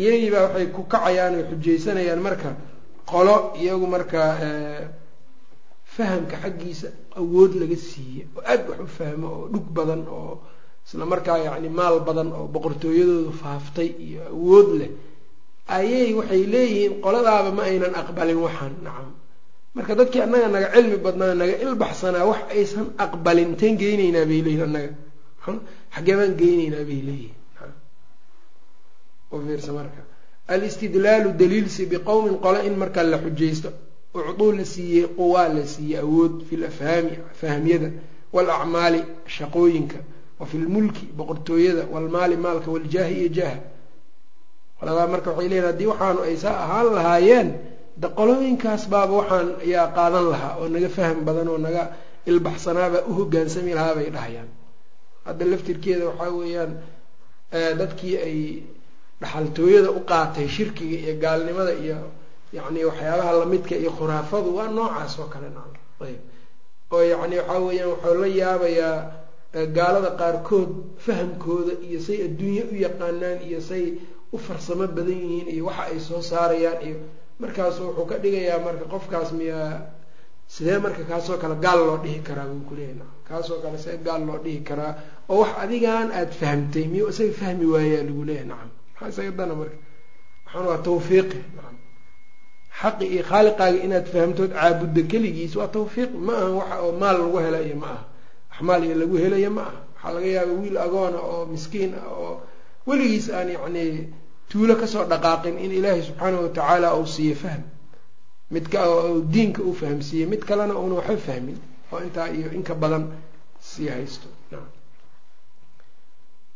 iyagiibaa 0.00 0.44
waxay 0.46 0.66
ku 0.76 0.82
kacayaan 0.92 1.32
oy 1.38 1.44
xujaysanayaan 1.50 2.20
marka 2.26 2.50
qolo 3.10 3.36
iyagu 3.62 3.86
markaa 3.94 4.30
fahamka 5.96 6.36
xaggiisa 6.44 6.88
awood 7.20 7.52
laga 7.60 7.76
siiye 7.88 8.22
oo 8.36 8.42
aad 8.52 8.62
wax 8.70 8.80
u 8.86 8.88
fahmo 8.98 9.28
oo 9.36 9.44
dhug 9.52 9.66
badan 9.76 10.02
oo 10.18 10.32
isla 10.86 11.04
markaa 11.12 11.38
yacni 11.46 11.68
maal 11.78 11.96
badan 12.08 12.28
oo 12.38 12.46
boqortooyadooda 12.54 13.32
faaftay 13.42 13.88
iyo 14.06 14.20
awood 14.34 14.68
leh 14.80 14.90
ayay 15.76 16.10
waxay 16.18 16.42
leeyihiin 16.54 16.92
qoladaaba 17.04 17.50
ma 17.58 17.62
aynan 17.70 17.94
aqbalin 18.02 18.38
waxaan 18.46 18.74
nacam 18.86 19.10
marka 19.76 19.92
dadkii 20.00 20.22
annaga 20.26 20.48
naga 20.54 20.68
cilmi 20.74 20.96
badnaa 21.06 21.34
naga 21.40 21.54
ilbaxsanaa 21.66 22.24
wax 22.30 22.40
aysan 22.56 22.86
aqbalin 23.04 23.48
inteen 23.52 23.74
geyneynaa 23.82 24.24
bay 24.30 24.40
leeyihiin 24.46 24.66
annaga. 24.68 24.92
Xaggee 25.94 26.16
baan 26.18 26.32
geyneynaa 26.40 26.84
bay 26.88 27.00
leeyihiin 27.08 27.38
fiirsa 29.46 29.72
marka 29.78 30.00
alistidlaalu 30.54 31.28
daliilsi 31.40 31.82
biqowmin 31.92 32.36
qole 32.44 32.60
in 32.68 32.74
markaa 32.82 33.04
la 33.12 33.18
xujaysto 33.24 33.70
ucduu 34.14 34.52
la 34.58 34.64
siiyey 34.64 35.06
quwaa 35.18 35.48
la 35.56 35.64
siiyey 35.72 35.98
awood 36.04 36.34
fi 36.48 36.54
lafhaami 36.62 37.12
fahmyada 37.40 37.90
walacmaali 38.34 39.00
shaqooyinka 39.36 39.96
wa 40.40 40.46
fi 40.50 40.56
lmulki 40.64 41.04
boqortooyada 41.18 41.84
walmaali 41.92 42.36
maalka 42.44 42.68
waljaahi 42.74 43.14
iyo 43.20 43.28
jaaha 43.38 43.58
qoladaa 44.80 45.06
marka 45.12 45.30
waxay 45.30 45.48
leeyihiin 45.48 45.66
haddii 45.70 45.86
waxaanu 45.92 46.20
ay 46.28 46.36
saa 46.42 46.56
ahaan 46.64 46.86
lahaayeen 46.96 47.48
de 48.02 48.08
qolooyinkaas 48.18 48.82
baaba 48.92 49.12
waxaan 49.20 49.48
ayaa 49.66 49.86
qaadan 49.96 50.26
lahaa 50.32 50.54
oo 50.60 50.66
naga 50.74 50.88
faham 50.96 51.18
badan 51.26 51.48
oo 51.52 51.58
naga 51.66 51.82
ilbaxsanaabaa 52.30 53.02
u 53.10 53.12
hogaansami 53.18 53.72
lahaa 53.78 53.94
bay 53.98 54.08
dhahayaan. 54.16 54.48
Hadda 55.26 55.44
laftirkeeda 55.52 56.04
waxaa 56.10 56.30
weeyaan 56.38 56.72
dadkii 57.80 58.16
ay 58.26 58.38
dhaxaltooyada 59.22 59.90
u 59.90 60.00
qaatay 60.10 60.46
shirkiga 60.56 60.96
iyo 61.04 61.14
gaalnimada 61.24 61.72
iyo 61.84 61.96
yacni 62.56 62.80
waxyaabaha 62.88 63.32
lamidka 63.40 63.74
iyo 63.82 63.90
khuraafadu 63.98 64.48
waa 64.56 64.68
noocaas 64.76 65.14
oo 65.22 65.28
kale 65.32 65.48
naam 65.56 65.70
ayb. 66.06 66.20
Oo 66.94 67.02
yacni 67.12 67.36
waxaa 67.40 67.60
weeyaan 67.66 67.90
waxuu 67.92 68.14
la 68.22 68.26
yaabayaa 68.40 68.96
gaalada 69.76 70.10
qaarkood 70.20 70.70
fahamkooda 71.04 71.72
iyo 71.88 72.00
say 72.06 72.16
adduunye 72.26 72.62
u 72.72 72.74
yaqaanaan 72.86 73.38
iyo 73.48 73.60
say 73.60 73.84
u 74.32 74.38
farsamo 74.46 74.86
badan 74.96 75.18
yihiin 75.22 75.48
iyo 75.54 75.64
waxa 75.68 75.82
ay 75.92 75.98
soo 76.08 76.22
saarayaan 76.30 76.80
iyo 76.86 76.96
markaasu 77.40 77.80
wuxuu 77.88 78.06
ka 78.10 78.16
dhigayaa 78.22 78.58
marka 78.66 78.84
qofkaas 78.92 79.30
miyaa 79.38 79.70
sidee 80.54 80.78
marka 80.84 81.02
kaasoo 81.10 81.36
kale 81.42 81.54
gaal 81.64 81.80
loo 81.88 81.96
dhihi 82.04 82.20
karaa 82.28 82.46
buu 82.50 82.64
kuleeyahy 82.68 82.96
na 83.00 83.04
kaasoo 83.28 83.58
kale 83.64 83.78
see 83.84 83.96
gaal 84.06 84.22
loo 84.28 84.38
dhihi 84.44 84.60
karaa 84.68 84.92
oo 85.32 85.38
wax 85.42 85.52
adigan 85.64 86.06
aada 86.18 86.32
fahamtay 86.40 86.84
miyuu 86.92 87.08
isaga 87.12 87.32
fahmi 87.40 87.66
waayaa 87.74 88.02
lagu 88.08 88.24
leeyahy 88.28 88.46
nacam. 88.50 88.70
Maxaa 89.00 89.08
isaga 89.12 89.30
dana 89.38 89.54
marka? 89.60 89.76
Waxaan 90.44 90.64
waa 90.68 90.78
tawfiiqi 90.86 91.38
nacam 91.56 91.76
xaqi 92.82 93.04
iyo 93.14 93.22
khaaliqaaga 93.30 93.78
inaad 93.86 94.06
fahamtood 94.12 94.50
caabudda 94.58 95.02
keligiis 95.10 95.54
waa 95.58 95.68
tawfiiq. 95.76 96.10
Ma 96.26 96.32
aha 96.40 96.50
waxa 96.58 96.76
oo 96.84 96.92
maal 97.02 97.16
lagu 97.22 97.38
helayo 97.44 97.76
ma 97.82 97.86
aha. 97.94 98.04
Axmaal 98.52 98.82
iyo 98.84 98.94
lagu 99.02 99.16
helayo 99.22 99.50
ma 99.56 99.62
aha. 99.62 99.78
Waxaa 99.94 100.12
laga 100.14 100.26
yaaba 100.36 100.52
wiil 100.60 100.76
agoona 100.84 101.18
oo 101.32 101.46
miskiin 101.52 101.92
ah 102.00 102.08
oo 102.22 102.32
weligiis 102.86 103.26
aan 103.36 103.48
yacni 103.54 103.84
tuulo 104.50 104.74
ka 104.80 104.86
soo 104.86 105.04
dhaqaaqin 105.12 105.56
in 105.64 105.70
ilaahay 105.78 106.02
subxaanahu 106.08 106.42
watacaala 106.46 106.88
uu 106.98 107.06
siiyo 107.06 107.34
fahm. 107.42 107.62
Midka 108.50 108.80
diinka 109.34 109.62
uu 109.62 109.74
fahamsiiyey 109.80 110.26
mid 110.32 110.42
kalena 110.48 110.74
uuna 110.80 110.94
waxba 111.00 111.16
fahmin 111.26 111.56
oo 111.92 112.00
intaa 112.06 112.28
iyo 112.36 112.48
inka 112.58 112.74
badan 112.74 113.04
sii 113.60 113.88
haysto 113.88 114.28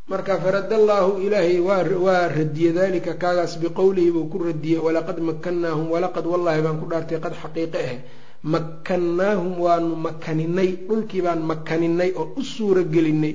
marka 0.09 0.39
farad 0.45 0.71
allaahu 0.73 1.19
ilaahay 1.27 1.59
waa 2.07 2.29
radiyey 2.39 2.73
dalika 2.73 3.15
kaagaas 3.23 3.59
biqowlihi 3.63 4.11
buu 4.15 4.31
ku 4.33 4.39
radiyey 4.39 4.79
walaqad 4.87 5.19
makannaahum 5.31 5.87
walaqad 5.95 6.25
wallahi 6.33 6.63
baan 6.63 6.79
ku 6.83 6.87
dhaartay 6.91 7.19
qad 7.25 7.35
xaqiiqe 7.43 7.81
ah 7.91 7.99
makannaahum 8.55 9.59
waanu 9.65 9.95
makaninay 10.07 10.71
dhulkii 10.87 11.23
baan 11.27 11.43
makaninay 11.53 12.11
oon 12.15 12.31
u 12.39 12.43
suuro 12.55 12.83
gelinay 12.95 13.35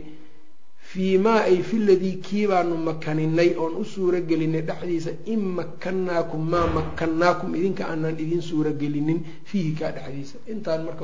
fii 0.92 1.18
maa 1.26 1.44
ay 1.52 1.60
fi 1.70 1.76
ladii 1.88 2.16
kii 2.26 2.48
baanu 2.52 2.76
makaninay 2.90 3.50
oon 3.60 3.74
u 3.82 3.84
suuro 3.94 4.20
gelinay 4.30 4.64
dhexdiisa 4.70 5.12
in 5.34 5.42
makannaakum 5.60 6.42
maa 6.54 6.68
makannaakum 6.80 7.52
idinka 7.60 7.84
aanaan 7.92 8.16
idin 8.24 8.42
suuro 8.50 8.72
gelinin 8.82 9.20
fiihi 9.50 9.72
kaa 9.80 9.92
dhexdiisa. 9.96 10.38
Intaan 10.54 10.82
marka 10.88 11.04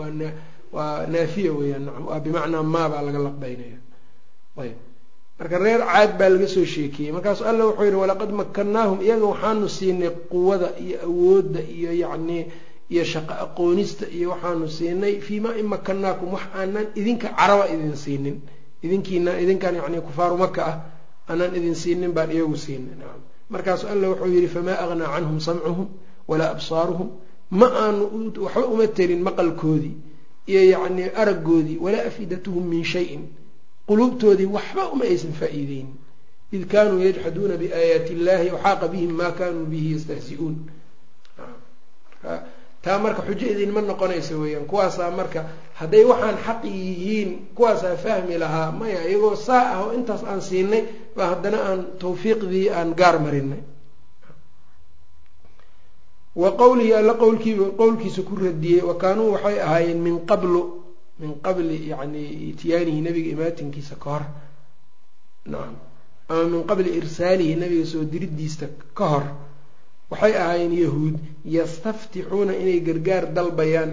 waa 0.76 1.08
naafiya 1.14 1.52
weyaan 1.60 1.86
waa 2.08 2.20
bimacnaa 2.24 2.64
maa 2.64 2.88
baa 2.92 3.04
laga 3.08 3.20
laqbaynaya. 3.28 3.80
Ayb 4.64 4.78
marka 5.40 5.58
reer 5.64 5.82
caad 5.86 6.12
baa 6.20 6.30
laga 6.34 6.48
soo 6.48 6.66
sheekiyey. 6.66 7.12
Markaasu 7.16 7.44
alla 7.50 7.64
wuxuu 7.70 7.86
yihi 7.86 7.96
walaqad 8.04 8.32
makannaahum 8.42 9.00
iyaga 9.06 9.26
waxaanu 9.32 9.68
siinay 9.78 10.10
quwada 10.32 10.70
iyo 10.84 10.98
awoodda 11.08 11.62
iyo 11.78 11.92
yacnii 12.04 12.44
iyo 12.94 13.04
shaqo 13.12 13.34
aqoonista 13.46 14.06
iyo 14.18 14.28
waxaanu 14.34 14.66
siinay 14.78 15.14
fii 15.26 15.40
maa 15.44 15.56
in 15.62 15.68
makannaakum 15.74 16.30
wax 16.36 16.44
aanaan 16.60 16.88
idinka 17.00 17.28
caraba 17.38 17.66
idin 17.74 17.96
siinin. 18.04 18.38
Idinkiina 18.86 19.32
idinkan 19.44 19.76
yani 19.76 20.02
kufaaru 20.08 20.36
maka 20.44 20.62
ah 20.72 20.76
aanaan 21.30 21.54
idin 21.60 21.76
siinin 21.82 22.12
baan 22.18 22.32
iyagu 22.36 22.58
siinay 22.66 22.96
nacam 23.00 23.22
markaasu 23.54 23.84
alla 23.94 24.06
wuxuu 24.12 24.32
yihi 24.36 24.48
famaa 24.56 24.78
aghnaa 24.84 25.10
canhum 25.16 25.40
samcuhum 25.48 25.88
walaa 26.30 26.52
absaaruhum. 26.56 27.10
Ma 27.60 27.68
aanu 27.84 28.04
waxba 28.46 28.66
uma 28.74 28.88
terin 28.98 29.22
maqalkoodii 29.28 29.96
iyo 30.52 30.62
yacni 30.74 31.04
araggoodii 31.22 31.78
walaa 31.86 32.06
afidatuhum 32.10 32.64
min 32.72 32.84
shayin 32.84 33.24
quluubtoodii 33.88 34.46
waxba 34.58 34.84
uma 34.94 35.04
aysan 35.06 35.34
faa-iideynin 35.40 35.90
id 36.56 36.64
kaanuu 36.72 37.00
yajxaduuna 37.06 37.56
biaayaati 37.62 38.12
illahi 38.14 38.50
waxaaqa 38.56 38.88
bihim 38.94 39.12
maa 39.20 39.32
kaanuu 39.40 39.66
bihi 39.72 39.88
yastahzi-uun. 39.94 40.56
Taa 42.84 43.00
marka 43.04 43.22
xujo 43.28 43.46
idinma 43.54 43.82
noqonaysa 43.82 44.34
weeyaan 44.42 44.66
kuwaasaa 44.72 45.12
marka 45.20 45.42
hadday 45.80 46.04
waxaan 46.12 46.38
xaqi 46.46 46.70
yihiin 46.84 47.30
kuwaasaa 47.56 47.96
fahmi 48.04 48.38
lahaa 48.44 48.72
maya 48.80 49.02
iyagoo 49.10 49.36
saa 49.36 49.64
ah 49.74 49.80
oo 49.84 49.92
intaas 49.98 50.24
aan 50.24 50.42
siinay 50.42 50.84
baa 51.16 51.28
haddana 51.32 51.58
aan 51.70 51.80
tawfiiqdii 52.02 52.70
aan 52.78 52.90
gaar 53.00 53.16
marinay 53.26 53.60
wa 56.42 56.52
qowlihi 56.62 56.94
alla 56.94 57.14
qowlkiiba 57.14 57.66
qowlkiisa 57.80 58.22
ku 58.22 58.36
radiyey 58.36 58.82
wa 58.90 58.96
kaanuu 59.02 59.32
waxay 59.34 59.58
ahaayeen 59.66 60.00
min 60.06 60.16
qablu 60.30 60.62
min 61.20 61.32
qabli 61.46 61.78
yani 61.90 62.24
itiyaanihi 62.52 63.02
nabiga 63.02 63.30
imaatinkiisa 63.36 63.96
ka 64.04 64.10
hor. 64.14 64.24
Nacam 65.52 65.76
ama 66.30 66.44
min 66.54 66.64
qabli 66.70 66.90
irsaalihi 67.00 67.56
nabiga 67.56 67.86
soo 67.86 68.04
diridiista 68.04 68.68
ka 68.98 69.06
hor. 69.14 69.24
Waxay 70.12 70.34
ahaayeen 70.42 70.74
yahuud 70.84 71.16
yastaftixuuna 71.46 72.54
inay 72.62 72.80
gargaar 72.88 73.26
dalbayaan 73.36 73.92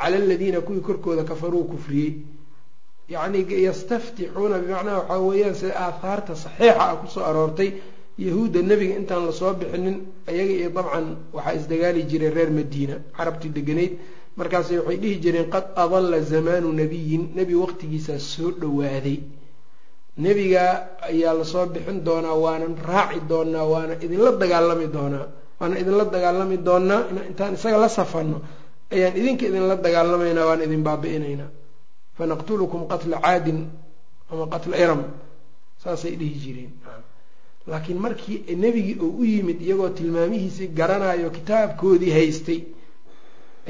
cala 0.00 0.16
aladiina 0.16 0.60
kuwii 0.60 0.80
korkooda 0.88 1.24
kafaruu 1.24 1.64
kufriyey. 1.64 2.12
Yacni 3.08 3.40
yastaftixuuna 3.68 4.58
bimacnaha 4.58 4.98
waxaa 5.00 5.18
weeyaan 5.28 5.54
sida 5.54 5.74
aathaarta 5.86 6.34
saxiixa 6.36 6.80
ah 6.80 6.96
ku 7.00 7.06
soo 7.14 7.24
aroortay. 7.30 7.70
Yahuudda 8.18 8.62
nebiga 8.62 8.94
intaan 9.00 9.26
la 9.26 9.32
soo 9.32 9.52
bixinin 9.54 9.96
ayaga 10.30 10.52
iyo 10.58 10.70
dabcan 10.76 11.06
waxaa 11.36 11.54
isdagaali 11.58 12.02
jiray 12.10 12.30
reer 12.36 12.50
madiina 12.58 12.94
carabtii 13.16 13.50
deganayd 13.56 13.92
markaas 14.38 14.68
waxay 14.70 14.96
dhihi 15.02 15.16
jireen 15.22 15.48
qad 15.54 15.66
adalla 15.84 16.18
zamaanu 16.32 16.68
nabiyin. 16.80 17.22
Nebi 17.38 17.54
waqtigiisaa 17.62 18.18
soo 18.32 18.50
dhowaaday. 18.60 19.18
Nebigaa 20.18 20.72
ayaa 21.08 21.34
la 21.38 21.44
soo 21.44 21.66
bixin 21.66 21.98
doonaa 22.06 22.34
waanan 22.44 22.74
raaci 22.88 23.20
doonaa 23.30 23.64
waana 23.72 23.94
idinla 24.04 24.30
dagaalami 24.42 24.86
doonaa 24.96 25.26
waana 25.60 25.74
idinla 25.82 26.04
dagaalami 26.14 26.56
doonaa 26.68 27.00
intaan 27.30 27.54
isaga 27.58 27.78
la 27.84 27.88
safano 27.98 28.38
ayaan 28.94 29.14
idinka 29.20 29.44
idinla 29.50 29.74
dagaalamaynaa 29.86 30.46
waan 30.48 30.62
idin 30.66 30.82
baabi'inaynaa. 30.88 31.50
Fanaqtulukum 32.18 32.82
qatla 32.90 33.16
caadin 33.24 33.58
ama 34.32 34.44
qatla 34.52 34.74
iram. 34.84 35.02
Saasay 35.82 36.14
dhihi 36.20 36.36
jireen. 36.44 36.72
Laakiin 37.70 37.98
markii 38.04 38.38
nebigii 38.62 38.96
oo 39.04 39.10
u 39.20 39.24
yimid 39.24 39.58
iyagoo 39.66 39.88
tilmaamihiisii 39.98 40.68
garanayo 40.78 41.28
kitaabkoodii 41.36 42.10
haystay 42.16 42.60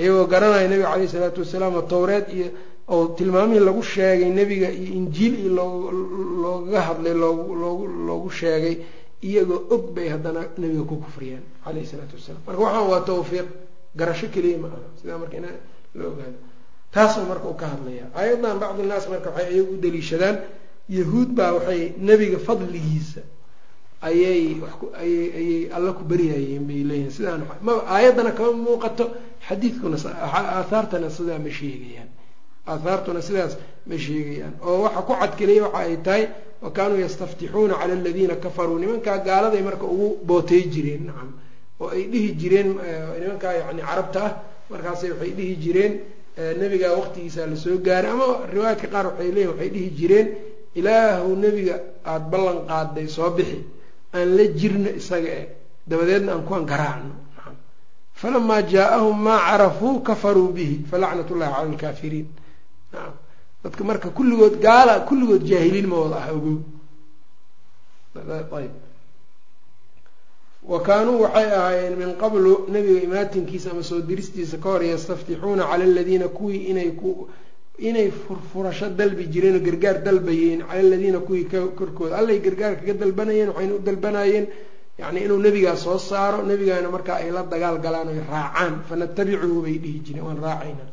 iyagoo 0.00 0.26
garanayo 0.32 0.68
nebiga 0.68 0.88
caleyhi 0.92 1.08
isalaatu 1.10 1.40
wasalaam 1.44 1.74
oo 1.78 1.82
towreed 1.92 2.26
iyo 2.36 2.48
oo 2.94 3.04
tilmaamihii 3.18 3.64
lagu 3.68 3.82
sheegay 3.82 4.30
nebiga 4.38 4.68
iyo 4.70 4.90
injiil 5.00 5.34
iyo 5.40 5.50
loogaga 6.42 6.80
hadlay 6.88 7.14
loogu 7.14 7.86
loogu 8.08 8.30
sheegay 8.30 8.74
iyagoo 9.28 9.60
og 9.74 9.84
bay 9.94 10.08
haddana 10.14 10.40
nebiga 10.58 10.84
ku 10.90 10.96
kufriyeen 11.04 11.42
caleyhi 11.64 11.86
isalaatu 11.88 12.14
wasalaam. 12.18 12.42
Marka 12.46 12.60
waxaan 12.62 12.86
waa 12.92 13.00
tawfiiq 13.10 13.48
garasho 13.98 14.26
keliya 14.34 14.58
ma 14.62 14.68
aha. 14.68 14.78
Sidaa 15.00 15.18
marka 15.22 15.36
in 15.36 15.46
la 15.98 16.04
ogaado. 16.10 16.38
Taasuu 16.94 17.24
marka 17.30 17.46
u 17.48 17.54
ka 17.60 17.66
hadlaya. 17.72 18.04
Ayadan 18.20 18.58
bacdi 18.62 18.82
naas 18.90 19.04
marka 19.12 19.30
waxay 19.30 19.48
iyagu 19.54 19.72
u 19.74 19.80
daliishadaan 19.84 20.36
yahuud 20.98 21.28
baa 21.38 21.52
waxay 21.56 21.80
nebiga 22.08 22.38
fadligiisa 22.46 23.20
ayay 24.02 24.56
ayay 25.02 25.70
alla 25.76 25.92
ku 25.92 26.02
beryayeen 26.04 26.64
bay 26.68 26.82
leeyihiin 26.84 27.10
sidaan 27.10 27.42
ma 27.62 27.72
aayaddana 27.94 28.32
kama 28.32 28.52
muuqato. 28.52 29.04
Xadiidkuna 29.48 29.96
aathaartana 29.96 31.08
sidaa 31.10 31.38
ma 31.38 31.50
sheegayaan. 31.58 32.08
Aathaartuna 32.66 33.20
sidaas 33.22 33.56
ma 33.86 33.96
sheegayaan. 33.98 34.54
Oo 34.66 34.82
waxa 34.84 35.00
ku 35.06 35.12
cadkeliya 35.20 35.62
waxa 35.66 35.78
ay 35.78 35.96
tahay 36.06 36.24
wa 36.62 36.70
kaanuu 36.76 36.98
yastaftixuuna 37.04 37.74
cala 37.80 37.94
aladiina 37.94 38.34
kafaruu. 38.36 38.78
Nimankaa 38.78 39.18
gaaladay 39.28 39.62
marka 39.62 39.84
ugu 39.86 40.08
bootay 40.28 40.62
jireen 40.72 41.02
nacam 41.08 41.30
oo 41.80 41.88
ay 41.94 42.02
dhihi 42.12 42.28
jireen 42.40 42.68
nimankaa 43.22 43.52
yani 43.60 43.82
carabta 43.88 44.20
ah. 44.26 44.32
Markaasay 44.70 45.10
waxay 45.14 45.30
dhihi 45.38 45.54
jireen 45.64 45.92
nebigaa 46.60 46.92
waqtigiisaa 46.98 47.46
la 47.46 47.56
soo 47.56 47.78
gaaray. 47.86 48.10
Ama 48.10 48.26
riwaayadka 48.52 48.86
qaar 48.94 49.06
waxay 49.10 49.30
leeyihiin 49.36 49.50
waxay 49.52 49.68
dhihi 49.74 49.90
jireen 49.98 50.26
ilaahu 50.74 51.30
nebiga 51.44 51.76
aada 52.04 52.26
ballan 52.32 52.58
qaaday 52.70 53.06
soo 53.08 53.30
bixi 53.36 53.58
aan 54.16 54.36
la 54.36 54.44
jirno 54.60 54.90
isaga 55.00 55.28
e 55.42 55.44
dabadeedna 55.88 56.32
aan 56.32 56.44
kuwan 56.48 56.64
garaacno 56.70 57.14
falamaa 58.20 58.62
jaa-ahum 58.72 59.18
maa 59.26 59.38
carafuu 59.48 60.00
kafaruu 60.08 60.48
bihi 60.56 60.76
falacnat 60.90 61.30
ullahi 61.30 61.52
cala 61.52 61.68
alkaafiriin. 61.70 62.26
Dadka 63.64 63.84
marka 63.84 64.08
kulligood 64.10 64.54
gaala 64.66 65.00
kulligood 65.08 65.42
jaahiliin 65.50 65.86
ma 65.86 65.96
wada 66.02 66.16
ah 66.24 66.32
ogow. 66.36 66.58
Ayb. 68.58 68.72
Wa 70.70 70.80
kaanuu 70.86 71.20
waxay 71.22 71.48
ahaayeen 71.58 71.96
min 71.98 72.10
qablu 72.22 72.52
nebiga 72.72 73.00
imaatinkiisa 73.06 73.70
ama 73.70 73.82
soo 73.82 74.00
diristiisa 74.00 74.56
ka 74.58 74.68
hor 74.70 74.82
yastaftixuuna 74.82 75.62
cala 75.70 75.84
aladiina 75.84 76.28
kuwii 76.28 76.66
inay 76.70 76.90
ku 77.00 77.28
inay 77.78 78.10
furfurasho 78.10 78.88
dalbi 78.98 79.24
jireen 79.32 79.56
oo 79.56 79.64
gargaar 79.66 80.02
dalbayeen 80.02 80.60
cala 80.68 80.80
aladiina 80.80 81.18
kuwii 81.20 81.44
korkooda. 81.78 82.16
Allay 82.18 82.38
gargaar 82.40 82.76
kaga 82.80 82.94
dalbanayeen 82.94 83.48
waxayna 83.50 83.74
u 83.74 83.78
dalbanayeen 83.78 84.46
yacni 84.98 85.20
inuu 85.24 85.38
nebigaa 85.38 85.76
soo 85.76 85.98
saaro 85.98 86.42
nebigaana 86.42 86.88
markaa 86.90 87.16
ay 87.22 87.30
la 87.30 87.42
dagaal 87.42 87.78
galaan 87.84 88.08
oy 88.08 88.20
raacaan. 88.30 88.72
Fanatabicuhu 88.88 89.62
bay 89.62 89.76
dhihi 89.82 89.98
jireen 90.06 90.24
waan 90.24 90.38
raacaynaa 90.46 90.88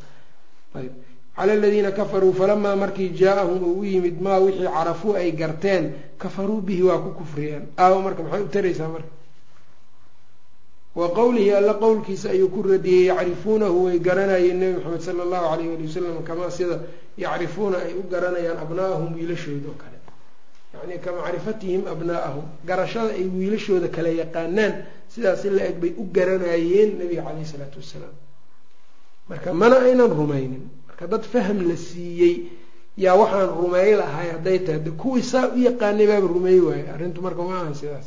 ayb 0.79 0.91
cala 1.37 1.51
aladiina 1.53 1.91
kafaruu 1.91 2.33
falamaa 2.33 2.75
markii 2.75 3.09
jaa-ahum 3.19 3.63
uu 3.63 3.79
u 3.79 3.83
yimid 3.85 4.17
maa 4.21 4.39
wixii 4.39 4.67
carafuu 4.75 5.13
ay 5.15 5.31
garteen 5.31 5.83
kafaruu 6.21 6.61
bihi 6.61 6.83
waa 6.83 6.99
ku 6.99 7.09
kufriyeen. 7.19 7.63
Aawo 7.77 8.01
marka 8.01 8.21
maxay 8.23 8.41
u 8.43 8.47
taraysaa 8.55 8.89
marka 8.95 9.09
wa 10.95 11.09
qowlihi 11.09 11.51
alla 11.51 11.73
qowlkiisa 11.73 12.29
ayuu 12.29 12.49
ku 12.49 12.61
radiyey 12.61 13.05
yacrifuunahu 13.09 13.85
way 13.85 13.99
garanayeen 13.99 14.57
nebi 14.59 14.73
maxamed 14.77 15.01
sala 15.01 15.23
allahu 15.23 15.45
alayh 15.53 15.67
ali 15.73 15.87
wasalam 15.87 16.23
kamaa 16.23 16.49
sida 16.51 16.79
yacrifuuna 17.17 17.77
ay 17.85 17.93
u 17.97 18.03
garanayaan 18.11 18.57
abnaa'ahum 18.61 19.13
wiilashooda 19.17 19.67
oo 19.73 19.77
kale. 19.81 19.97
Yacni 20.73 20.97
ka 21.01 21.11
macrifatihim 21.17 21.81
abnaa'ahum 21.93 22.45
garashada 22.69 23.09
ay 23.17 23.25
wiilashooda 23.25 23.87
kale 23.95 24.15
yaqaanaan 24.21 24.85
sidaas 25.09 25.41
in 25.45 25.53
la 25.57 25.63
eg 25.69 25.77
bay 25.81 25.93
u 25.97 26.03
garanayeen 26.13 26.89
nebiga 26.99 27.21
caleyhi 27.25 27.45
isalaatu 27.49 27.77
wassalaam 27.81 28.13
marka 29.29 29.53
mana 29.53 29.75
aynan 29.81 30.09
rumaynin. 30.13 30.63
Marka 30.87 31.07
dad 31.07 31.23
faham 31.25 31.57
la 31.69 31.75
siiyey 31.75 32.35
yaa 32.97 33.15
waxaan 33.17 33.49
rumeey 33.49 33.95
lahay 33.97 34.29
hadday 34.37 34.59
tahay. 34.65 34.79
Kuwii 34.93 35.23
saa 35.25 35.49
u 35.49 35.57
yaqaanay 35.57 36.05
baaba 36.07 36.27
rumeey 36.27 36.59
waaye 36.59 36.85
arrintu 36.93 37.21
marka 37.21 37.41
ma 37.41 37.61
ahan 37.65 37.73
sidaas 37.73 38.05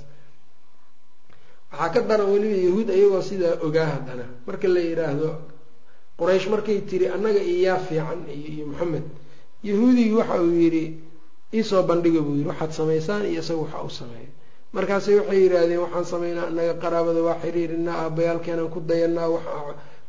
waxaa 1.73 1.93
ka 1.95 2.01
daran 2.09 2.29
weliba 2.33 2.57
yahuud 2.67 2.89
ayagoo 2.91 3.23
sidaa 3.23 3.59
ogaa 3.67 3.89
haddana. 3.95 4.25
Marka 4.47 4.69
la 4.69 4.81
yidhaahdo 4.81 5.29
quraysh 6.19 6.47
markay 6.49 6.81
tiri 6.89 7.07
annaga 7.09 7.41
iyo 7.41 7.59
yaa 7.67 7.79
fiican 7.87 8.21
iyo 8.31 8.67
maxamed 8.67 9.05
yahuudigii 9.63 10.17
waxa 10.21 10.43
uu 10.43 10.55
yidhi 10.63 10.85
iisoo 11.53 11.83
bandhiga 11.83 12.21
buu 12.21 12.37
yidhi 12.39 12.49
waxaad 12.49 12.73
samaysaan 12.73 13.25
iyo 13.31 13.41
isaga 13.43 13.61
waxa 13.65 13.83
uu 13.85 13.93
sameeya 14.01 14.31
markaase 14.73 15.11
waxay 15.21 15.39
yidhaahdeen 15.45 15.81
waxaan 15.85 16.07
samaynaa 16.13 16.47
annaga 16.51 16.75
qaraabada 16.83 17.21
waa 17.27 17.41
xiriirinaa 17.43 17.97
aabayaalkeenaan 18.05 18.71
ku 18.75 18.81
dayanaa 18.81 19.29
wax 19.35 19.45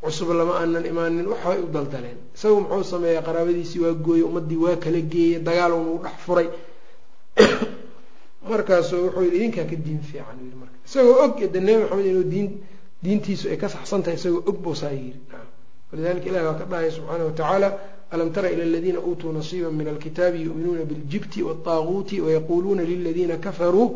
cusub 0.01 0.29
lama 0.29 0.53
aanan 0.59 0.85
imaanin. 0.85 1.27
Waxbay 1.27 1.59
u 1.65 1.67
daldaleen. 1.73 2.17
Isagu 2.35 2.61
muxuu 2.61 2.83
sameeyaa 2.83 3.27
qaraabadiisii 3.27 3.81
waa 3.85 3.93
gooyey 4.05 4.23
ummaddii 4.29 4.59
waa 4.65 4.77
kala 4.83 5.01
geeyey 5.01 5.39
dagaal 5.47 5.73
unagu 5.73 5.99
dhex 6.03 6.17
furay. 6.25 6.49
Markaasu 8.49 8.95
wuxuu 9.05 9.23
yidhi 9.25 9.37
idinkaa 9.37 9.65
ka 9.69 9.75
diin 9.75 10.01
fiican 10.09 10.39
yii 10.43 10.55
marka 10.61 10.76
isagoo 10.86 11.16
og 11.24 11.40
de 11.54 11.60
nebi 11.60 11.82
maxamed 11.82 12.06
inuu 12.12 12.24
diin 12.34 12.48
diintiisu 13.04 13.48
ay 13.52 13.56
ka 13.62 13.68
saxsan 13.68 14.02
tahay 14.02 14.16
isagoo 14.20 14.42
og 14.50 14.56
bousaa 14.64 14.90
yiri 14.92 15.20
walidalika 15.92 16.26
ilahi 16.30 16.44
waa 16.46 16.58
ka 16.60 16.64
dhahaya 16.70 16.90
subxaana 16.96 17.24
watacaala 17.24 17.68
alam 18.14 18.28
tara 18.32 18.48
ila 18.54 18.62
aladiina 18.68 19.00
uutuu 19.00 19.32
nasiiba 19.32 19.70
min 19.70 19.88
alkitaabi 19.88 20.38
yu'minuuna 20.48 20.84
biاljibti 20.90 21.42
waالطaaguuti 21.46 22.20
wayaquuluuna 22.20 22.82
liladiina 22.90 23.36
kafaruu 23.46 23.86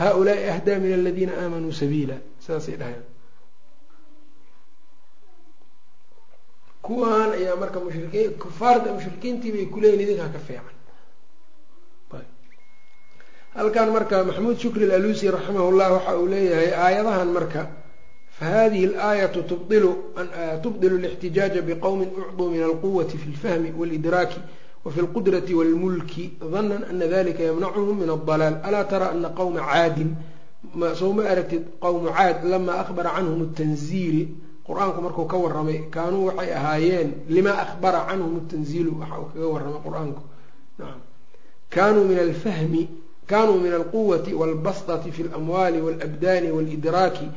haulaai 0.00 0.48
ahdaa 0.54 0.78
min 0.84 0.92
aladiina 1.00 1.32
aamanuu 1.42 1.72
sabiila 1.72 2.16
sidaasay 2.44 2.76
dhahayaan 2.80 3.04
kuwaan 6.82 7.30
ayaa 7.38 7.56
marka 7.62 7.80
mushrikiin 7.80 8.30
kufaarda 8.42 8.92
mushrikiintii 8.96 9.52
bay 9.52 9.66
kuleeyihin 9.74 10.02
idinkaa 10.06 10.28
ka 10.34 10.38
fiican 10.48 10.74
halkan 13.59 13.91
marka 13.91 14.23
maxamuud 14.23 14.57
shukri 14.57 14.85
alalusi 14.87 15.31
raximahullah 15.31 15.87
waxa 15.95 16.17
uu 16.19 16.27
leeyahay 16.27 16.71
aayadahan 16.83 17.29
marka 17.37 17.61
fahadihi 18.39 18.85
alaayatu 18.95 19.43
tubdilu 19.43 19.91
eh, 20.17 20.95
alixtijaaja 20.97 21.61
biqowmin 21.61 22.09
ucduu 22.21 22.49
min 22.51 22.63
alquwati 22.63 23.17
fi 23.17 23.29
lfahmi 23.35 23.73
walidraaki 23.79 24.39
wafi 24.85 25.01
lqudrati 25.01 25.53
walmulki 25.53 26.39
danan 26.39 26.83
ana 26.89 27.07
dalika 27.07 27.43
yamnacuhum 27.43 27.99
min 27.99 28.09
aldalaal 28.09 28.61
alaa 28.63 28.83
tara 28.85 29.11
ana 29.11 29.29
qowma 29.29 29.59
caadin 29.59 30.15
soo 30.95 31.13
ma 31.13 31.23
aragtid 31.23 31.63
qowmu 31.83 32.15
caad 32.15 32.45
lama 32.47 32.79
ahbara 32.79 33.11
canhum 33.15 33.51
tanziili 33.53 34.23
qur'aanku 34.63 35.01
markuu 35.01 35.25
ka 35.25 35.37
waramay 35.37 35.79
kaanuu 35.91 36.25
waxay 36.31 36.53
ahaayeen 36.53 37.09
lima 37.27 37.51
ahbara 37.65 38.05
canhum 38.07 38.47
tanziilu 38.47 38.99
waxa 38.99 39.19
uu 39.19 39.29
kaga 39.33 39.47
waramay 39.47 39.81
qur'aanku. 39.83 40.21
Kaanuu 41.69 42.05
min 42.07 42.19
alfahmi 42.19 42.81
kanuu 43.28 43.58
min 43.60 43.72
alquwati 43.72 44.34
walbasطati 44.34 45.12
fi 45.12 45.22
اlamwaali 45.22 45.80
wاlabdaani 45.80 46.50
wاlidraaki 46.50 47.28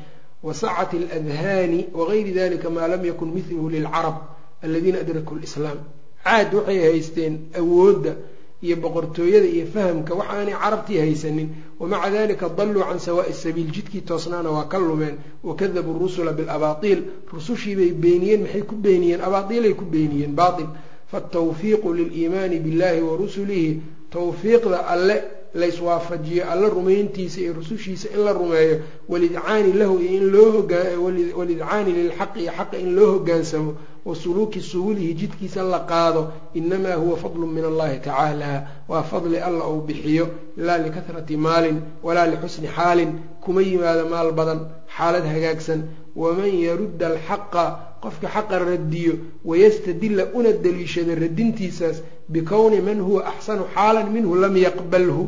wasacati 0.44 0.98
اladhaani 0.98 1.86
wagayri 1.94 2.32
dalika 2.32 2.70
maa 2.70 2.88
lam 2.88 3.06
yakun 3.06 3.32
mithluhu 3.34 3.70
lilcarab 3.70 4.16
aladiina 4.62 5.00
adrakuu 5.00 5.36
lislaam 5.36 5.78
caad 6.24 6.54
waxay 6.54 6.80
haysteen 6.82 7.40
awoodda 7.60 8.16
iyo 8.62 8.76
boqortooyada 8.76 9.46
iyo 9.48 9.66
fahamka 9.74 10.14
wax 10.16 10.28
aanay 10.34 10.54
carabtii 10.54 10.98
haysanin 10.98 11.50
wamaca 11.80 12.10
dalika 12.12 12.50
daluu 12.50 12.82
can 12.84 13.00
sawaa'i 13.00 13.34
sabiil 13.34 13.72
jidkii 13.72 14.02
toosnaana 14.02 14.50
waa 14.52 14.64
ka 14.66 14.80
lumeen 14.80 15.16
wakadabuu 15.44 16.00
rusula 16.00 16.32
bilabaatiil 16.34 17.04
rusushiibay 17.34 17.92
beeniyeen 17.92 18.42
maxay 18.42 18.62
ku 18.62 18.76
beeniyeen 18.76 19.22
abaaiilay 19.22 19.74
ku 19.74 19.86
beeniyeen 19.86 20.34
baail 20.36 20.68
faatawfiiqu 21.12 21.94
liliimaani 21.94 22.60
billahi 22.60 23.02
wa 23.02 23.18
rusulihi 23.18 23.82
tawfiiqda 24.10 24.88
alle 24.88 25.24
layswaafajiyo 25.55 26.51
alla 26.51 26.69
rumayntiisa 26.69 27.41
iyo 27.41 27.53
rusushiisa 27.53 28.09
in 28.15 28.21
la 28.25 28.33
rumeeyo 28.33 28.81
walidcaani 29.09 29.73
lahu 29.73 29.99
iyo 29.99 30.13
in 30.19 30.31
loo 30.33 30.51
howalidcaani 30.53 31.93
lilxaqi 31.93 32.41
iyo 32.43 32.53
xaqa 32.59 32.77
in 32.79 32.95
loo 32.97 33.11
hogaansamo 33.13 33.75
wa 34.05 34.15
suluuki 34.17 34.61
subulihi 34.61 35.15
jidkiisa 35.15 35.63
la 35.63 35.79
qaado 35.81 36.33
inamaa 36.55 36.95
huwa 36.95 37.17
fadlu 37.17 37.47
min 37.47 37.65
allahi 37.65 37.99
tacaala 37.99 38.67
waa 38.89 39.03
fadli 39.03 39.39
alla 39.39 39.65
uu 39.69 39.81
bixiyo 39.81 40.29
laa 40.57 40.79
likahrati 40.79 41.37
maalin 41.37 41.81
walaa 42.03 42.27
lixusni 42.27 42.69
xaalin 42.77 43.13
kuma 43.45 43.63
yimaado 43.63 44.09
maal 44.09 44.33
badan 44.33 44.61
xaalad 44.97 45.25
hagaagsan 45.35 45.81
waman 46.17 46.53
yarudda 46.67 47.07
alxaqa 47.13 47.65
qofka 48.03 48.29
xaqa 48.35 48.59
radiyo 48.59 49.13
wayastadila 49.45 50.25
una 50.35 50.53
daliishado 50.53 51.15
radintiisaas 51.15 52.03
bikowni 52.29 52.81
man 52.81 53.01
huwa 53.01 53.27
axsanu 53.33 53.65
xaalan 53.75 54.11
minhu 54.13 54.35
lam 54.35 54.57
yaqbalhu. 54.57 55.23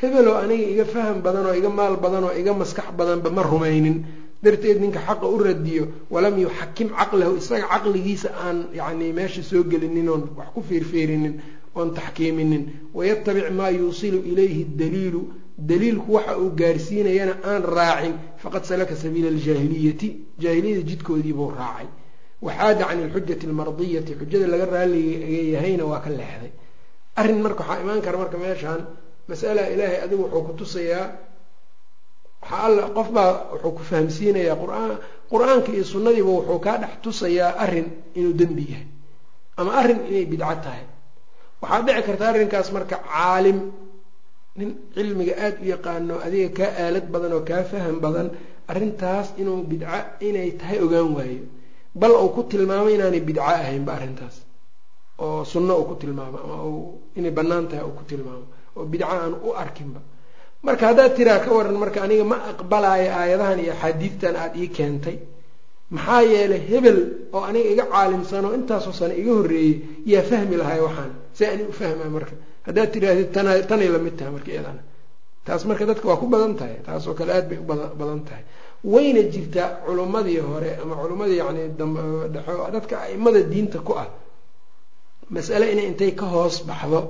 Hebeloo 0.00 0.36
aniga 0.42 0.66
iga 0.74 0.84
faham 0.84 1.22
badan 1.22 1.46
oo 1.46 1.54
iga 1.60 1.68
maal 1.70 1.96
badan 1.96 2.24
oo 2.24 2.34
iga 2.40 2.52
maskax 2.54 2.88
badanba 2.98 3.30
ma 3.30 3.42
rumaynin. 3.42 4.04
Darteed 4.42 4.78
ninka 4.80 5.00
xaqa 5.00 5.26
u 5.26 5.38
radiyo 5.42 5.84
walam 6.10 6.38
yuxakim 6.38 6.88
caqlahu 6.98 7.36
isaga 7.40 7.66
caqligiisa 7.72 8.28
aan 8.44 8.58
yacni 8.78 9.12
meesha 9.12 9.42
soo 9.42 9.64
gelinin 9.64 10.08
oon 10.08 10.22
wax 10.38 10.48
ku 10.54 10.62
fiirfiirinin 10.62 11.34
oon 11.74 11.90
taxkiiminin. 11.94 12.62
Wayatabic 12.94 13.50
maa 13.50 13.70
yuusilu 13.70 14.22
ilayhi 14.30 14.62
daliilu 14.78 15.22
daliilku 15.58 16.12
waxa 16.16 16.36
uu 16.38 16.50
gaarsiinayana 16.60 17.34
aan 17.50 17.62
raacin 17.76 18.14
faqad 18.42 18.64
salaka 18.64 18.94
sabiila 19.02 19.28
aljaahiliyati 19.34 20.08
jaahiliyada 20.42 20.82
jidkoodiibuu 20.90 21.50
raacay. 21.60 21.86
Waxaada 22.42 22.84
can 22.88 22.98
ilxujati 23.04 23.46
almardiyati 23.46 24.12
xujada 24.20 24.46
laga 24.52 24.66
raaliyahayna 24.74 25.84
waa 25.90 26.00
ka 26.04 26.10
leexday. 26.10 26.52
Arrin 27.20 27.40
marka 27.42 27.62
waxaa 27.64 27.82
imaan 27.82 28.00
kara 28.06 28.18
marka 28.22 28.36
meeshaan 28.38 28.80
masala 29.28 29.62
ilaahay 29.74 29.98
adigu 30.04 30.22
wuxuu 30.24 30.42
ku 30.46 30.52
tusayaa 30.60 31.06
waxaa 32.42 32.62
alla 32.66 32.82
qof 32.96 33.08
baa 33.16 33.30
wuxuu 33.52 33.72
ku 33.76 33.82
fahamsiinayaa 33.90 34.56
quraan 34.62 34.92
qur'aanka 35.32 35.70
iyo 35.76 35.84
sunnadiiba 35.92 36.30
wuxuu 36.38 36.58
kaa 36.66 36.76
dhex 36.82 36.92
tusayaa 37.04 37.50
arrin 37.64 37.88
inuu 38.18 38.32
dembi 38.40 38.64
yahay 38.72 38.86
ama 39.60 39.70
arrin 39.80 40.00
inay 40.10 40.24
bidco 40.32 40.54
tahay. 40.64 40.84
Waxaa 41.62 41.82
dhici 41.86 42.02
karta 42.06 42.24
arrinkaas 42.30 42.68
marka 42.76 42.96
caalim 43.10 43.58
nin 44.58 44.70
cilmiga 44.94 45.34
aada 45.44 45.58
u 45.64 45.66
yaqaano 45.74 46.14
adiga 46.26 46.48
kaa 46.58 46.70
aalad 46.82 47.06
badan 47.14 47.32
oo 47.36 47.42
kaa 47.50 47.62
faham 47.70 47.96
badan 48.04 48.28
arrintaas 48.70 49.28
inuu 49.40 49.60
bidco 49.70 49.98
inay 50.28 50.50
tahay 50.60 50.78
ogaan 50.84 51.08
waayo. 51.16 51.44
Bal 52.00 52.12
uu 52.22 52.28
ku 52.36 52.42
tilmaamo 52.50 52.88
inaanay 52.96 53.22
bidco 53.28 53.42
ahaynba 53.54 53.92
arrintaas. 53.98 54.36
Oo 55.24 55.44
sunno 55.52 55.72
uu 55.80 55.86
ku 55.90 55.94
tilmaamo 56.02 56.36
ama 56.44 56.56
inay 57.18 57.32
bannaan 57.38 57.66
tahay 57.70 57.84
uu 57.88 57.94
ku 57.98 58.04
tilmaamo 58.10 58.44
oo 58.76 58.84
bidco 58.92 59.06
aan 59.14 59.34
u 59.46 59.50
arkinba 59.62 60.00
marka 60.66 60.84
haddaad 60.90 61.12
tiraa 61.16 61.38
ka 61.44 61.50
waran 61.56 61.76
marka 61.82 61.98
aniga 62.06 62.24
ma 62.32 62.36
aqbalaayo 62.52 63.08
aayadahan 63.20 63.58
iyo 63.64 63.72
axaadiidtan 63.76 64.34
aada 64.42 64.56
ii 64.62 64.68
keentay 64.76 65.16
maxaa 65.94 66.22
yeelay 66.32 66.62
hebel 66.70 66.98
oo 67.36 67.42
aniga 67.48 67.68
iga 67.74 67.84
caalimsanoo 67.92 68.52
intaasoo 68.58 68.94
sano 69.00 69.14
iga 69.22 69.32
horreeyey 69.38 69.74
yaa 70.12 70.22
fahmi 70.30 70.56
lahay 70.60 70.80
waxaan 70.86 71.12
see 71.36 71.46
ani 71.52 71.62
u 71.70 71.72
fahmaa 71.80 72.10
marka 72.16 72.34
haddaad 72.68 72.88
tirahdid 72.94 73.28
tana 73.34 73.50
tanay 73.70 73.88
la 73.94 73.98
mid 73.98 74.14
tahay 74.18 74.32
marka 74.36 74.50
iyadana. 74.54 74.82
Taas 75.46 75.62
marka 75.68 75.84
dadka 75.90 76.04
waa 76.10 76.20
ku 76.22 76.26
badan 76.28 76.54
tahay. 76.60 76.76
Taasoo 76.86 77.14
kale 77.18 77.30
aad 77.32 77.46
bay 77.50 77.58
u 77.58 77.64
badan 78.00 78.20
tahay. 78.28 78.44
Wayna 78.84 79.22
jirtaa 79.32 79.68
culummadii 79.86 80.40
hore 80.48 80.70
ama 80.82 80.94
culummadii 81.02 81.38
yacni 81.42 81.62
dambdhexo 81.78 82.68
dadka 82.76 82.94
aimada 83.08 83.40
diinta 83.52 83.78
ku 83.86 83.92
ah. 84.02 84.08
Masale 85.34 85.72
inay 85.72 85.86
intay 85.90 86.12
ka 86.14 86.26
hoos 86.26 86.56
baxdo 86.68 87.00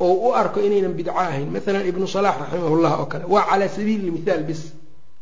oo 0.00 0.14
u 0.28 0.32
arko 0.40 0.60
inaynan 0.60 0.94
bidco 0.98 1.12
ahayn. 1.24 1.48
Maalan 1.54 1.84
ibnu 1.90 2.06
salax 2.06 2.36
raximahullah 2.42 2.92
oo 3.00 3.06
kale. 3.12 3.24
Waa 3.34 3.44
calaa 3.50 3.68
sabiili 3.68 4.10
mithaal 4.16 4.42
bis. 4.48 4.62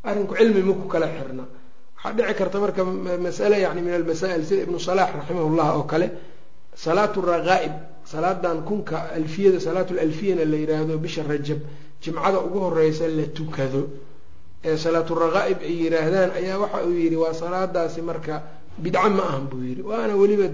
Arrinku 0.05 0.34
cilmi 0.39 0.62
ma 0.62 0.72
ku 0.74 0.87
kala 0.93 1.07
xirna. 1.14 1.45
Waxaa 1.97 2.12
dhici 2.16 2.34
karta 2.39 2.59
marka 2.64 2.82
masale 3.26 3.57
yani 3.64 3.80
min 3.87 3.95
almasaa'il 3.99 4.45
sida 4.49 4.62
ibnu 4.66 4.78
salax 4.78 5.11
raximahullah 5.18 5.66
oo 5.78 5.84
kale. 5.91 6.07
Salaatu 6.74 7.18
raqaa'ib 7.22 7.72
salaadan 8.13 8.59
kunka 8.69 8.97
alfiyada 9.19 9.59
salaatu 9.61 9.95
lalfiyana 9.95 10.45
la 10.45 10.57
yidhaahdo 10.63 10.95
bisha 11.05 11.23
rajab 11.23 11.59
jimcada 12.03 12.39
ugu 12.47 12.59
horeysa 12.67 13.09
la 13.09 13.27
tukado. 13.39 13.83
Ee 14.65 14.77
salaaturaaqaa'ib 14.85 15.59
ay 15.69 15.75
yidhaahdaan 15.85 16.31
ayaa 16.41 16.59
waxa 16.63 16.79
uu 16.87 16.95
yidhi 17.03 17.17
waa 17.23 17.35
salaadaasi 17.43 18.01
marka 18.03 18.35
bidco 18.79 19.09
ma 19.17 19.23
ahan 19.31 19.45
buu 19.51 19.63
yidhi. 19.69 19.83
Waana 19.91 20.15
weliba 20.21 20.47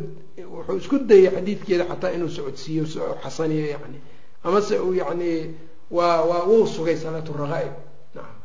wuxuu 0.55 0.77
isku 0.83 0.97
dayay 1.11 1.31
xadiidkeeda 1.37 1.85
xataa 1.91 2.11
inuu 2.17 2.29
socodsiiyo 2.37 2.85
xasaniyo 3.25 3.67
yani 3.75 3.99
amase 4.45 4.75
uu 4.87 4.95
yacni 5.01 5.31
waa 5.97 6.21
waa 6.31 6.43
wuu 6.51 6.67
sugay 6.75 6.97
salaaturaaqaa'ib 7.05 7.73
nacam 8.17 8.37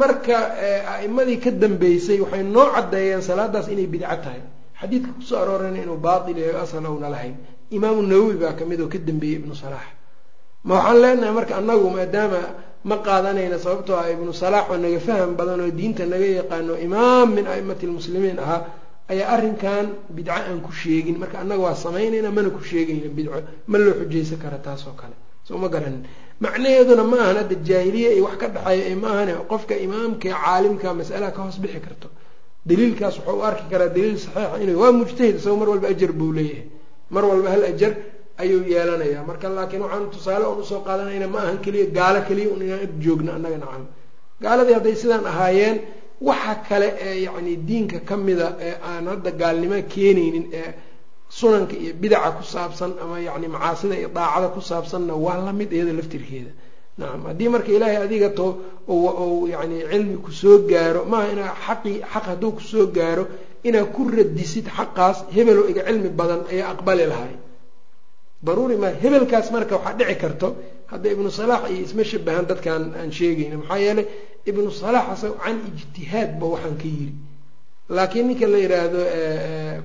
marka 0.00 0.36
a'imadii 0.94 1.38
ka 1.44 1.50
dambeysay 1.62 2.18
waxay 2.24 2.42
noo 2.54 2.66
caddeeyeen 2.74 3.22
salaadaas 3.28 3.66
inay 3.74 3.86
bidco 3.94 4.16
tahay. 4.24 4.42
Xadiidka 4.80 5.10
ku 5.16 5.22
soo 5.28 5.38
aroorayna 5.42 5.78
inuu 5.84 5.98
baatil 6.06 6.38
yahay 6.38 6.56
asal 6.62 6.84
ouna 6.86 7.08
lahayn 7.14 7.36
imaamu 7.76 8.00
nawowi 8.10 8.34
baa 8.42 8.52
ka 8.58 8.64
mid 8.70 8.80
oo 8.80 8.88
ka 8.92 8.98
dambeeyey 8.98 9.38
ibnu 9.40 9.54
salaax 9.62 9.88
ma 10.66 10.74
waxaan 10.78 10.98
leenahay 11.02 11.34
marka 11.38 11.52
annagu 11.60 11.86
maadaama 11.96 12.40
ma 12.88 12.96
qaadanayna 13.06 13.58
sababtoo 13.64 13.96
ah 14.02 14.08
ibnu 14.14 14.32
salaax 14.42 14.66
oo 14.72 14.76
naga 14.84 15.00
faham 15.06 15.30
badan 15.38 15.60
oo 15.64 15.70
diinta 15.78 16.04
naga 16.12 16.28
yaqaano 16.40 16.74
imaam 16.86 17.28
min 17.36 17.46
a'imati 17.52 17.84
lmuslimiin 17.90 18.38
ahaa 18.44 18.60
ayaa 19.12 19.28
arrinkan 19.34 19.86
bidco 20.16 20.32
aan 20.32 20.60
ku 20.66 20.70
sheegin. 20.72 21.18
Marka 21.18 21.36
annaga 21.42 21.62
waa 21.66 21.74
samaynayna 21.74 22.30
mana 22.30 22.48
ku 22.56 22.62
sheegayna 22.70 23.08
bidco 23.16 23.42
ma 23.66 23.76
loo 23.78 23.94
xujaysan 24.00 24.38
kara 24.38 24.58
taas 24.58 24.82
kale. 25.00 25.16
Soo 25.46 25.58
ma 25.58 25.68
garanin 25.68 26.06
macnaheeduna 26.40 27.04
ma 27.04 27.16
ahan 27.24 27.36
hadda 27.42 27.54
jaahiliya 27.68 28.10
iyo 28.14 28.24
wax 28.24 28.36
ka 28.38 28.46
dhexeeya 28.54 28.84
ee 28.90 28.94
ma 28.94 29.10
qofka 29.50 29.74
imaamka 29.86 30.28
caalimka 30.30 30.94
mas'alaha 30.94 31.32
ka 31.36 31.40
hoos 31.42 31.58
bixi 31.58 31.80
karto. 31.86 32.08
Daliilkaas 32.68 33.18
wuxuu 33.18 33.38
u 33.40 33.42
arki 33.42 33.64
karaa 33.72 33.88
daliil 33.88 34.18
saxiixa 34.24 34.56
inuu 34.62 34.78
waa 34.82 34.92
mujtahid 34.92 35.36
isago 35.36 35.56
mar 35.60 35.68
walba 35.72 35.88
ajar 35.92 36.12
buu 36.12 36.32
leeyahay 36.32 36.69
mar 37.14 37.24
walba 37.30 37.48
hal 37.54 37.62
ajar 37.72 37.92
ayuu 38.42 38.62
yeelanayaa. 38.72 39.22
Marka 39.28 39.46
laakiin 39.56 39.82
waxaan 39.84 40.10
tusaale 40.14 40.44
oon 40.48 40.60
u 40.60 40.64
soo 40.70 40.80
qaadanayna 40.86 41.26
ma 41.34 41.38
ahan 41.44 41.58
keliya 41.64 41.86
gaalo 41.98 42.20
keliya 42.28 42.48
un 42.54 42.62
inaan 42.66 42.82
ag 42.86 42.92
joogno 43.04 43.30
annaga 43.36 43.58
nacam. 43.62 43.84
Gaaladii 44.42 44.74
hadday 44.78 44.94
sidaan 45.02 45.24
ahaayeen 45.32 45.76
waxa 46.28 46.54
kale 46.68 46.88
ee 47.06 47.16
yacni 47.26 47.52
diinka 47.68 47.98
ka 48.08 48.14
mida 48.26 48.48
ee 48.66 48.74
aan 48.90 49.04
hadda 49.12 49.30
gaalnimo 49.40 49.76
keenaynin 49.92 50.46
ee 50.60 50.70
sunanka 51.38 51.74
iyo 51.82 51.92
bidaca 52.02 52.30
ku 52.38 52.42
saabsan 52.54 52.92
ama 53.02 53.16
yacni 53.28 53.46
macaasida 53.54 53.94
iyo 54.00 54.08
daacada 54.16 54.48
ku 54.54 54.60
saabsanna 54.70 55.14
waa 55.24 55.38
la 55.46 55.52
mid 55.58 55.70
iyada 55.76 55.92
laftirkeeda. 55.98 56.52
Nacam 56.98 57.22
haddii 57.28 57.48
marka 57.54 57.70
ilaahay 57.76 57.96
adiga 58.06 58.28
to 58.38 58.46
ou 58.88 59.46
yani 59.54 59.76
cilmi 59.90 60.16
ku 60.24 60.30
soo 60.40 60.56
gaaro 60.70 61.00
maaha 61.12 61.26
inaa 61.34 61.52
xaqii 61.66 61.96
xaq 62.12 62.24
hadduu 62.30 62.50
ku 62.56 62.60
soo 62.72 62.86
gaaro 62.96 63.24
inaad 63.68 63.88
ku 63.96 64.02
radisid 64.18 64.66
xaqaas 64.76 65.18
hebelo 65.34 65.62
iga 65.70 65.82
cilmi 65.88 66.08
badan 66.20 66.40
ayaa 66.52 66.68
aqbali 66.74 67.04
lahay 67.12 67.34
daruuri 68.46 68.76
maa 68.82 68.92
hebelkaas 69.02 69.46
marka 69.54 69.74
waxaa 69.76 69.94
dhici 69.98 70.16
karto 70.22 70.48
hadda 70.92 71.08
ibnu 71.14 71.28
salaax 71.38 71.62
iyo 71.72 71.82
isma 71.86 72.04
shabahan 72.10 72.44
dadkan 72.50 72.82
aan 72.98 73.10
sheegayna 73.18 73.56
maxaa 73.62 73.78
yeelay 73.84 74.06
ibnu 74.50 74.68
salaax 74.82 75.06
asaga 75.14 75.36
can 75.44 75.56
ijtihaad 75.70 76.30
ba 76.40 76.46
waxaan 76.54 76.76
ka 76.82 76.86
yiri 76.96 77.12
laakiin 77.96 78.26
ninka 78.28 78.46
la 78.52 78.58
yidhaahdo 78.64 79.00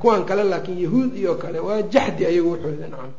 kuwan 0.01 0.21
kale 0.30 0.43
laakiin 0.53 0.78
yahuud 0.86 1.11
iyo 1.21 1.32
kale 1.43 1.59
waa 1.67 1.82
jaxdi 1.93 2.23
ayagu 2.32 2.49
waxooda 2.53 2.88
nacam 2.93 3.11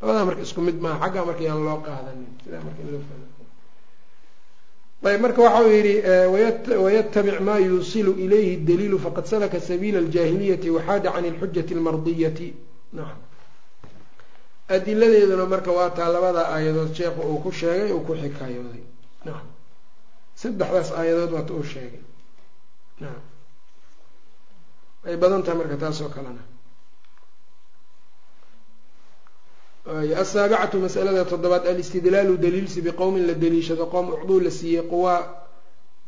labadaa 0.00 0.24
marka 0.28 0.42
isku 0.46 0.60
mid 0.68 0.76
maaha 0.84 0.98
xaggaa 1.04 1.24
marka 1.28 1.42
yaan 1.48 1.60
loo 1.68 1.78
qaadanin. 1.86 2.30
Sidaa 2.44 2.62
marka 2.66 2.80
in 2.84 2.88
loo 2.94 3.02
fahmo 3.08 3.26
ayb 5.04 5.20
marka 5.20 5.40
waxa 5.46 5.60
uu 5.66 5.70
yidhi 5.76 5.94
waytabic 6.84 7.40
maa 7.40 7.58
yuusilu 7.58 8.12
ilayhi 8.24 8.56
daliilu 8.68 8.98
faqad 8.98 9.24
salaka 9.26 9.60
sabiila 9.60 9.98
aljaahiliyati 10.04 10.68
waxaada 10.76 11.10
can 11.12 11.24
اlxujati 11.32 11.72
اlmardiyati 11.76 12.48
nacam 12.96 13.18
adiladeeduna 14.74 15.46
marka 15.54 15.70
waa 15.78 15.90
taa 15.98 16.08
labada 16.14 16.42
aayadood 16.54 16.90
sheekhu 16.98 17.20
uu 17.30 17.38
ku 17.44 17.50
sheegay 17.60 17.90
uu 17.92 18.00
ku 18.06 18.12
xikaayooday 18.22 18.82
nacam 19.26 19.46
saddexdaas 20.42 20.88
aayadood 21.00 21.30
waata 21.36 21.52
uu 21.58 21.64
sheegay. 21.72 22.02
Nacam 23.00 23.22
ay 25.08 25.16
badan 25.22 25.42
tahay 25.44 25.58
marka 25.60 25.76
taas 25.82 26.00
oo 26.00 26.08
kalena 26.08 26.42
asaabicatu 29.86 30.78
masalada 30.80 31.24
toddobaad 31.24 31.66
alistidlaalu 31.66 32.36
daliilsi 32.38 32.80
biqowmin 32.80 33.26
la 33.26 33.34
daliishado 33.34 33.86
qowm 33.86 34.08
ucduu 34.14 34.40
la 34.40 34.50
siiyey 34.50 34.82
quwaa 34.82 35.20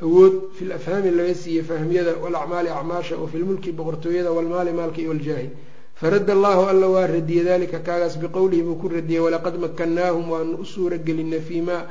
awood 0.02 0.52
fi 0.56 0.64
lafhaami 0.64 1.10
laga 1.10 1.34
siiyey 1.34 1.62
fahmyada 1.62 2.14
walacmaali 2.22 2.68
acmaasha 2.68 3.16
wa 3.16 3.28
fi 3.28 3.38
lmulki 3.38 3.72
boqortooyada 3.72 4.32
walmaali 4.32 4.72
maalka 4.72 5.00
iyo 5.00 5.10
waljaahi 5.10 5.50
faradda 5.94 6.32
allahu 6.32 6.62
alla 6.68 6.86
waa 6.88 7.06
radiyey 7.06 7.44
dalika 7.44 7.78
kaagaas 7.78 8.18
biqowlihi 8.18 8.62
buu 8.62 8.74
ku 8.76 8.88
radiyey 8.88 9.20
walaqad 9.20 9.58
makannaahum 9.60 10.30
waanu 10.30 10.56
u 10.56 10.64
suura 10.64 10.96
gelinay 10.98 11.40
fii 11.40 11.60
maa 11.60 11.86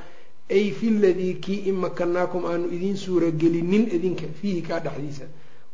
ay 0.49 0.71
fi 0.71 0.89
ladii 0.89 1.33
kii 1.33 1.69
in 1.69 1.75
makanaakum 1.75 2.45
aanu 2.45 2.65
idiin 2.71 2.97
suura 2.97 3.29
gelinin 3.31 3.89
idinka 3.95 4.25
fiihi 4.41 4.61
kaa 4.61 4.79
dhexdiisa 4.79 5.25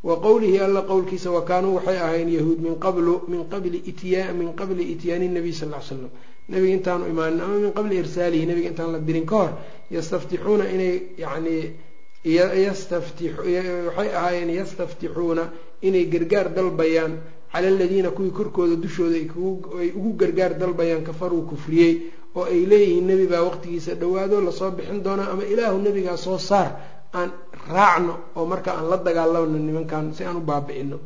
wa 0.03 0.15
qowlihi 0.25 0.59
alla 0.59 0.81
qowlkiisa 0.81 1.29
wa 1.31 1.41
kaanuu 1.45 1.75
waxay 1.75 1.97
ahayn 1.97 2.29
yahuud 2.29 2.59
min 2.59 2.75
qablu 2.79 3.21
min 3.27 3.45
qabli 3.49 3.77
itya 3.85 4.33
min 4.33 4.53
qabli 4.55 4.83
ityaani 4.93 5.27
nabiy 5.29 5.53
sal 5.53 5.69
ly 5.69 5.81
slam 5.81 6.09
nabiga 6.49 6.73
intaanu 6.73 7.05
imaanin 7.07 7.41
ama 7.41 7.57
min 7.59 7.71
qabli 7.73 7.95
irsaalihi 7.97 8.45
nabiga 8.45 8.69
intaan 8.69 8.91
la 8.91 8.99
dirin 8.99 9.25
ka 9.25 9.35
hor 9.35 9.51
yastaftixuuna 9.91 10.65
inay 10.73 11.01
yani 11.17 11.57
waxay 12.25 14.09
ahaayeen 14.15 14.49
yastaftixuuna 14.49 15.43
inay 15.81 16.05
gargaar 16.05 16.49
dalbayaan. 16.55 17.13
Cala 17.51 17.67
aladiina 17.67 18.11
kuwii 18.11 18.31
korkooda 18.31 18.75
dushooda 18.75 19.15
ay 19.15 19.91
ugu 19.95 20.13
gargaar 20.15 20.53
dalbayaan 20.57 21.03
kafaruu 21.03 21.41
kufriyey 21.49 21.93
oo 22.35 22.45
ay 22.45 22.65
leeyihiin 22.65 23.07
nebi 23.07 23.27
baa 23.27 23.41
waqtigiisa 23.43 23.95
dhowaado 23.95 24.39
la 24.41 24.51
soo 24.51 24.71
bixin 24.71 25.03
doonaa 25.03 25.31
ama 25.33 25.43
ilaahu 25.43 25.77
nebigaa 25.81 26.15
soo 26.17 26.37
saar 26.37 26.69
aan 27.13 27.29
raacno 27.75 28.13
oo 28.35 28.45
marka 28.45 28.71
aan 28.77 28.89
la 28.89 28.97
dagaalamno 28.97 29.57
nimankan 29.67 30.13
si 30.15 30.23
aan 30.23 30.37
u 30.37 30.41
baabi'ino 30.49 30.97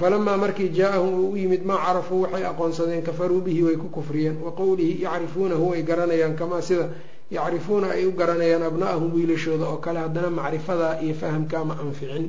falamaa 0.00 0.36
markii 0.36 0.68
jaa-ahum 0.78 1.14
uu 1.24 1.30
u 1.32 1.36
yimid 1.36 1.62
maa 1.64 1.78
carafuu 1.86 2.20
waxay 2.22 2.44
aqoonsadeen 2.50 3.02
kafaruu 3.08 3.40
bihi 3.40 3.62
way 3.66 3.76
ku 3.76 3.88
kufriyeen. 3.88 4.36
Wa 4.44 4.52
qowlihi 4.52 5.02
yacrifuunahu 5.02 5.70
way 5.70 5.82
garanayaan. 5.82 6.34
Kamaa 6.36 6.60
sida 6.62 6.88
yacrifuuna 7.30 7.86
ay 7.96 8.04
u 8.06 8.12
garanayaan 8.12 8.62
abna'ahum 8.62 9.08
wiilashooda 9.14 9.64
oo 9.72 9.76
kale 9.84 9.98
haddana 10.04 10.30
macrifadaa 10.30 11.00
iyo 11.04 11.14
fahamka 11.14 11.64
ma 11.64 11.74
anficin. 11.80 12.24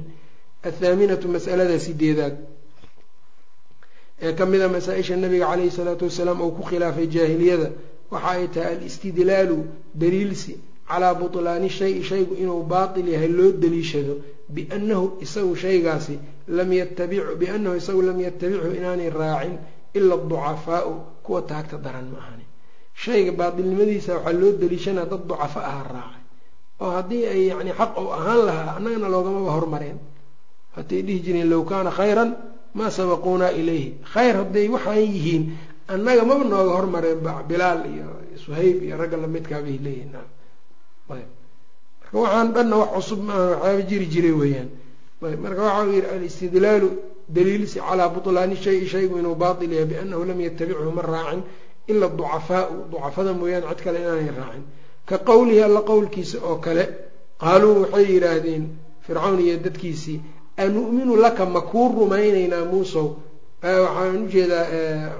Athaaminatu 0.63 1.27
mas'alada 1.27 1.79
sideedaad. 1.79 2.35
Ee 4.21 4.33
ka 4.33 4.45
mida 4.45 4.67
masaa-isha 4.69 5.15
nabiga 5.17 5.45
caleyhi 5.51 5.71
salaatu 5.71 6.05
wasalaam 6.05 6.39
uu 6.41 6.51
ku 6.57 6.63
khilaafay 6.69 7.07
jaahiliyada 7.15 7.69
waxa 8.11 8.29
ay 8.31 8.47
tahay 8.47 8.73
alistidlaalu 8.77 9.57
daliilsi 10.01 10.53
calaa 10.89 11.13
butlaani 11.19 11.69
shayi 11.69 12.03
shaygu 12.09 12.33
inuu 12.43 12.63
baatil 12.71 13.07
yahay 13.13 13.27
loo 13.37 13.51
daliishado 13.61 14.13
biannahu 14.55 15.05
isagu 15.25 15.53
shaygaasi 15.63 16.15
lam 16.57 16.69
yatabicu 16.79 17.35
biannahu 17.41 17.75
isagu 17.81 18.01
lam 18.09 18.17
yatabichu 18.27 18.69
inaanay 18.79 19.09
raacin 19.09 19.55
ila 19.97 20.13
aducafaau 20.19 20.93
kuwa 21.25 21.41
taagta 21.49 21.77
daran 21.85 22.07
ma 22.13 22.19
ahani. 22.23 22.45
Shayga 23.03 23.31
baatilnimadiisa 23.39 24.11
waxaa 24.17 24.33
loo 24.41 24.51
daliishanaa 24.61 25.05
dad 25.11 25.23
ducafa 25.29 25.59
aha 25.69 25.81
raacay. 25.95 26.23
Oo 26.81 26.91
haddii 26.97 27.23
ay 27.33 27.41
yani 27.51 27.71
xaq 27.79 27.91
ou 28.01 28.07
ahaan 28.17 28.41
lahaa 28.47 28.75
annagana 28.77 29.07
loogamaba 29.13 29.51
hormareen 29.57 29.97
hatay 30.75 31.01
dhihi 31.07 31.19
jireen 31.25 31.49
low 31.53 31.63
kaana 31.71 31.91
khayran 31.99 32.29
maa 32.77 32.91
sabaquunaa 32.97 33.51
ilayhi. 33.59 33.89
Khayr 34.13 34.35
hadday 34.41 34.67
waxaan 34.75 34.99
yihiin 35.13 35.43
annaga 35.93 36.23
maba 36.29 36.43
nooga 36.53 36.73
hormareen 36.77 37.19
bilaal 37.49 37.81
iyo 37.93 38.07
suhayb 38.43 38.77
iyo 38.85 38.95
ragga 39.01 39.17
lamidkaa 39.23 39.61
bay 39.65 39.77
leeyihiin 39.85 40.11
marka 41.09 41.27
waxaan 42.13 42.53
dhanna 42.53 42.75
wax 42.77 42.89
cusub 42.95 43.19
maaha 43.27 43.49
waxyaaba 43.51 43.81
jiri 43.89 44.05
jiray 44.13 44.31
weeyaan. 44.41 44.69
Marka 45.21 45.61
waxa 45.67 45.83
uu 45.85 45.91
yihi 45.91 46.07
alistidlaalu 46.15 46.89
daliilsi 47.29 47.79
calaa 47.79 48.09
butlaani 48.09 48.55
shayi 48.55 48.87
shaygu 48.87 49.17
inuu 49.19 49.35
baatil 49.35 49.71
yahay 49.73 49.85
biannahu 49.91 50.25
lam 50.25 50.39
yatabichu 50.41 50.91
ma 50.95 51.01
raacin 51.01 51.41
ila 51.87 52.07
ducafaau 52.09 52.85
ducafada 52.91 53.33
mooyaane 53.33 53.67
cid 53.69 53.83
kale 53.83 53.97
inaanay 54.01 54.29
raacin. 54.39 54.63
Ka 55.05 55.17
qowlihi 55.17 55.61
alla 55.67 55.81
qowlkiisa 55.81 56.37
oo 56.49 56.55
kale 56.65 56.83
qaaluu 57.41 57.81
waxay 57.81 58.05
yidhaahdeen 58.13 58.63
fircawn 59.05 59.39
iyo 59.39 59.57
dadkiisii 59.65 60.19
anu'minu 60.57 61.15
laka 61.15 61.45
ma 61.45 61.61
kuu 61.61 61.87
rumaynaynaa 61.99 62.65
muusow? 62.71 63.07
Waxaan 63.63 64.23
u 64.25 64.27
jeedaa 64.33 64.65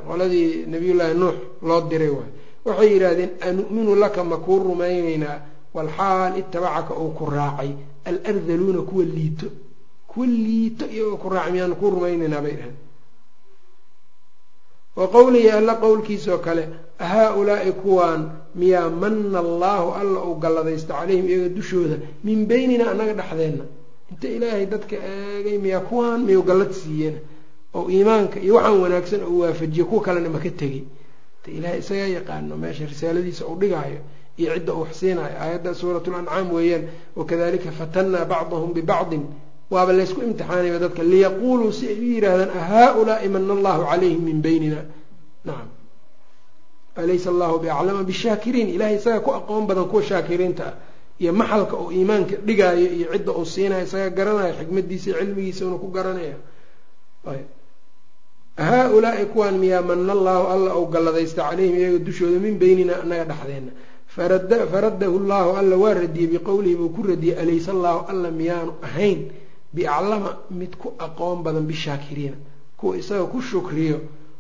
qoladii 0.08 0.66
nabiyullaahi 0.74 1.14
nuux 1.22 1.36
loo 1.68 1.82
diray 1.90 2.10
waay. 2.18 2.32
Waxay 2.66 2.90
yidhaahdeen 2.94 3.32
anu'minu 3.48 3.96
laka 4.04 4.24
ma 4.24 4.38
kuu 4.38 4.60
rumaynaynaa 4.60 5.38
walxaal 5.76 6.34
itabacaka 6.42 6.94
uu 7.04 7.12
ku 7.18 7.26
raacay 7.36 7.70
alardaluuna 8.10 8.82
kuwa 8.90 9.04
liito 9.16 9.48
kuwa 10.12 10.28
liito 10.28 10.86
iyagoo 10.96 11.18
ku 11.24 11.28
raacay 11.34 11.52
miyaanu 11.54 11.76
kuu 11.80 11.90
rumaynaynaa 11.96 12.42
bay 12.46 12.56
dhaheen 12.60 12.76
wa 14.96 15.08
qowlihi 15.16 15.50
alla 15.58 15.74
qowlkiisaoo 15.84 16.38
kale 16.46 16.64
haa-ulaa'i 17.10 17.72
kuwaan 17.72 18.22
miyaa 18.56 18.90
mana 18.90 19.40
allaahu 19.46 19.88
alla 20.02 20.20
uu 20.28 20.36
galladaysta 20.44 20.94
calayhim 21.00 21.26
iyaga 21.30 21.50
dushooda 21.58 21.98
min 22.24 22.40
beynina 22.50 22.86
annaga 22.92 23.14
dhexdeenna 23.20 23.66
inta 24.12 24.28
ilaahay 24.36 24.66
dadka 24.74 24.96
eegay 25.12 25.58
miyaa 25.66 25.80
kuwaan 25.90 26.22
miyuu 26.28 26.44
gallad 26.50 26.72
siiyeen 26.82 27.18
oo 27.78 27.84
iimaanka 27.96 28.38
iyo 28.46 28.54
waxaan 28.56 28.80
wanaagsan 28.84 29.22
oo 29.28 29.38
waafajiye 29.44 29.86
kuwa 29.90 30.02
kalena 30.08 30.30
maka 30.36 30.50
tegay 30.62 30.84
ta 31.44 31.48
ilaahay 31.58 31.80
isagaa 31.84 32.10
yaqaano 32.18 32.54
meesha 32.64 32.86
risaaladiisa 32.92 33.44
uu 33.50 33.58
dhigaayo 33.62 34.00
iyo 34.38 34.50
cidda 34.56 34.74
uu 34.74 34.88
siinayo 35.00 35.36
aayadda 35.44 35.72
suurat 35.80 36.06
lancaam 36.14 36.48
weeyaan 36.56 36.84
wakadalika 37.16 37.72
fatannaa 37.80 38.26
bacdahum 38.32 38.74
bibacdin. 38.78 39.24
Waaba 39.74 39.92
laysku 39.98 40.20
imtixaanaya 40.28 40.80
dadka 40.84 41.04
liyaquuluu 41.12 41.72
si 41.78 41.84
ay 41.92 41.98
u 42.00 42.04
yidhaahdaan 42.14 42.52
ahaa-ulaai 42.62 43.28
mana 43.34 43.54
allahu 43.58 43.82
calayhim 43.90 44.22
min 44.28 44.38
beynina 44.46 44.82
nacam 45.48 45.70
alaysa 47.02 47.28
allahu 47.34 47.56
biaclama 47.64 48.04
bishaakiriin 48.10 48.70
ilahay 48.76 48.96
isaga 49.00 49.20
ku 49.26 49.32
aqoon 49.40 49.64
badan 49.70 49.88
kuwa 49.92 50.04
shaakiriinta 50.10 50.64
ah 50.70 50.74
iyo 51.22 51.32
maxalka 51.34 51.76
uu 51.82 51.92
iimaanka 51.98 52.36
dhigaayo 52.48 52.88
iyo 52.98 53.08
cidda 53.14 53.32
uu 53.40 53.46
siinayo 53.54 53.84
isaga 53.88 54.10
garanayo 54.18 54.54
xikmadiisa 54.60 55.08
iyo 55.10 55.18
cilmigiisa 55.20 55.62
una 55.68 55.78
ku 55.84 55.88
garanaya. 55.96 56.38
Haa-ulaai 58.58 59.26
kuwaan 59.34 59.58
miyaa 59.60 59.82
mana 59.82 60.12
allaahu 60.14 60.46
alla 60.54 60.72
ou 60.80 60.86
galladaysta 60.94 61.42
calayhim 61.50 61.76
iyaga 61.82 62.00
dushooda 62.08 62.40
min 62.46 62.56
beynina 62.62 62.94
annaga 63.04 63.26
dhexdeenna 63.32 63.72
faradahu 64.16 65.20
llaahu 65.30 65.52
alla 65.60 65.76
waa 65.78 65.94
radiyey 65.94 66.28
biqowlihi 66.34 66.76
buu 66.76 66.90
ku 66.96 67.02
radiyey 67.04 67.36
alaysa 67.40 67.72
allaahu 67.72 68.06
alla 68.12 68.32
miyaanu 68.32 68.74
ahayn. 68.84 69.20
Biaclama 69.76 70.30
mid 70.52 70.76
ku 70.78 70.94
aqoon 71.00 71.44
badan 71.44 71.66
bishaakiriina. 71.68 72.38
Kuwa 72.78 72.98
isaga 72.98 73.26
ku 73.34 73.42
shukriyo. 73.42 74.00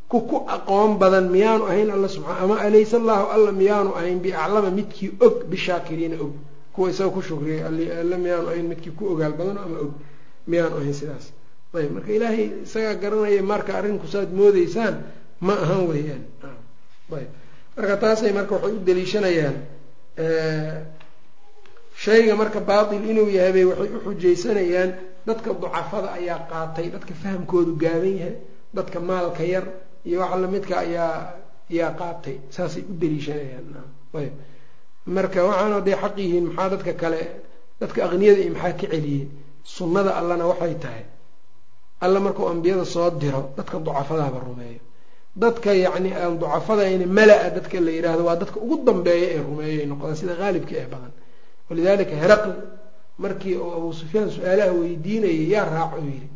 Ku 0.09 0.21
ku 0.29 0.37
aqoon 0.47 0.97
badan 0.97 1.29
miyaanu 1.29 1.65
ahayn 1.67 1.89
alla 1.91 2.07
subaa 2.07 2.39
ama 2.43 2.55
alaysa 2.59 2.97
allaahu 2.97 3.25
alla 3.35 3.51
miyaanu 3.51 3.91
ahayn 3.99 4.19
biaclama 4.19 4.69
midkii 4.71 5.11
og 5.19 5.43
bishaakiriina 5.51 6.15
og. 6.23 6.33
Kuwa 6.73 6.89
isaga 6.89 7.09
ku 7.11 7.21
shukriyo 7.21 7.65
alla 7.67 8.17
miyaanu 8.17 8.47
ahayn 8.47 8.67
midkii 8.71 8.91
ku 8.97 9.11
ogaal 9.11 9.33
badan 9.39 9.57
ama 9.57 9.77
og 9.83 9.91
miyaanu 10.47 10.75
ahayn 10.79 10.93
sidaas. 10.93 11.25
Ayb 11.75 11.91
marka 11.91 12.11
ilaahay 12.15 12.63
isagaa 12.63 12.95
garanaya 12.95 13.43
marka 13.43 13.71
arrinku 13.75 14.07
saad 14.07 14.31
moodeysaan 14.31 14.95
ma 15.41 15.53
ahan 15.63 15.83
weeyaan. 15.91 16.23
Ayb 17.11 17.27
marka 17.77 17.95
taasay 18.03 18.31
marka 18.37 18.53
waxay 18.55 18.73
u 18.77 18.79
daliishanayaan 18.87 19.57
shayga 22.03 22.33
marka 22.41 22.59
baatil 22.69 23.03
inuu 23.11 23.29
yahay 23.37 23.51
bay 23.55 23.65
waxay 23.69 23.89
u 23.95 23.99
xujaysanayaan 24.05 24.91
dadka 25.27 25.49
ducafada 25.61 26.09
ayaa 26.19 26.39
qaatay 26.51 26.87
dadka 26.95 27.13
fahamkoodu 27.21 27.73
gaaban 27.83 28.15
yahay 28.21 28.35
dadka 28.75 28.99
maalka 29.09 29.43
yar 29.53 29.65
iyo 30.07 30.17
waxa 30.21 30.37
lamidka 30.43 30.75
ayaa 30.85 31.13
ayaa 31.71 31.91
qaatay 31.99 32.35
saasay 32.55 32.83
u 32.91 32.93
daliishanayaan 33.01 33.65
ayb. 34.19 34.33
Marka 35.15 35.39
waxaana 35.47 35.77
day 35.87 35.95
xaq 36.03 36.15
yihiin 36.21 36.45
maxaa 36.49 36.69
dadka 36.73 36.93
kale 37.01 37.21
dadka 37.81 37.99
aqniyada 38.07 38.39
iyo 38.43 38.51
maxaa 38.55 38.73
ka 38.79 38.87
celiyey 38.93 39.23
sunnada 39.75 40.11
allana 40.19 40.45
waxay 40.51 40.75
tahay 40.83 41.03
alla 42.05 42.19
markuu 42.25 42.47
ambiyada 42.53 42.85
soo 42.93 43.09
diro 43.21 43.41
dadka 43.57 43.75
ducafadaaba 43.85 44.39
rumeeyo 44.47 44.81
dadka 45.35 45.71
yacni 45.83 46.11
aan 46.13 46.37
ducafadayna 46.39 47.05
mala-a 47.17 47.49
dadka 47.55 47.79
la 47.85 47.91
yidhaahdo 47.91 48.23
waa 48.27 48.35
dadka 48.41 48.57
ugu 48.65 48.75
dambeeya 48.87 49.27
ee 49.35 49.41
rumeeyay 49.47 49.85
noqdaan 49.91 50.15
sida 50.19 50.33
qaalibka 50.41 50.73
ee 50.81 50.87
badan. 50.93 51.11
Walidalika 51.69 52.15
heraql 52.23 52.51
markii 53.23 53.55
uu 53.57 53.71
abuu 53.77 53.93
sufyaan 53.93 54.29
su'aalaha 54.35 54.71
weydiinayay 54.79 55.49
yaa 55.53 55.65
raaco 55.75 55.97
yidhi 56.07 56.27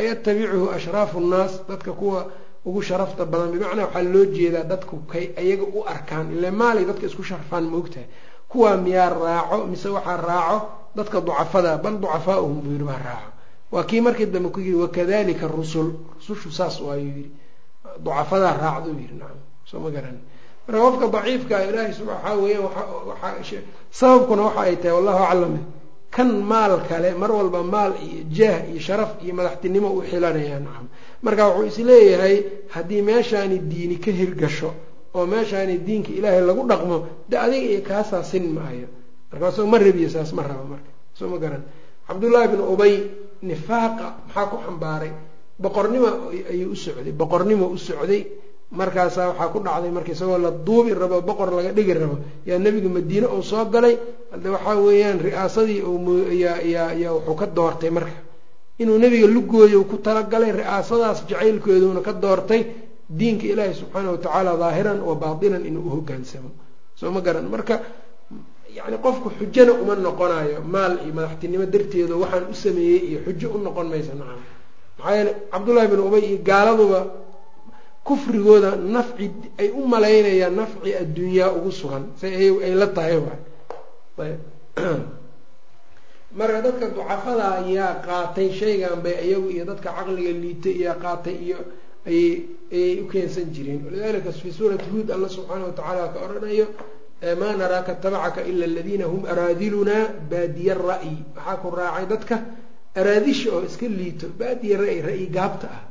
ayatabicuhu 0.00 0.66
ashraafu 0.76 1.20
nnaas? 1.20 1.52
Dadka 1.68 1.92
kuwa 1.92 2.20
ugu 2.68 2.82
sharafta 2.82 3.24
badan 3.32 3.50
bimacnaa 3.52 3.84
waxaa 3.86 4.02
loo 4.14 4.24
jeedaa 4.36 4.64
dadku 4.72 4.96
kay 5.12 5.24
ayaga 5.40 5.62
u 5.62 5.80
arkaan 5.94 6.26
ile 6.36 6.50
maalay 6.50 6.84
dadka 6.84 7.06
isku 7.06 7.22
sharfaan 7.30 7.64
maogtahay 7.72 8.06
kuwaa 8.50 8.76
miyaa 8.76 9.10
raaco 9.24 9.66
mise 9.70 9.88
waxaa 9.96 10.16
raaco 10.28 10.58
dadka 10.96 11.20
ducafada 11.20 11.76
bal 11.84 11.94
ducafaauhum 12.02 12.60
buu 12.62 12.72
yidhi 12.72 12.84
baa 12.90 13.00
raaco. 13.08 13.30
Waa 13.72 13.84
kii 13.84 14.00
markii 14.00 14.26
dambe 14.26 14.48
ku 14.54 14.60
yidhi 14.60 14.74
wakadalika 14.84 15.46
rusul. 15.48 15.88
Rusushu 16.18 16.50
saas 16.58 16.80
waayuu 16.80 17.06
yidhi 17.16 17.30
ducafadaa 18.04 18.54
raacduu 18.62 18.94
yidhi 19.00 19.16
nacam 19.20 19.40
soo 19.70 19.80
ma 19.84 19.90
garani 19.94 20.20
marka 20.66 20.78
qofka 20.84 21.06
daciifka 21.14 21.54
ilaahay 21.68 21.92
s 21.96 22.00
waxaa 22.10 22.34
weeyaan 22.42 23.44
sababkuna 23.98 24.42
waxa 24.48 24.60
ay 24.68 24.76
tahay 24.76 24.92
wallahu 24.98 25.22
aclam 25.30 25.54
kan 26.10 26.28
maal 26.50 26.74
kale 26.88 27.10
mar 27.20 27.30
walba 27.38 27.60
maal 27.62 27.92
iyo 28.06 28.24
jaah 28.38 28.60
iyo 28.70 28.80
sharaf 28.80 29.10
iyo 29.24 29.32
madaxtinimo 29.38 29.88
u 29.92 30.00
xilanaya 30.10 30.58
nacam. 30.60 30.86
Marka 31.22 31.42
wuxuu 31.48 31.66
is 31.68 31.78
leeyahay 31.88 32.36
haddii 32.74 33.02
meeshaani 33.02 33.58
diini 33.70 33.96
ka 34.04 34.10
hirgasho 34.10 34.70
oo 35.14 35.26
meeshaani 35.26 35.78
diinka 35.86 36.08
ilaahay 36.18 36.40
lagu 36.48 36.62
dhaqmo 36.70 36.96
de 37.28 37.36
adiga 37.44 37.66
iyo 37.72 37.80
kaasaa 37.88 38.22
sin 38.30 38.44
maayo. 38.56 38.88
Markaasoo 39.32 39.66
ma 39.66 39.78
rabiyo 39.78 40.08
saas 40.08 40.32
ma 40.32 40.42
raba 40.48 40.64
marka 40.72 40.90
soo 41.18 41.28
ma 41.28 41.36
garan. 41.38 41.62
Cabdullaahi 42.08 42.48
bn 42.52 42.60
ubay 42.72 42.94
nifaaqa 43.42 44.06
maxaa 44.26 44.46
ku 44.50 44.56
xambaaray 44.64 45.12
boqornimo 45.58 46.08
ayuu 46.52 46.72
u 46.72 46.76
socday 46.76 47.12
boqornimo 47.12 47.66
u 47.66 47.76
socday. 47.78 48.22
Markaasaa 48.70 49.28
waxaa 49.32 49.48
ku 49.52 49.58
dhacday 49.64 49.90
marka 49.90 50.12
isagoo 50.12 50.38
la 50.38 50.50
duubi 50.50 50.92
rabo 50.92 51.20
boqor 51.28 51.48
laga 51.56 51.72
dhigi 51.72 51.94
rabo. 51.94 52.16
Yaa 52.46 52.58
nebiga 52.58 52.88
madiine 52.88 53.26
uu 53.26 53.42
soo 53.42 53.64
galay 53.74 53.94
hadde 54.32 54.48
waxaa 54.54 54.76
weeyaan 54.86 55.18
ri'aasadii 55.26 55.80
yaa 56.42 57.12
wuxuu 57.16 57.34
ka 57.40 57.46
doortay 57.46 57.90
marka. 57.90 58.12
Inuu 58.78 58.98
nebiga 58.98 59.26
lugooyo 59.26 59.84
ku 59.88 59.96
talagalay 60.04 60.52
ri'aasadaas 60.52 61.24
jacaylkeeduna 61.28 62.00
ka 62.04 62.12
doortay 62.12 62.60
diinka 63.08 63.46
ilaahi 63.52 63.74
subxaana 63.74 64.10
watacaala 64.14 64.52
daahiran 64.60 65.00
wa 65.00 65.14
baatinan 65.16 65.64
inuu 65.64 65.82
u 65.88 65.90
hogaansamo 65.96 66.50
soo 66.94 67.10
ma 67.10 67.20
garan. 67.24 67.48
Marka 67.48 67.80
yani 68.68 68.96
qofku 69.00 69.32
xujana 69.38 69.72
uma 69.72 69.94
noqonayo 69.96 70.60
maal 70.74 71.00
iyo 71.04 71.12
madaxtinimo 71.16 71.64
darteeda 71.72 72.14
waxaan 72.22 72.44
u 72.52 72.54
sameeyey 72.54 73.00
iyo 73.10 73.18
xujo 73.24 73.48
u 73.56 73.58
noqon 73.64 73.88
maysa 73.88 74.12
nacam 74.12 74.44
maxaa 74.98 75.14
yeele 75.16 75.32
cabdullaahi 75.52 75.88
bin 75.88 76.00
ubay 76.00 76.22
iyo 76.28 76.38
gaaladuba 76.48 77.00
kufrigooda 78.08 78.76
nafci 78.76 79.30
ay 79.58 79.68
u 79.70 79.86
malaynayaan 79.86 80.56
nafci 80.56 80.94
addunyaa 81.02 81.52
ugu 81.52 81.70
sugan. 81.72 82.04
Say 82.20 82.32
ay 82.34 82.74
la 82.74 82.86
tahay 82.86 83.20
waay. 84.16 84.34
Marka 86.38 86.62
dadka 86.62 86.88
ducafada 86.88 87.64
ayaa 87.64 88.00
qaatay 88.04 88.52
shaygan 88.52 89.02
bay 89.02 89.16
iyagu 89.28 89.48
iyo 89.50 89.64
dadka 89.64 89.92
caqliga 89.92 90.32
liitay 90.32 90.74
iyaa 90.80 90.96
qaatay 91.00 91.36
iyo 91.36 91.58
ayay 92.06 92.44
ayay 92.72 93.00
u 93.02 93.08
keensan 93.08 93.52
jireen. 93.52 93.84
Walidalika 93.84 94.32
fii 94.32 94.52
suurati 94.52 94.88
huod 94.92 95.10
alla 95.10 95.28
subxaana 95.28 95.64
watacaala 95.68 96.12
ka 96.12 96.18
odhanayo 96.24 96.66
maa 97.40 97.56
naraaka 97.56 97.94
tabacaka 98.00 98.40
ila 98.44 98.64
aladiina 98.64 99.04
hum 99.04 99.24
araadilunaa 99.24 100.28
baadiya 100.30 100.74
ra'yi. 100.74 101.16
Waxaa 101.36 101.56
ku 101.62 101.68
raacay 101.76 102.06
dadka 102.06 102.36
araadisha 102.94 103.52
oo 103.52 103.64
iska 103.64 103.86
liito 103.88 104.26
baadiya 104.38 104.78
ra-y 104.78 105.00
ra-yi 105.02 105.26
gaabta 105.26 105.68
ah. 105.68 105.82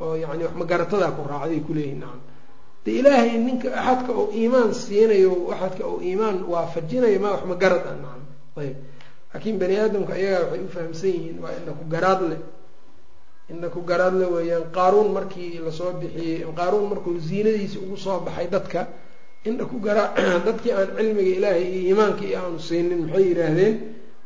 Oo 0.00 0.14
yani 0.16 0.44
wax 0.44 0.54
magaratadaa 0.54 1.16
ku 1.16 1.22
raacday 1.24 1.60
kuleeyihin 1.60 2.00
nacam 2.00 2.20
de 2.84 2.90
ilaahay 2.92 3.38
ninka 3.38 3.72
axadka 3.72 4.12
uu 4.12 4.30
iimaan 4.32 4.74
siinayo 4.74 5.50
axadka 5.52 5.88
uu 5.88 6.00
iimaan 6.04 6.44
waafajinayo 6.44 7.18
ma 7.20 7.30
wax 7.34 7.42
magarad 7.48 7.82
ah 7.86 7.96
nacam 7.96 8.22
ayb. 8.60 8.76
Laakiin 9.32 9.58
bani 9.58 9.76
aadamka 9.76 10.12
ayagaa 10.14 10.44
waxay 10.52 10.64
u 10.64 10.68
fahamsan 10.68 11.10
yihiin 11.10 11.38
waa 11.42 11.56
indha 11.58 11.72
ku 11.72 11.84
garaad 11.88 12.20
indha 13.48 13.68
ku 13.70 13.80
garaad 13.86 14.14
le 14.20 14.26
weeyaan 14.26 14.70
qaaruun 14.72 15.12
markii 15.12 15.60
la 15.64 15.70
soo 15.70 15.92
bixiyey 16.00 16.44
qaaruun 16.56 16.88
markuu 16.90 17.18
ziinadiisi 17.18 17.78
ugu 17.78 17.96
soo 17.96 18.20
baxay 18.20 18.48
dadka 18.50 18.88
indha 19.44 19.64
ku 19.64 19.78
garaa 19.80 20.14
dadkii 20.46 20.72
aan 20.72 20.88
cilmiga 20.96 21.32
ilaahay 21.38 21.64
iyo 21.68 21.80
iimaanka 21.88 22.22
iyo 22.26 22.36
aanu 22.42 22.58
siinin 22.58 23.00
maxay 23.06 23.24
yidhaahdeen 23.30 23.74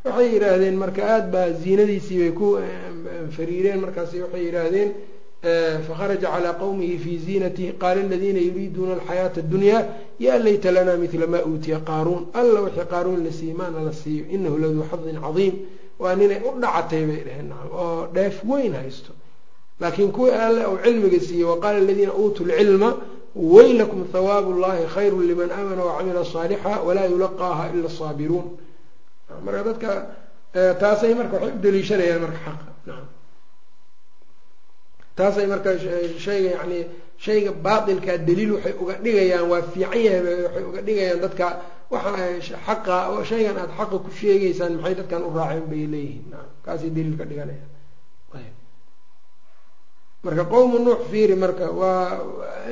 waxay 0.05 0.28
yidhaahdeen 0.34 0.76
marka 0.82 1.03
aada 1.14 1.26
baa 1.34 1.51
ziinadiisii 1.62 2.18
bay 2.22 2.32
ku 2.40 2.46
fariireen 3.36 3.80
markaas 3.84 4.11
waxay 4.24 4.42
yidhaahdeen 4.46 4.90
fakharaja 5.88 6.28
calaa 6.34 6.55
qowmihi 6.62 6.96
fii 7.05 7.18
ziinatihi 7.26 7.72
qaala 7.82 8.01
aladiina 8.07 8.40
yuriiduuna 8.48 8.92
alxayaata 8.98 9.40
addunyaa 9.44 9.82
yaa 10.26 10.38
layta 10.46 10.70
lanaa 10.76 10.96
midla 11.05 11.26
maa 11.26 11.42
uutiya 11.51 11.78
qaaruun 11.90 12.22
alla 12.40 12.59
wixii 12.66 12.86
qaaruun 12.94 13.20
la 13.26 13.32
siiye 13.38 13.55
maana 13.61 13.78
la 13.88 13.92
siiyo 13.92 14.24
inahu 14.34 14.57
laduu 14.62 14.84
xadin 14.90 15.16
cadiim 15.24 15.55
waa 16.03 16.14
ninay 16.20 16.40
u 16.48 16.51
dhacatay 16.62 17.03
bay 17.11 17.20
dheheen 17.26 17.46
nacam 17.53 17.70
oo 17.82 18.07
dheef 18.14 18.36
weyn 18.51 18.72
haysto. 18.80 19.12
Laakiin 19.80 20.11
kuwii 20.16 20.30
alle 20.46 20.62
uu 20.66 20.78
cilmiga 20.84 21.20
siiyey 21.26 21.44
waqaala 21.53 21.78
aladiina 21.84 22.12
uutuu 22.20 22.44
lcilma 22.51 22.90
waylakum 23.55 24.01
hawaabu 24.12 24.51
llahi 24.62 24.84
khayru 24.94 25.20
liman 25.30 25.51
aamana 25.51 25.82
wacamila 25.88 26.24
saalixa 26.32 26.72
walaa 26.86 27.07
yulaqaaha 27.12 27.64
ila 27.74 27.86
asaabiruun 27.92 28.46
marka 29.45 29.62
dadka 29.68 29.91
taasay 30.83 31.12
marka 31.20 31.35
waxay 31.37 31.53
u 31.57 31.61
daliishanayaan 31.64 32.20
marka 32.24 32.39
xaqa. 32.47 32.66
Naam. 32.89 33.07
Taasay 35.18 35.47
marka 35.53 35.70
shayga 36.24 36.51
yani 36.59 36.78
shayga 37.24 37.51
baatilkaa 37.66 38.18
daliil 38.28 38.53
waxay 38.57 38.74
uga 38.83 38.95
dhigayaan 39.05 39.47
waa 39.53 39.62
fiican 39.72 40.01
yahay 40.07 40.22
waxay 40.47 40.64
uga 40.70 40.81
dhigayaan 40.87 41.20
dadka 41.24 41.47
waxa 41.93 42.12
xaqa 42.66 42.97
shaygan 43.31 43.57
aada 43.62 43.72
xaqa 43.78 43.97
ku 44.05 44.11
sheegaysaan 44.20 44.72
maxay 44.81 44.95
dadkan 45.01 45.22
u 45.28 45.31
raaceen 45.39 45.64
bay 45.70 45.85
leeyihiin. 45.93 46.24
Naam. 46.33 46.49
Kaasay 46.64 46.91
daliil 46.97 47.16
ka 47.20 47.24
dhiganayaan 47.31 47.68
marka 50.24 50.45
qowmu 50.53 50.78
nuux 50.85 51.01
fiiri 51.11 51.35
marka 51.45 51.66
waa 51.81 52.20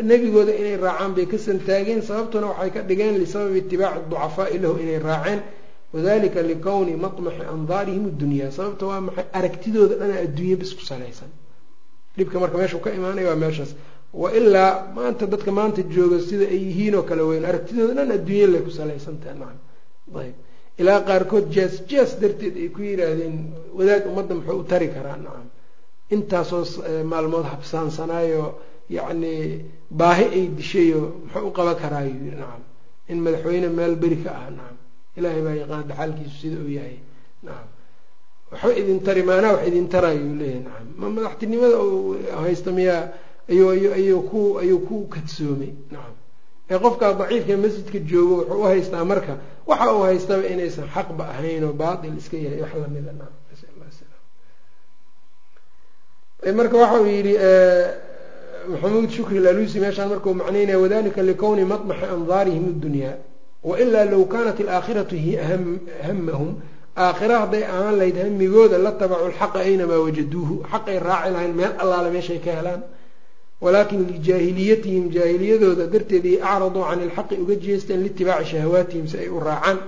nebigooda 0.09 0.53
inay 0.61 0.77
raacaan 0.77 1.15
bay 1.17 1.27
ka 1.33 1.39
santaageen 1.47 2.03
sababtuna 2.09 2.47
waxay 2.53 2.71
ka 2.75 2.81
dhigeen 2.89 3.15
lisababi 3.23 3.59
itibaaci 3.65 4.01
ducafaai 4.11 4.59
lahu 4.63 4.77
inay 4.85 4.99
raaceen 5.09 5.41
wadalika 5.95 6.41
likowni 6.51 6.93
matmaxi 7.05 7.43
andaarihim 7.55 8.05
addunyaa 8.13 8.51
sababta 8.57 8.85
waa 8.91 9.01
maxay? 9.07 9.27
Aragtidooda 9.39 9.95
dhana 10.01 10.15
adduunye 10.25 10.57
bis 10.61 10.73
ku 10.79 10.83
salaysan. 10.91 11.31
Dhibka 12.17 12.37
marka 12.43 12.57
meeshuu 12.61 12.81
ka 12.85 12.91
imaanaya 12.99 13.29
waa 13.31 13.41
meeshaas. 13.45 13.73
Wa 14.13 14.29
ilaa 14.39 14.73
maanta 14.97 15.25
dadka 15.33 15.51
maanta 15.59 15.81
jooga 15.95 16.19
sida 16.29 16.45
ay 16.55 16.61
yihiin 16.67 16.95
oo 16.99 17.03
kale 17.09 17.23
weyn 17.31 17.45
aragtidooda 17.51 17.93
dhan 17.99 18.11
adduunye 18.17 18.47
lay 18.53 18.63
ku 18.67 18.71
salaysantaha 18.79 19.35
nacam 19.41 19.59
ayb 20.23 20.35
ilaa 20.81 21.01
qaarkood 21.09 21.47
jees 21.55 21.75
jees 21.91 22.11
darteed 22.21 22.55
ay 22.63 22.69
ku 22.75 22.81
yidhaahdeen 22.89 23.37
wadaad 23.79 24.03
ummadda 24.11 24.35
muxuu 24.39 24.59
u 24.63 24.65
tari 24.71 24.89
karaa? 24.95 25.17
Nacam 25.25 25.47
intaasoo 26.15 26.63
maalmood 27.13 27.47
habsaansanaayo 27.53 28.45
yacni 28.97 29.35
baahi 30.01 30.25
ay 30.37 30.45
dishayo 30.59 31.01
muxuu 31.25 31.49
u 31.49 31.53
qaban 31.57 31.77
karaayu? 31.83 32.15
Yii 32.25 32.37
nacam 32.43 32.63
in 33.13 33.19
madaxweyne 33.25 33.69
meel 33.79 33.95
beri 34.03 34.19
ka 34.25 34.31
ah? 34.41 34.49
Nacam 34.59 34.77
ilaahay 35.19 35.43
baa 35.47 35.57
yaqaan 35.63 35.85
dhaxaalkiisu 35.91 36.37
sida 36.43 36.57
uu 36.65 36.71
yahay. 36.79 36.97
Nacam 37.47 37.69
waxba 38.53 38.73
idin 38.81 38.99
tari 39.07 39.23
maanaa 39.29 39.53
wax 39.57 39.63
idin 39.71 39.87
tarayuu 39.95 40.35
leeyahay 40.41 40.63
nacam 40.67 40.87
ma 41.01 41.07
madaxtinimada 41.17 41.77
uu 41.87 42.17
haysta 42.45 42.71
miyaa 42.79 43.03
ayuu 43.99 44.23
ku 44.31 44.41
ayuu 44.63 44.81
ku 44.89 44.97
kadsoomay 45.15 45.73
nacam 45.95 46.15
ee 46.73 46.79
qofkaa 46.85 47.13
daciifka 47.21 47.55
masjidka 47.65 47.99
joogo 48.11 48.35
wuxuu 48.41 48.61
u 48.63 48.67
haystaa 48.73 49.05
marka 49.13 49.33
waxa 49.71 49.87
uu 49.97 50.03
haystaba 50.09 50.43
inaysan 50.53 50.87
xaqba 50.95 51.25
ahayn 51.33 51.63
oo 51.69 51.73
baatil 51.83 52.15
iska 52.21 52.37
yahay 52.45 52.61
wax 52.65 52.73
lamida 52.83 53.13
nacam 53.21 53.35
marka 56.59 56.77
waxa 56.83 57.01
uu 57.03 57.07
yidhi 57.17 57.35
maxamuud 58.73 59.11
shukri 59.17 59.39
lalusi 59.47 59.79
meeshaan 59.81 60.09
markau 60.13 60.33
macnaynaya 60.41 60.79
wadalika 60.85 61.21
likowni 61.31 61.65
maطmaxi 61.73 62.05
andaarihim 62.17 62.65
اdunyaa 62.75 63.15
wailaa 63.65 64.05
low 64.05 64.25
kanat 64.25 64.61
alaakhiratu 64.61 65.17
hamahum 66.07 66.51
aakhira 66.97 67.39
hadday 67.43 67.65
ahaan 67.65 67.97
lahayd 67.99 68.17
hamigooda 68.25 68.79
la 68.79 68.93
tabacu 68.93 69.29
lxaqa 69.33 69.59
aynamaa 69.67 69.99
wajaduuhu 70.07 70.55
xaqay 70.73 70.99
raaci 70.99 71.31
lahayn 71.35 71.55
meel 71.55 71.73
allaale 71.83 72.11
meeshay 72.17 72.39
ka 72.39 72.51
helaan 72.59 72.83
walaakin 73.61 74.07
lijaahiliyatihim 74.13 75.05
jaahiliyadooda 75.17 75.87
darteedii 75.95 76.37
acraduu 76.51 76.83
can 76.89 77.01
ilxaqi 77.07 77.35
uga 77.43 77.55
jeesteen 77.65 78.01
liitibaaci 78.03 78.51
shahawaatihim 78.53 79.07
si 79.11 79.17
ay 79.19 79.29
u 79.29 79.41
raacaan 79.41 79.79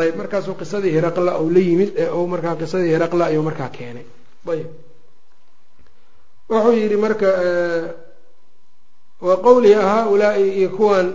ayb 0.00 0.16
markaasuu 0.16 0.54
qisadii 0.60 0.92
hiraqla 0.96 1.32
ou 1.40 1.50
la 1.50 1.60
yimid 1.60 1.90
ee 2.02 2.08
markaa 2.34 2.54
qisadii 2.62 2.92
hiraqla 2.94 3.24
ayuu 3.30 3.42
markaa 3.48 3.68
keenay 3.68 4.06
ayb 4.52 4.68
wuxuu 6.50 6.72
yidhi 6.82 6.96
marka 6.96 7.28
wa 9.20 9.36
qowlihi 9.46 9.74
haaulaai 9.74 10.46
iyo 10.58 10.68
kuwaan 10.76 11.08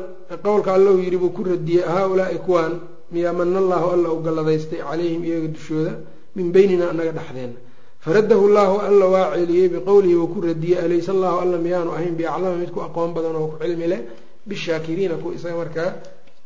qowlka 0.44 0.74
alla 0.74 0.92
uu 0.92 1.00
yidhi 1.00 1.18
buu 1.18 1.30
ku 1.30 1.44
radiyey 1.44 1.84
haaulaai 1.84 2.38
kuwaan 2.46 2.74
miyaa 3.12 3.34
mana 3.34 3.60
allahu 3.64 3.88
alla 3.96 4.10
u 4.14 4.20
galladaystay 4.26 4.80
calayhim 4.80 5.24
iyaga 5.26 5.48
dushooda 5.48 5.94
min 6.36 6.52
beynina 6.52 6.90
anaga 6.90 7.12
dhexdeena 7.12 7.58
faradahu 8.06 8.48
llahu 8.56 8.76
alla 8.88 9.06
waa 9.14 9.36
celiyey 9.36 9.68
biqowlihi 9.70 10.16
wuu 10.16 10.28
ku 10.34 10.42
radiyey 10.42 10.78
alaysa 10.86 11.12
allahu 11.16 11.38
alla 11.44 11.58
miyaanu 11.58 11.92
ahayn 11.92 12.16
biaclama 12.20 12.56
mid 12.62 12.72
ku 12.76 12.80
aqoon 12.88 13.14
badan 13.14 13.36
oo 13.36 13.48
ku 13.52 13.58
cilmi 13.64 13.88
leh 13.88 14.02
bishaakiriina 14.48 15.16
kuwa 15.22 15.34
isaga 15.38 15.56
markaa 15.64 15.90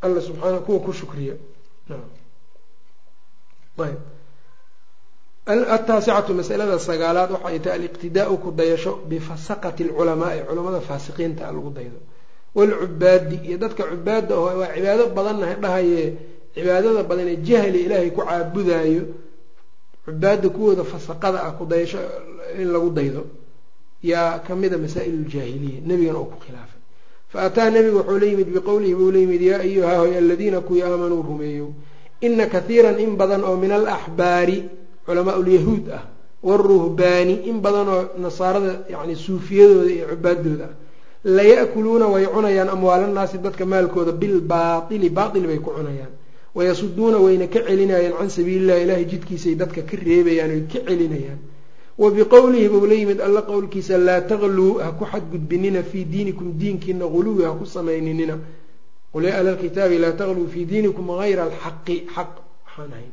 alla 0.01 0.21
subxaana 0.21 0.59
kuwa 0.65 0.79
ku 0.79 0.93
shukriya. 0.93 1.35
Ataasicatu 5.47 6.33
masalada 6.33 6.79
sagaalaad 6.79 7.31
waxa 7.31 7.47
ay 7.47 7.59
tahay 7.59 7.77
aliqtidaau 7.79 8.37
ku 8.43 8.51
dayasho 8.51 8.91
bifasaqati 9.09 9.83
alculamaai 9.83 10.39
culamada 10.47 10.79
faasiqiinta 10.81 11.51
lagu 11.51 11.69
daydo 11.77 11.99
waalcubaadi 12.55 13.35
iyo 13.47 13.57
dadka 13.63 13.83
cubaadda 13.91 14.33
oo 14.39 14.51
waa 14.61 14.73
cibaado 14.75 15.03
badannahay 15.17 15.55
dhahaye 15.63 16.03
cibaadada 16.55 17.03
badan 17.09 17.27
ee 17.33 17.37
jahli 17.47 17.79
ilaahay 17.85 18.09
ku 18.15 18.21
caabudaayo 18.29 19.03
cubaadda 20.05 20.47
kuwooda 20.55 20.83
fasaqada 20.91 21.39
ah 21.47 21.51
ku 21.57 21.63
dayasho 21.71 21.99
in 22.61 22.67
lagu 22.73 22.89
daydo 22.97 23.21
yaa 24.11 24.39
kamida 24.47 24.77
masaa'il 24.83 25.17
ljaahiliya 25.29 25.79
nebigana 25.87 26.19
oo 26.19 26.27
ku 26.33 26.37
khilaafay 26.43 26.79
fa 27.31 27.37
ataa 27.47 27.69
nebigu 27.75 27.97
wuxuu 28.01 28.19
la 28.21 28.25
yimid 28.31 28.49
biqowlihi 28.55 28.95
buu 28.99 29.11
la 29.11 29.19
yimid 29.23 29.41
yaa 29.49 29.59
ayuha 29.67 29.93
hoy 30.01 30.11
aladiina 30.17 30.59
kuwii 30.67 30.81
aamanuu 30.83 31.21
rumeeyo 31.29 31.67
ina 32.25 32.45
kathiiran 32.53 32.97
in 32.99 33.11
badan 33.19 33.43
oo 33.43 33.55
min 33.63 33.71
alaxbaari 33.71 34.57
culamaa 35.05 35.37
ulyahuud 35.41 35.85
ah 35.97 36.03
waruhbaani 36.47 37.33
in 37.49 37.57
badan 37.65 37.87
oo 37.95 38.01
nasaarada 38.23 38.73
yani 38.93 39.15
suufiyadooda 39.15 39.91
iyo 39.95 40.05
cubaadooda 40.15 40.65
ah 40.65 40.73
laya'kuluuna 41.23 42.07
way 42.07 42.25
cunayaan 42.25 42.69
amwaalannaasi 42.69 43.37
dadka 43.37 43.65
maalkooda 43.65 44.11
bilbaaili 44.11 45.09
baail 45.09 45.47
bay 45.47 45.59
ku 45.59 45.71
cunayaan. 45.77 46.11
Wayasuduuna 46.55 47.17
wayna 47.19 47.47
ka 47.47 47.59
celinayaan 47.67 48.13
can 48.17 48.29
sabiilillahi 48.29 48.83
ilaahay 48.83 49.05
jidkiisay 49.05 49.55
dadka 49.55 49.81
ka 49.81 49.97
reebayaan 49.97 50.51
oy 50.51 50.61
ka 50.71 50.79
celinayaan. 50.87 51.39
Wa 51.99 52.09
biqowlihi 52.11 52.69
buu 52.69 52.85
la 52.87 52.93
yimid 52.95 53.19
alla 53.21 53.41
qowlkiisa 53.41 53.97
laa 53.97 54.21
tagluu 54.21 54.79
ha 54.79 54.91
ku 54.91 55.05
xadgudbinina 55.05 55.83
fii 55.83 56.05
diinikum 56.05 56.53
diinkiina 56.57 57.05
guluwi 57.05 57.43
ha 57.43 57.51
ku 57.51 57.65
samayninina. 57.65 58.37
Qul 59.11 59.23
ya 59.25 59.37
ahla 59.39 59.51
lkitaabi 59.51 59.97
laa 59.99 60.11
tagluu 60.15 60.47
fii 60.47 60.65
diinikum 60.65 61.09
hayra 61.19 61.43
alxaqi 61.43 62.07
xaq 62.15 62.31
waxaan 62.65 62.91
ahayn. 62.93 63.11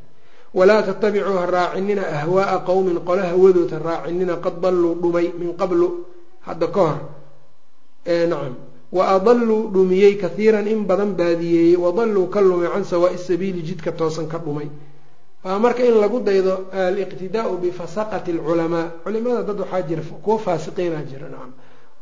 Walaa 0.54 0.82
tatabicuu 0.82 1.36
ha 1.36 1.46
raacinina 1.46 2.02
ahwaaa 2.22 2.58
qowmin 2.64 2.98
qole 3.04 3.22
hawadood 3.26 3.70
ha 3.74 3.78
raacinina 3.78 4.36
qad 4.36 4.60
dalluu 4.62 4.94
dhumay 4.94 5.32
min 5.38 5.52
qablu 5.60 6.06
hadda 6.46 6.66
ka 6.68 6.80
hor 6.80 6.98
nacam. 8.06 8.54
Wa 8.92 9.08
adalluu 9.14 9.68
dhumiyey 9.74 10.16
kahiiran 10.16 10.66
in 10.68 10.84
badan 10.86 11.14
baadiyeeyey 11.16 11.76
wadalluu 11.76 12.28
ka 12.30 12.40
lumay 12.40 12.68
can 12.72 12.84
sawaa'i 12.84 13.18
sabiili 13.18 13.62
jidka 13.62 13.92
toosan 13.92 14.26
ka 14.28 14.38
dhumay. 14.38 14.68
Waa 15.44 15.58
marka 15.58 15.82
in 15.84 15.94
lagu 16.00 16.20
daydo 16.20 16.66
aliqtidaau 16.72 17.56
bifasaqati 17.58 18.30
alculamaa. 18.32 18.90
Culimada 19.04 19.42
dad 19.42 19.58
waxaa 19.60 19.82
jira 19.82 20.02
kuwa 20.22 20.38
faasiqiinaa 20.38 21.02
jira 21.10 21.28
nacam. 21.28 21.52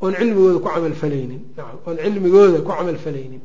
Oon 0.02 0.14
cilmigooda 0.14 0.58
ku 0.60 0.68
camalfalaynin 0.68 1.40
nacam. 1.56 1.78
Oon 1.86 1.96
cilmigooda 1.96 2.58
ku 2.60 2.68
camalfalaynin 2.70 3.40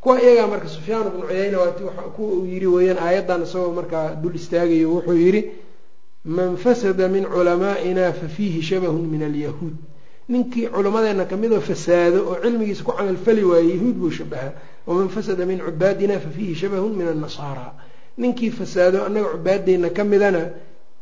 kuwa 0.00 0.22
iyagaa 0.22 0.46
marka 0.46 0.68
sufyaan 0.68 1.10
bnu 1.10 1.26
cuyayna 1.28 1.58
waa 1.58 1.72
kuwa 2.16 2.28
uu 2.38 2.46
yiri 2.46 2.66
weeyaan 2.66 2.98
aayaddan 2.98 3.42
isagoo 3.42 3.72
markaa 3.72 4.14
dul 4.14 4.34
istaagayo 4.34 4.90
wuxuu 4.94 5.12
yidhi 5.16 5.42
man 6.24 6.56
fasada 6.56 7.08
min 7.08 7.24
culamaa'ina 7.26 8.12
fa 8.12 8.28
fiihi 8.28 8.62
shabahun 8.62 9.04
min 9.10 9.22
alyahuud 9.22 9.74
ninkii 10.28 10.66
culammadeenna 10.74 11.24
kamidoo 11.24 11.60
fasaado 11.60 12.18
oo 12.30 12.36
cilmigiisa 12.42 12.82
ku 12.84 12.92
camalfali 12.92 13.42
waayey 13.50 13.74
yahuud 13.76 13.96
buu 14.00 14.10
shabahaa 14.10 14.52
waman 14.86 15.08
fasada 15.08 15.46
min 15.46 15.58
cubaadina 15.66 16.20
fa 16.20 16.28
fiihi 16.36 16.54
shabahun 16.54 16.92
min 16.98 17.08
annasaara. 17.08 17.72
Ninkii 18.18 18.50
fasaado 18.50 19.04
annaga 19.06 19.28
cubaadeenna 19.34 19.88
ka 19.96 20.04
midana 20.04 20.42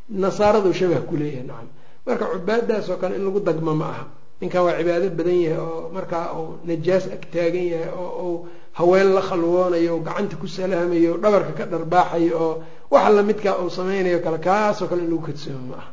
nasaaraduu 0.09 0.72
shabah 0.72 1.03
ku 1.09 1.16
leeyahay 1.16 1.47
nacam. 1.47 1.68
Marka 2.07 2.24
cubaadaas 2.33 2.89
oo 2.91 2.97
kale 3.03 3.16
in 3.16 3.24
lagu 3.27 3.41
dagmo 3.41 3.74
ma 3.74 3.87
aha. 3.95 4.05
Ninkan 4.41 4.62
waa 4.64 4.79
cibaado 4.79 5.09
badan 5.18 5.39
yahay 5.43 5.59
oo 5.59 5.91
markaa 5.95 6.27
uu 6.39 6.59
najaas 6.68 7.05
ag 7.14 7.22
taagan 7.33 7.66
yahay 7.72 7.91
oo 7.99 8.11
uu 8.29 8.47
haween 8.79 9.09
la 9.14 9.22
khalwoonayo 9.29 9.91
oo 9.97 10.01
gacanta 10.07 10.37
ku 10.37 10.47
salahmayo 10.47 11.11
oo 11.14 11.18
dhabarka 11.22 11.53
ka 11.59 11.64
dharbaaxayo 11.72 12.33
oo 12.45 12.55
waxa 12.91 13.11
lamidkaa 13.16 13.55
uu 13.62 13.70
samaynayo 13.70 14.18
kale 14.24 14.39
kaasoo 14.39 14.87
kale 14.91 15.03
in 15.03 15.11
lagu 15.11 15.22
kadsoomo 15.27 15.66
ma 15.72 15.77
aha 15.81 15.91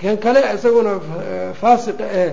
kan 0.00 0.16
kale 0.24 0.40
isaguna 0.54 0.92
faasiqa 1.60 2.04
eh 2.22 2.30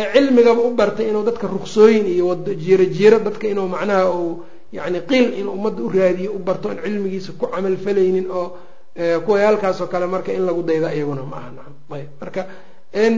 ee 0.00 0.06
cilmigaba 0.14 0.60
u 0.62 0.70
bartay 0.80 1.06
inuu 1.10 1.24
dadka 1.28 1.46
ruksooyin 1.54 2.06
iyo 2.06 2.34
jiiro 2.62 2.84
jiiro 2.96 3.18
dadka 3.26 3.46
inuu 3.52 3.66
macnaha 3.74 4.04
uu 4.20 4.42
yani 4.72 5.00
qiil 5.10 5.28
inuu 5.40 5.52
ummadda 5.58 5.82
u 5.82 5.88
raadiyo 5.98 6.30
u 6.32 6.38
barto 6.38 6.68
on 6.68 6.78
cilmigiisa 6.84 7.32
ku 7.38 7.46
camal 7.52 7.76
falaynin 7.84 8.26
oo 8.30 8.46
kuwayaalkaasoo 9.26 9.86
kale 9.92 10.06
marka 10.06 10.32
in 10.32 10.42
lagu 10.46 10.62
daydaa 10.62 10.92
iyaguna 10.94 11.22
ma 11.22 11.36
aha 11.36 11.50
nacam. 11.56 11.74
Ayb 11.96 12.08
marka 12.20 12.42
in 13.04 13.14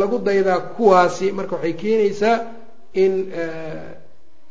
lagu 0.00 0.18
daydaa 0.18 0.58
kuwaasi 0.76 1.32
marka 1.32 1.54
waxay 1.56 1.72
keenaysaa 1.82 2.36
in 2.94 3.12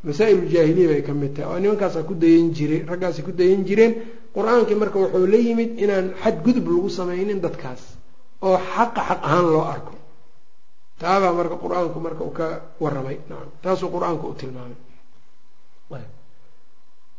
masaa-il 0.03 0.47
jaahiliya 0.53 0.87
bay 0.87 1.01
ka 1.01 1.13
mid 1.13 1.33
tahay. 1.35 1.49
Oo 1.51 1.59
nimankaasaa 1.59 2.03
ku 2.07 2.13
dayan 2.13 2.51
jiray 2.53 2.85
raggaasi 2.87 3.21
ku 3.23 3.31
dayan 3.31 3.65
jireen. 3.67 3.93
Qur'aankii 4.35 4.75
marka 4.75 4.99
wuxuu 4.99 5.27
la 5.27 5.37
yimid 5.37 5.79
inaan 5.79 6.13
xadgudub 6.23 6.67
lagu 6.67 6.89
samaynin 6.89 7.39
dadkaas 7.41 7.81
oo 8.47 8.57
xaqa 8.73 9.01
xaq 9.09 9.19
ahaan 9.27 9.45
loo 9.53 9.65
arko. 9.73 9.93
Taabaa 11.01 11.33
marka 11.39 11.55
qur'aanku 11.63 11.97
marka 12.05 12.21
uu 12.27 12.33
ka 12.39 12.47
waramay 12.83 13.17
nacam 13.29 13.49
taasuu 13.63 13.89
qur'aanku 13.95 14.25
u 14.31 14.33
tilmaamay. 14.39 14.79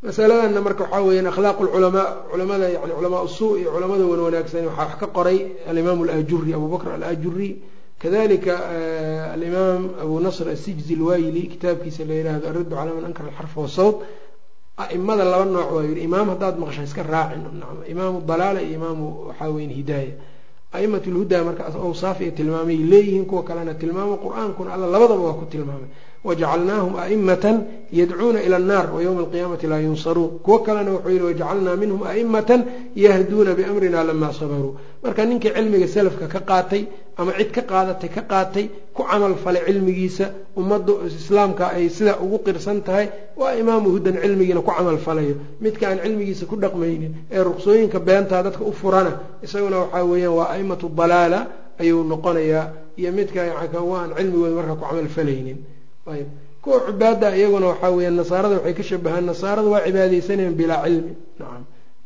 Masaladanna 0.03 0.61
marka 0.67 0.83
waxaa 0.85 1.01
weeyaan 1.07 1.27
akhlaaqu 1.31 1.61
lculamaa 1.67 2.07
culamada 2.31 2.67
yani 2.75 2.93
culamaa 2.97 3.21
usuu 3.27 3.57
iyo 3.59 3.69
culamada 3.75 4.03
wan 4.11 4.19
wanaagsan 4.25 4.65
waxaa 4.69 4.85
wax 4.85 4.93
ka 5.01 5.07
qoray 5.15 5.39
alimaam 5.69 5.99
alajuri 6.05 6.51
abu 6.57 6.67
bakr 6.73 6.87
alajuri 6.97 7.49
kadalika 8.01 8.53
alimaam 9.33 9.81
abu 10.03 10.15
nasr 10.25 10.47
asijzi 10.55 10.95
lwayli 11.01 11.41
kitaabkiisa 11.53 12.05
la 12.09 12.13
yihahdo 12.19 12.45
araddu 12.51 12.69
calaa 12.77 12.93
man 12.97 13.05
ankara 13.09 13.29
alxarfa 13.33 13.59
wasawt 13.65 13.97
aimada 14.77 15.23
laba 15.31 15.45
nooc 15.55 15.69
waa 15.75 15.83
yihi 15.89 16.01
imaam 16.09 16.27
haddaad 16.33 16.55
maqsha 16.61 16.83
iska 16.87 17.01
raacin. 17.03 17.41
Imaamu 17.93 18.17
dalaala 18.29 18.61
iyo 18.61 18.73
imaamu 18.79 19.05
waxaa 19.33 19.49
weyan 19.55 19.73
hidaaya 19.79 20.13
a'imat 20.75 21.05
lhudaa 21.07 21.43
marka 21.47 21.63
awsaaf 21.87 22.17
iyo 22.21 22.31
tilmaamay 22.31 22.77
leeyihiin 22.91 23.25
kuwa 23.29 23.43
kalena 23.43 23.73
tilmaamo 23.73 24.15
qur'aankuna 24.25 24.69
alla 24.73 24.87
labadaba 24.93 25.21
waa 25.27 25.33
ku 25.39 25.45
tilmaamay 25.53 25.89
wajacalnaahum 26.23 26.93
a'imatan 27.03 27.55
yadcuuna 27.99 28.39
ila 28.43 28.55
annaar 28.61 28.87
wa 28.95 28.99
yowma 29.05 29.21
alqiyaamati 29.25 29.67
laa 29.67 29.79
yunsaruun 29.87 30.39
kuwo 30.45 30.59
kalena 30.65 30.91
wuxuu 30.91 31.09
yihi 31.13 31.23
wajacalnaa 31.29 31.75
minhum 31.81 32.01
a'imatan 32.03 32.61
yahduuna 32.95 33.51
biamrina 33.57 34.03
lamaa 34.03 34.33
sabaruu 34.39 34.75
marka 35.03 35.25
ninkii 35.25 35.51
cilmiga 35.55 35.87
salafka 35.87 36.27
ka 36.33 36.39
qaatay 36.49 36.83
ama 37.17 37.31
cid 37.37 37.51
ka 37.55 37.61
qaadatay 37.71 38.09
ka 38.15 38.21
qaatay 38.31 38.65
ku 38.95 39.03
camal 39.09 39.35
falay 39.43 39.61
cilmigiisa 39.67 40.25
ummadda 40.59 40.93
islaamka 41.07 41.65
ay 41.77 41.89
sidaa 41.89 42.17
ugu 42.25 42.37
qirsan 42.45 42.81
tahay 42.87 43.07
waa 43.39 43.53
imaamu 43.61 43.87
hudan 43.95 44.17
cilmigiina 44.23 44.61
ku 44.61 44.71
camal 44.77 44.97
falayo 44.97 45.35
midka 45.63 45.85
aan 45.89 45.99
cilmigiisa 46.03 46.43
ku 46.49 46.55
dhaqmaynin 46.63 47.11
ee 47.31 47.41
ruqsooyinka 47.47 47.99
beentaa 48.07 48.41
dadka 48.45 48.63
u 48.65 48.73
furana 48.73 49.11
isaguna 49.45 49.77
waxaa 49.85 50.03
weeyaan 50.11 50.35
waa 50.39 50.49
aimatu 50.55 50.85
dalaala 50.99 51.39
ayuu 51.81 52.03
noqonayaa 52.11 52.65
iyo 52.99 53.09
midka 53.17 53.39
aan 53.41 53.69
cilmigooda 54.17 54.53
markaa 54.59 54.75
ku 54.75 54.85
camal 54.89 55.07
falaynin 55.17 55.57
ayb. 56.13 56.27
Kuwa 56.61 56.77
cibaada 56.87 57.27
iyaguna 57.37 57.67
waxaa 57.71 57.91
weya 57.97 58.11
nasaarada 58.11 58.55
waxay 58.57 58.73
ka 58.79 58.83
shabahaan 58.83 59.25
nasaarada 59.29 59.67
waa 59.73 59.85
cibaadeysanayaan 59.87 60.55
bilaa 60.59 60.83
cilmi. 60.85 61.13
Nacam 61.39 61.63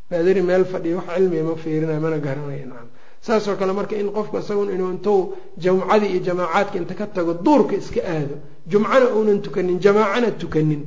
baadari 0.09 0.41
meel 0.41 0.65
fadhiya 0.71 0.95
wax 0.99 1.07
cilmiga 1.15 1.43
ma 1.49 1.55
fiirinayo 1.63 1.99
mana 2.05 2.17
garanaya 2.25 2.65
nacam 2.71 2.87
saasoo 3.25 3.55
kale 3.59 3.73
marka 3.79 3.95
in 4.01 4.09
qofku 4.15 4.35
isagun 4.41 4.69
inuu 4.75 4.89
intuu 4.95 5.19
jamcadii 5.63 6.09
iyo 6.13 6.19
jamaacaadka 6.27 6.75
inta 6.81 6.93
ka 6.99 7.05
tago 7.15 7.33
duurka 7.45 7.75
iska 7.81 8.01
aado 8.13 8.35
jumcana 8.71 9.05
uunan 9.15 9.39
tukanin 9.45 9.77
jamaacana 9.85 10.29
tukanin 10.41 10.81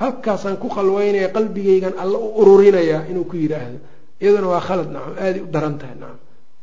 halkaasaan 0.00 0.56
ku 0.62 0.68
khalweynaya 0.74 1.28
qalbigaygan 1.36 1.94
alla 2.02 2.18
u 2.18 2.28
ururinayaa 2.40 3.02
inuu 3.10 3.24
ku 3.30 3.36
yidhaahdo 3.42 3.78
iyaduna 4.22 4.46
waa 4.52 4.60
khalad 4.68 4.88
nacam 4.94 5.14
aaday 5.24 5.40
u 5.42 5.48
daran 5.54 5.74
tahay 5.80 5.96
nacam 6.02 6.18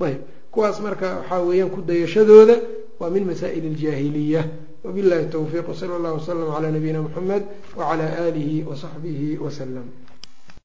ayb. 0.07 0.19
Kuwaas 0.53 0.77
marka 0.85 1.07
waxaa 1.19 1.41
weeyaan 1.49 1.69
ku 1.75 1.79
dayashadooda 1.89 2.55
waa 2.99 3.09
min 3.15 3.23
masaa'il 3.29 3.65
aljaahiliya 3.73 4.41
wabillahi 4.87 5.25
towfiiq 5.35 5.67
wsala 5.73 5.95
allahu 5.99 6.15
wasalam 6.19 6.47
calaa 6.55 6.71
nabiyina 6.71 7.01
muxamed 7.05 7.43
wacalaa 7.75 8.11
aalihi 8.23 8.63
wasaxbihi 8.69 9.29
wasalam 9.45 9.87